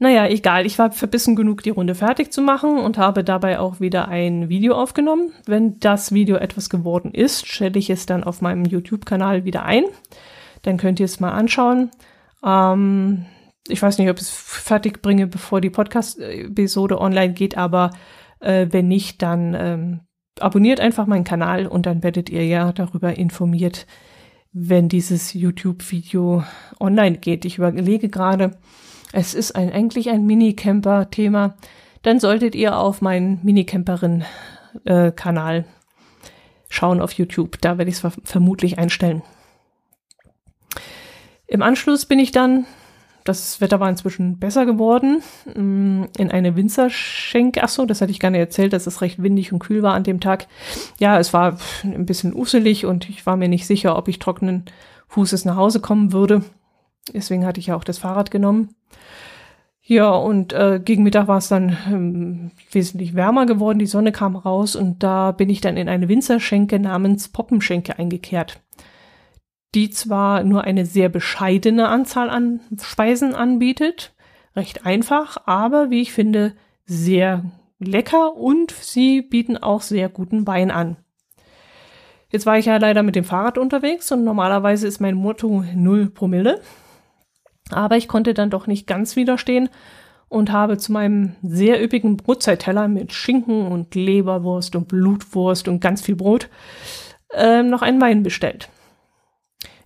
Naja, 0.00 0.26
egal. 0.26 0.66
Ich 0.66 0.76
war 0.80 0.90
verbissen 0.90 1.36
genug, 1.36 1.62
die 1.62 1.70
Runde 1.70 1.94
fertig 1.94 2.32
zu 2.32 2.42
machen 2.42 2.78
und 2.78 2.98
habe 2.98 3.22
dabei 3.22 3.60
auch 3.60 3.78
wieder 3.78 4.08
ein 4.08 4.48
Video 4.48 4.74
aufgenommen. 4.74 5.32
Wenn 5.46 5.78
das 5.78 6.10
Video 6.10 6.36
etwas 6.36 6.68
geworden 6.68 7.14
ist, 7.14 7.46
stelle 7.46 7.78
ich 7.78 7.90
es 7.90 8.06
dann 8.06 8.24
auf 8.24 8.40
meinem 8.40 8.64
YouTube-Kanal 8.64 9.44
wieder 9.44 9.62
ein. 9.62 9.84
Dann 10.62 10.78
könnt 10.78 10.98
ihr 10.98 11.06
es 11.06 11.20
mal 11.20 11.30
anschauen. 11.30 11.92
Ähm, 12.44 13.26
ich 13.68 13.80
weiß 13.80 13.98
nicht, 13.98 14.10
ob 14.10 14.16
ich 14.16 14.22
es 14.22 14.30
fertig 14.30 15.00
bringe, 15.00 15.28
bevor 15.28 15.60
die 15.60 15.70
Podcast-Episode 15.70 17.00
online 17.00 17.34
geht, 17.34 17.56
aber 17.56 17.92
äh, 18.42 18.68
wenn 18.70 18.88
nicht, 18.88 19.22
dann 19.22 19.54
ähm, 19.54 20.00
abonniert 20.40 20.80
einfach 20.80 21.06
meinen 21.06 21.24
Kanal 21.24 21.66
und 21.66 21.84
dann 21.86 22.02
werdet 22.02 22.28
ihr 22.30 22.46
ja 22.46 22.72
darüber 22.72 23.16
informiert, 23.16 23.86
wenn 24.52 24.88
dieses 24.88 25.34
YouTube-Video 25.34 26.42
online 26.78 27.18
geht. 27.18 27.44
Ich 27.44 27.58
überlege 27.58 28.08
gerade, 28.08 28.56
es 29.12 29.34
ist 29.34 29.56
ein, 29.56 29.72
eigentlich 29.72 30.10
ein 30.10 30.24
Minicamper-Thema. 30.26 31.56
Dann 32.02 32.20
solltet 32.20 32.54
ihr 32.54 32.76
auf 32.76 33.00
meinen 33.00 33.40
Minicamperin-Kanal 33.42 35.58
äh, 35.58 35.64
schauen 36.68 37.00
auf 37.00 37.12
YouTube. 37.12 37.58
Da 37.60 37.78
werde 37.78 37.90
ich 37.90 38.02
es 38.02 38.12
vermutlich 38.24 38.78
einstellen. 38.78 39.22
Im 41.46 41.62
Anschluss 41.62 42.06
bin 42.06 42.18
ich 42.18 42.32
dann 42.32 42.66
das 43.24 43.60
Wetter 43.60 43.80
war 43.80 43.88
inzwischen 43.88 44.38
besser 44.38 44.66
geworden. 44.66 45.22
Mm, 45.54 46.04
in 46.18 46.30
eine 46.30 46.56
Winzerschenke. 46.56 47.62
Ach 47.62 47.68
so, 47.68 47.86
das 47.86 48.00
hatte 48.00 48.10
ich 48.10 48.20
gar 48.20 48.30
nicht 48.30 48.40
erzählt, 48.40 48.72
dass 48.72 48.86
es 48.86 49.00
recht 49.00 49.22
windig 49.22 49.52
und 49.52 49.60
kühl 49.60 49.82
war 49.82 49.94
an 49.94 50.04
dem 50.04 50.20
Tag. 50.20 50.46
Ja, 50.98 51.18
es 51.18 51.32
war 51.32 51.58
ein 51.84 52.06
bisschen 52.06 52.34
uselig 52.34 52.86
und 52.86 53.08
ich 53.08 53.24
war 53.26 53.36
mir 53.36 53.48
nicht 53.48 53.66
sicher, 53.66 53.96
ob 53.96 54.08
ich 54.08 54.18
trockenen 54.18 54.64
Fußes 55.08 55.44
nach 55.44 55.56
Hause 55.56 55.80
kommen 55.80 56.12
würde. 56.12 56.42
Deswegen 57.12 57.44
hatte 57.46 57.60
ich 57.60 57.66
ja 57.66 57.76
auch 57.76 57.84
das 57.84 57.98
Fahrrad 57.98 58.30
genommen. 58.30 58.74
Ja, 59.84 60.10
und 60.10 60.52
äh, 60.52 60.80
gegen 60.82 61.02
Mittag 61.02 61.26
war 61.26 61.38
es 61.38 61.48
dann 61.48 61.76
ähm, 61.88 62.50
wesentlich 62.70 63.14
wärmer 63.14 63.46
geworden. 63.46 63.80
Die 63.80 63.86
Sonne 63.86 64.12
kam 64.12 64.36
raus 64.36 64.76
und 64.76 65.02
da 65.02 65.32
bin 65.32 65.50
ich 65.50 65.60
dann 65.60 65.76
in 65.76 65.88
eine 65.88 66.08
Winzerschenke 66.08 66.78
namens 66.78 67.28
Poppenschenke 67.28 67.98
eingekehrt 67.98 68.60
die 69.74 69.90
zwar 69.90 70.44
nur 70.44 70.64
eine 70.64 70.86
sehr 70.86 71.08
bescheidene 71.08 71.88
Anzahl 71.88 72.30
an 72.30 72.60
Speisen 72.80 73.34
anbietet, 73.34 74.12
recht 74.54 74.84
einfach, 74.84 75.38
aber 75.46 75.90
wie 75.90 76.02
ich 76.02 76.12
finde, 76.12 76.54
sehr 76.84 77.44
lecker 77.78 78.36
und 78.36 78.70
sie 78.70 79.22
bieten 79.22 79.56
auch 79.56 79.82
sehr 79.82 80.08
guten 80.08 80.46
Wein 80.46 80.70
an. 80.70 80.96
Jetzt 82.30 82.46
war 82.46 82.58
ich 82.58 82.66
ja 82.66 82.76
leider 82.78 83.02
mit 83.02 83.14
dem 83.14 83.24
Fahrrad 83.24 83.58
unterwegs 83.58 84.10
und 84.10 84.24
normalerweise 84.24 84.86
ist 84.86 85.00
mein 85.00 85.14
Motto 85.14 85.64
0 85.74 86.10
Promille. 86.10 86.60
Aber 87.70 87.96
ich 87.96 88.08
konnte 88.08 88.34
dann 88.34 88.50
doch 88.50 88.66
nicht 88.66 88.86
ganz 88.86 89.16
widerstehen 89.16 89.68
und 90.28 90.50
habe 90.50 90.78
zu 90.78 90.92
meinem 90.92 91.36
sehr 91.42 91.82
üppigen 91.82 92.16
Brotzeitteller 92.16 92.88
mit 92.88 93.12
Schinken 93.12 93.66
und 93.66 93.94
Leberwurst 93.94 94.74
und 94.76 94.88
Blutwurst 94.88 95.68
und 95.68 95.80
ganz 95.80 96.00
viel 96.00 96.16
Brot 96.16 96.48
äh, 97.34 97.62
noch 97.62 97.82
einen 97.82 98.00
Wein 98.00 98.22
bestellt. 98.22 98.70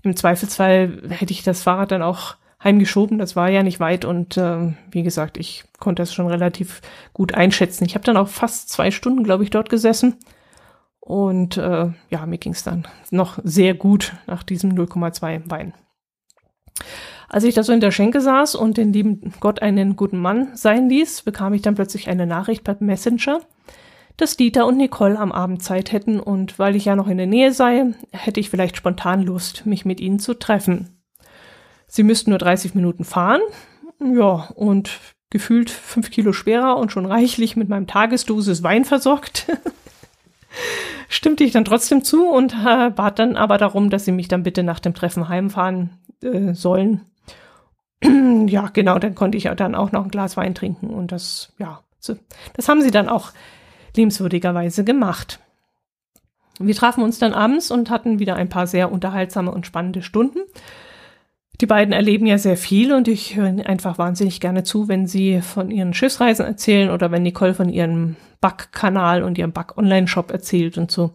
Im 0.06 0.14
Zweifelsfall 0.14 1.02
hätte 1.08 1.32
ich 1.32 1.42
das 1.42 1.64
Fahrrad 1.64 1.90
dann 1.90 2.02
auch 2.02 2.36
heimgeschoben. 2.62 3.18
Das 3.18 3.34
war 3.34 3.50
ja 3.50 3.64
nicht 3.64 3.80
weit 3.80 4.04
und 4.04 4.36
äh, 4.36 4.72
wie 4.88 5.02
gesagt, 5.02 5.36
ich 5.36 5.64
konnte 5.80 6.00
das 6.00 6.14
schon 6.14 6.28
relativ 6.28 6.80
gut 7.12 7.34
einschätzen. 7.34 7.84
Ich 7.84 7.96
habe 7.96 8.04
dann 8.04 8.16
auch 8.16 8.28
fast 8.28 8.68
zwei 8.68 8.92
Stunden, 8.92 9.24
glaube 9.24 9.42
ich, 9.42 9.50
dort 9.50 9.68
gesessen. 9.68 10.14
Und 11.00 11.56
äh, 11.56 11.90
ja, 12.08 12.24
mir 12.24 12.38
ging 12.38 12.52
es 12.52 12.62
dann 12.62 12.86
noch 13.10 13.40
sehr 13.42 13.74
gut 13.74 14.12
nach 14.28 14.44
diesem 14.44 14.74
0,2 14.74 15.50
Wein. 15.50 15.74
Als 17.28 17.42
ich 17.42 17.56
da 17.56 17.64
so 17.64 17.72
in 17.72 17.80
der 17.80 17.90
Schenke 17.90 18.20
saß 18.20 18.54
und 18.54 18.76
den 18.76 18.92
lieben 18.92 19.34
Gott 19.40 19.60
einen 19.60 19.96
guten 19.96 20.18
Mann 20.18 20.50
sein 20.54 20.88
ließ, 20.88 21.22
bekam 21.22 21.52
ich 21.52 21.62
dann 21.62 21.74
plötzlich 21.74 22.08
eine 22.08 22.28
Nachricht 22.28 22.62
per 22.62 22.76
Messenger, 22.78 23.40
dass 24.16 24.36
Dieter 24.36 24.66
und 24.66 24.76
Nicole 24.76 25.18
am 25.18 25.32
Abend 25.32 25.62
Zeit 25.62 25.92
hätten 25.92 26.20
und 26.20 26.58
weil 26.58 26.76
ich 26.76 26.86
ja 26.86 26.96
noch 26.96 27.08
in 27.08 27.18
der 27.18 27.26
Nähe 27.26 27.52
sei, 27.52 27.94
hätte 28.12 28.40
ich 28.40 28.50
vielleicht 28.50 28.76
spontan 28.76 29.22
Lust, 29.22 29.66
mich 29.66 29.84
mit 29.84 30.00
ihnen 30.00 30.18
zu 30.18 30.34
treffen. 30.34 31.02
Sie 31.86 32.02
müssten 32.02 32.30
nur 32.30 32.38
30 32.38 32.74
Minuten 32.74 33.04
fahren, 33.04 33.40
ja, 34.00 34.48
und 34.54 34.98
gefühlt 35.30 35.70
fünf 35.70 36.10
Kilo 36.10 36.32
schwerer 36.32 36.76
und 36.76 36.92
schon 36.92 37.06
reichlich 37.06 37.56
mit 37.56 37.68
meinem 37.68 37.86
Tagesdosis 37.86 38.62
Wein 38.62 38.84
versorgt. 38.84 39.46
Stimmte 41.08 41.44
ich 41.44 41.52
dann 41.52 41.64
trotzdem 41.64 42.02
zu 42.02 42.26
und 42.28 42.54
äh, 42.54 42.90
bat 42.90 43.18
dann 43.18 43.36
aber 43.36 43.58
darum, 43.58 43.90
dass 43.90 44.04
sie 44.04 44.12
mich 44.12 44.28
dann 44.28 44.42
bitte 44.42 44.62
nach 44.62 44.80
dem 44.80 44.94
Treffen 44.94 45.28
heimfahren 45.28 45.90
äh, 46.22 46.54
sollen. 46.54 47.02
ja, 48.46 48.70
genau, 48.72 48.98
dann 48.98 49.14
konnte 49.14 49.36
ich 49.36 49.44
dann 49.56 49.74
auch 49.74 49.92
noch 49.92 50.04
ein 50.04 50.10
Glas 50.10 50.36
Wein 50.36 50.54
trinken 50.54 50.88
und 50.88 51.12
das, 51.12 51.52
ja, 51.58 51.82
so, 51.98 52.16
das 52.54 52.68
haben 52.68 52.82
sie 52.82 52.90
dann 52.90 53.08
auch 53.08 53.32
liebenswürdigerweise 53.96 54.84
gemacht. 54.84 55.40
Wir 56.58 56.74
trafen 56.74 57.02
uns 57.02 57.18
dann 57.18 57.34
abends 57.34 57.70
und 57.70 57.90
hatten 57.90 58.18
wieder 58.18 58.36
ein 58.36 58.48
paar 58.48 58.66
sehr 58.66 58.90
unterhaltsame 58.90 59.50
und 59.50 59.66
spannende 59.66 60.02
Stunden. 60.02 60.38
Die 61.60 61.66
beiden 61.66 61.92
erleben 61.92 62.26
ja 62.26 62.38
sehr 62.38 62.56
viel 62.56 62.92
und 62.92 63.08
ich 63.08 63.36
höre 63.36 63.66
einfach 63.66 63.98
wahnsinnig 63.98 64.40
gerne 64.40 64.62
zu, 64.62 64.88
wenn 64.88 65.06
sie 65.06 65.40
von 65.40 65.70
ihren 65.70 65.94
Schiffsreisen 65.94 66.44
erzählen 66.44 66.90
oder 66.90 67.10
wenn 67.10 67.22
Nicole 67.22 67.54
von 67.54 67.70
ihrem 67.70 68.16
Backkanal 68.40 69.22
und 69.22 69.38
ihrem 69.38 69.52
Back-Online-Shop 69.52 70.30
erzählt 70.30 70.76
und 70.76 70.90
so. 70.90 71.12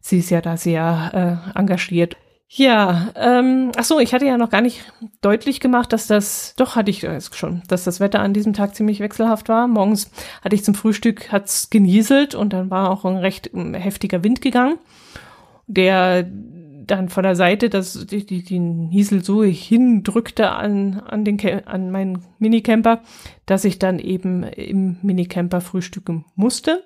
Sie 0.00 0.18
ist 0.18 0.30
ja 0.30 0.40
da 0.40 0.56
sehr 0.56 1.40
äh, 1.54 1.58
engagiert. 1.58 2.16
Ja, 2.48 3.10
ähm, 3.16 3.72
ach 3.76 3.84
so, 3.84 3.98
ich 3.98 4.14
hatte 4.14 4.26
ja 4.26 4.36
noch 4.36 4.50
gar 4.50 4.60
nicht 4.60 4.92
deutlich 5.22 5.60
gemacht, 5.60 5.92
dass 5.92 6.06
das, 6.06 6.54
doch 6.56 6.76
hatte 6.76 6.90
ich 6.90 7.02
es 7.02 7.34
schon, 7.34 7.62
dass 7.68 7.84
das 7.84 8.00
Wetter 8.00 8.20
an 8.20 8.32
diesem 8.32 8.52
Tag 8.52 8.76
ziemlich 8.76 9.00
wechselhaft 9.00 9.48
war. 9.48 9.66
Morgens 9.66 10.10
hatte 10.42 10.54
ich 10.54 10.62
zum 10.62 10.74
Frühstück, 10.74 11.32
hat's 11.32 11.70
genieselt 11.70 12.34
und 12.34 12.52
dann 12.52 12.70
war 12.70 12.90
auch 12.90 13.04
ein 13.04 13.16
recht 13.16 13.50
ähm, 13.54 13.74
heftiger 13.74 14.22
Wind 14.22 14.40
gegangen, 14.40 14.78
der 15.66 16.30
dann 16.86 17.08
von 17.08 17.22
der 17.22 17.34
Seite 17.36 17.70
das, 17.70 18.06
die, 18.06 18.24
die, 18.26 18.44
den 18.44 18.88
Hiesel 18.90 19.24
so 19.24 19.42
hindrückte 19.42 20.50
an, 20.50 21.00
an, 21.00 21.24
den, 21.24 21.40
an 21.66 21.90
meinen 21.90 22.24
Minicamper, 22.38 23.00
dass 23.46 23.64
ich 23.64 23.78
dann 23.78 23.98
eben 23.98 24.42
im 24.42 24.98
Minicamper 25.02 25.60
frühstücken 25.60 26.24
musste. 26.34 26.84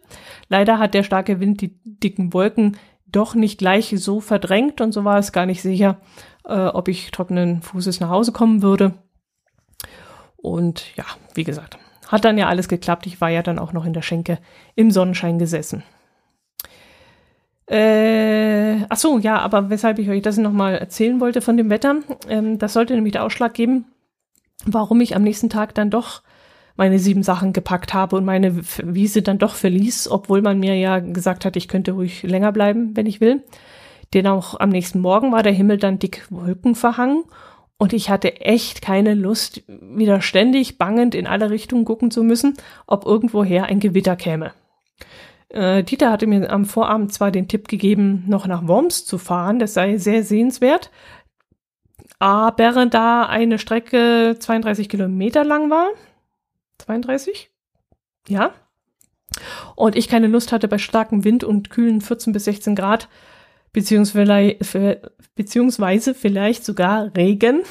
Leider 0.48 0.78
hat 0.78 0.94
der 0.94 1.02
starke 1.02 1.40
Wind 1.40 1.60
die 1.60 1.78
dicken 1.84 2.32
Wolken 2.32 2.76
doch 3.10 3.34
nicht 3.34 3.58
gleich 3.58 3.94
so 3.96 4.20
verdrängt 4.20 4.80
und 4.80 4.92
so 4.92 5.04
war 5.04 5.18
es 5.18 5.32
gar 5.32 5.46
nicht 5.46 5.62
sicher, 5.62 5.98
äh, 6.44 6.66
ob 6.66 6.88
ich 6.88 7.10
trockenen 7.10 7.62
Fußes 7.62 8.00
nach 8.00 8.10
Hause 8.10 8.32
kommen 8.32 8.62
würde. 8.62 8.94
Und 10.36 10.96
ja, 10.96 11.04
wie 11.34 11.44
gesagt, 11.44 11.78
hat 12.06 12.24
dann 12.24 12.38
ja 12.38 12.48
alles 12.48 12.68
geklappt. 12.68 13.06
Ich 13.06 13.20
war 13.20 13.28
ja 13.28 13.42
dann 13.42 13.58
auch 13.58 13.72
noch 13.72 13.84
in 13.84 13.92
der 13.92 14.02
Schenke 14.02 14.38
im 14.74 14.90
Sonnenschein 14.90 15.38
gesessen. 15.38 15.82
Äh, 17.66 18.84
ach 18.88 18.96
so, 18.96 19.18
ja, 19.18 19.38
aber 19.38 19.68
weshalb 19.68 19.98
ich 19.98 20.08
euch 20.08 20.22
das 20.22 20.38
nochmal 20.38 20.76
erzählen 20.76 21.20
wollte 21.20 21.42
von 21.42 21.58
dem 21.58 21.68
Wetter, 21.68 21.96
ähm, 22.28 22.58
das 22.58 22.72
sollte 22.72 22.94
nämlich 22.94 23.12
der 23.12 23.24
Ausschlag 23.24 23.52
geben, 23.52 23.84
warum 24.64 25.02
ich 25.02 25.14
am 25.14 25.22
nächsten 25.22 25.50
Tag 25.50 25.74
dann 25.74 25.90
doch 25.90 26.22
meine 26.78 26.98
sieben 26.98 27.22
Sachen 27.22 27.52
gepackt 27.52 27.92
habe 27.92 28.16
und 28.16 28.24
meine 28.24 28.56
Wiese 28.82 29.20
dann 29.20 29.38
doch 29.38 29.56
verließ, 29.56 30.10
obwohl 30.10 30.40
man 30.40 30.60
mir 30.60 30.76
ja 30.76 31.00
gesagt 31.00 31.44
hat, 31.44 31.56
ich 31.56 31.68
könnte 31.68 31.92
ruhig 31.92 32.22
länger 32.22 32.52
bleiben, 32.52 32.96
wenn 32.96 33.06
ich 33.06 33.20
will. 33.20 33.42
Denn 34.14 34.26
auch 34.26 34.58
am 34.58 34.70
nächsten 34.70 35.00
Morgen 35.00 35.32
war 35.32 35.42
der 35.42 35.52
Himmel 35.52 35.76
dann 35.76 35.98
dick 35.98 36.26
wolkenverhangen 36.30 37.24
und 37.78 37.92
ich 37.92 38.10
hatte 38.10 38.40
echt 38.40 38.80
keine 38.80 39.14
Lust, 39.14 39.62
wieder 39.68 40.20
ständig 40.20 40.78
bangend 40.78 41.14
in 41.14 41.26
alle 41.26 41.50
Richtungen 41.50 41.84
gucken 41.84 42.10
zu 42.10 42.22
müssen, 42.22 42.54
ob 42.86 43.04
irgendwoher 43.04 43.66
ein 43.66 43.80
Gewitter 43.80 44.16
käme. 44.16 44.52
Äh, 45.48 45.82
Dieter 45.82 46.10
hatte 46.10 46.26
mir 46.26 46.50
am 46.50 46.64
Vorabend 46.64 47.12
zwar 47.12 47.30
den 47.30 47.48
Tipp 47.48 47.68
gegeben, 47.68 48.24
noch 48.26 48.46
nach 48.46 48.66
Worms 48.66 49.04
zu 49.04 49.18
fahren, 49.18 49.58
das 49.58 49.74
sei 49.74 49.98
sehr 49.98 50.22
sehenswert, 50.22 50.90
aber 52.18 52.86
da 52.86 53.26
eine 53.26 53.58
Strecke 53.58 54.36
32 54.38 54.88
Kilometer 54.88 55.44
lang 55.44 55.70
war, 55.70 55.88
32? 56.78 57.50
Ja. 58.28 58.52
Und 59.76 59.96
ich 59.96 60.08
keine 60.08 60.26
Lust 60.26 60.52
hatte 60.52 60.68
bei 60.68 60.78
starkem 60.78 61.24
Wind 61.24 61.44
und 61.44 61.70
kühlen 61.70 62.00
14 62.00 62.32
bis 62.32 62.44
16 62.44 62.74
Grad, 62.74 63.08
beziehungsweise, 63.72 64.54
vielleicht 66.14 66.64
sogar 66.64 67.14
Regen, 67.16 67.62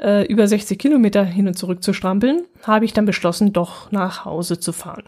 äh, 0.00 0.26
über 0.26 0.46
60 0.46 0.78
Kilometer 0.78 1.24
hin 1.24 1.48
und 1.48 1.54
zurück 1.54 1.82
zu 1.82 1.92
strampeln, 1.92 2.42
habe 2.62 2.84
ich 2.84 2.92
dann 2.92 3.06
beschlossen, 3.06 3.52
doch 3.52 3.90
nach 3.90 4.24
Hause 4.24 4.60
zu 4.60 4.72
fahren. 4.72 5.04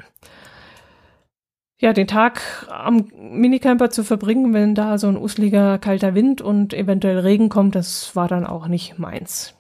Ja, 1.79 1.95
den 1.95 2.07
Tag 2.07 2.43
am 2.69 3.09
Minicamper 3.17 3.89
zu 3.89 4.05
verbringen, 4.05 4.53
wenn 4.53 4.75
da 4.75 4.99
so 4.99 5.09
ein 5.09 5.17
usliger, 5.17 5.79
kalter 5.79 6.15
Wind 6.15 6.43
und 6.43 6.75
eventuell 6.75 7.19
Regen 7.19 7.49
kommt, 7.49 7.75
das 7.75 8.15
war 8.15 8.29
dann 8.29 8.47
auch 8.47 8.69
nicht 8.69 8.99
meins. 8.99 9.55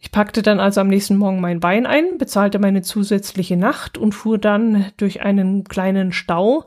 Ich 0.00 0.12
packte 0.12 0.42
dann 0.42 0.60
also 0.60 0.80
am 0.80 0.88
nächsten 0.88 1.16
Morgen 1.16 1.40
mein 1.40 1.60
Bein 1.60 1.84
ein, 1.84 2.18
bezahlte 2.18 2.58
meine 2.58 2.82
zusätzliche 2.82 3.56
Nacht 3.56 3.98
und 3.98 4.12
fuhr 4.12 4.38
dann 4.38 4.92
durch 4.96 5.22
einen 5.22 5.64
kleinen 5.64 6.12
Stau, 6.12 6.64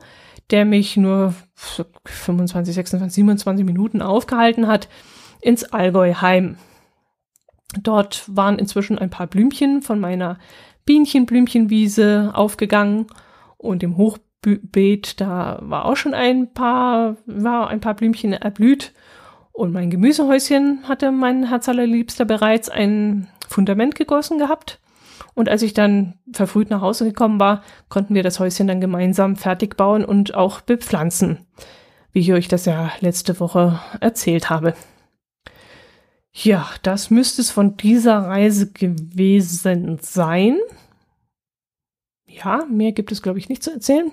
der 0.50 0.66
mich 0.66 0.98
nur 0.98 1.34
25, 1.54 2.74
26, 2.74 3.14
27 3.14 3.64
Minuten 3.64 4.02
aufgehalten 4.02 4.66
hat, 4.66 4.88
ins 5.40 5.64
Allgäu 5.64 6.14
heim. 6.14 6.56
Dort 7.80 8.24
waren 8.28 8.58
inzwischen 8.58 8.98
ein 8.98 9.08
paar 9.08 9.26
Blümchen 9.26 9.80
von 9.80 9.98
meiner 9.98 10.38
Bienchenblümchenwiese 10.84 12.32
aufgegangen 12.34 13.06
und 13.56 13.82
im 13.82 13.96
Hochbeet, 13.96 15.20
da 15.22 15.58
war 15.62 15.86
auch 15.86 15.96
schon 15.96 16.12
ein 16.12 16.52
paar, 16.52 17.16
war 17.24 17.68
ein 17.68 17.80
paar 17.80 17.94
Blümchen 17.94 18.34
erblüht 18.34 18.92
und 19.52 19.72
mein 19.72 19.90
Gemüsehäuschen 19.90 20.88
hatte 20.88 21.12
mein 21.12 21.48
Herz 21.48 21.68
allerliebster 21.68 22.24
bereits 22.24 22.68
ein 22.68 23.28
Fundament 23.48 23.94
gegossen 23.94 24.38
gehabt. 24.38 24.80
Und 25.34 25.48
als 25.48 25.62
ich 25.62 25.74
dann 25.74 26.18
verfrüht 26.32 26.70
nach 26.70 26.80
Hause 26.80 27.04
gekommen 27.04 27.38
war, 27.38 27.62
konnten 27.88 28.14
wir 28.14 28.22
das 28.22 28.40
Häuschen 28.40 28.66
dann 28.66 28.80
gemeinsam 28.80 29.36
fertig 29.36 29.76
bauen 29.76 30.04
und 30.04 30.34
auch 30.34 30.60
bepflanzen, 30.62 31.46
wie 32.12 32.20
ich 32.20 32.32
euch 32.32 32.48
das 32.48 32.64
ja 32.64 32.90
letzte 33.00 33.40
Woche 33.40 33.80
erzählt 34.00 34.50
habe. 34.50 34.74
Ja, 36.32 36.68
das 36.82 37.10
müsste 37.10 37.42
es 37.42 37.50
von 37.50 37.76
dieser 37.76 38.18
Reise 38.18 38.72
gewesen 38.72 39.98
sein. 40.00 40.58
Ja, 42.26 42.64
mehr 42.70 42.92
gibt 42.92 43.12
es, 43.12 43.20
glaube 43.20 43.38
ich, 43.38 43.50
nicht 43.50 43.62
zu 43.62 43.70
erzählen. 43.70 44.12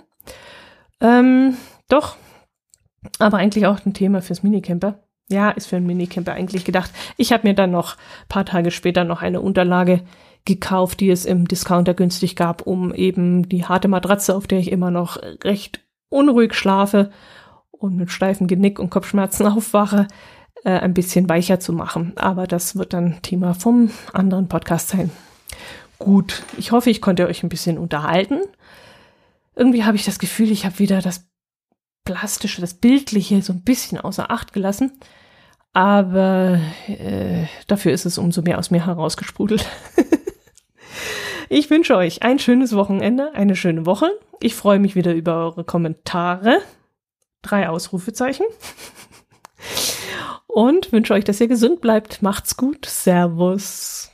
Ähm, 1.00 1.56
doch, 1.88 2.18
aber 3.20 3.38
eigentlich 3.38 3.66
auch 3.68 3.86
ein 3.86 3.94
Thema 3.94 4.22
fürs 4.22 4.44
Minicamper. 4.44 5.00
Ja, 5.30 5.52
ist 5.52 5.68
für 5.68 5.76
einen 5.76 5.86
Minicamper 5.86 6.34
eigentlich 6.34 6.66
gedacht. 6.66 6.92
Ich 7.18 7.32
habe 7.32 7.48
mir 7.48 7.54
dann 7.54 7.72
noch 7.72 7.98
paar 8.28 8.46
Tage 8.46 8.72
später 8.72 9.04
noch 9.04 9.22
eine 9.22 9.42
Unterlage 9.42 10.02
gekauft, 10.46 11.00
die 11.00 11.12
es 11.12 11.26
im 11.26 11.48
Discounter 11.48 11.94
günstig 11.94 12.36
gab, 12.36 12.64
um 12.66 12.94
eben 12.94 13.48
die 13.48 13.66
harte 13.66 13.88
Matratze, 13.88 14.36
auf 14.36 14.48
der 14.48 14.60
ich 14.60 14.72
immer 14.72 14.90
noch 14.90 15.18
recht 15.44 15.82
unruhig 16.10 16.56
schlafe 16.56 17.12
und 17.72 17.96
mit 17.96 18.12
steifen 18.12 18.48
Genick 18.48 18.80
und 18.80 18.90
Kopfschmerzen 18.90 19.46
aufwache, 19.46 20.08
äh, 20.64 20.72
ein 20.72 20.94
bisschen 20.94 21.30
weicher 21.30 21.60
zu 21.60 21.74
machen. 21.74 22.14
Aber 22.16 22.48
das 22.48 22.76
wird 22.76 22.94
dann 22.94 23.22
Thema 23.22 23.54
vom 23.54 23.92
anderen 24.14 24.48
Podcast 24.48 24.90
sein. 24.90 25.12
Gut, 26.00 26.44
ich 26.58 26.72
hoffe, 26.72 26.90
ich 26.90 27.02
konnte 27.02 27.28
euch 27.28 27.44
ein 27.44 27.50
bisschen 27.50 27.78
unterhalten. 27.78 28.40
Irgendwie 29.56 29.84
habe 29.84 29.98
ich 29.98 30.06
das 30.06 30.18
Gefühl, 30.18 30.52
ich 30.52 30.66
habe 30.66 30.80
wieder 30.80 31.02
das 31.02 31.30
Plastische, 32.06 32.62
das 32.62 32.74
Bildliche 32.74 33.42
so 33.42 33.54
ein 33.54 33.64
bisschen 33.64 34.00
außer 34.00 34.32
Acht 34.32 34.54
gelassen. 34.54 34.94
Aber 35.74 36.60
äh, 36.88 37.46
dafür 37.68 37.92
ist 37.92 38.06
es 38.06 38.18
umso 38.18 38.42
mehr 38.42 38.58
aus 38.58 38.72
mir 38.72 38.86
herausgesprudelt. 38.86 39.68
ich 41.50 41.70
wünsche 41.70 41.96
euch 41.96 42.24
ein 42.24 42.40
schönes 42.40 42.76
Wochenende, 42.76 43.34
eine 43.34 43.56
schöne 43.56 43.86
Woche. 43.86 44.10
Ich 44.42 44.56
freue 44.56 44.80
mich 44.80 44.96
wieder 44.96 45.14
über 45.14 45.38
eure 45.38 45.64
Kommentare. 45.64 46.60
Drei 47.42 47.70
Ausrufezeichen. 47.70 48.46
Und 50.48 50.92
wünsche 50.92 51.14
euch, 51.14 51.24
dass 51.24 51.40
ihr 51.40 51.48
gesund 51.48 51.82
bleibt. 51.82 52.22
Macht's 52.22 52.58
gut. 52.58 52.86
Servus. 52.86 54.12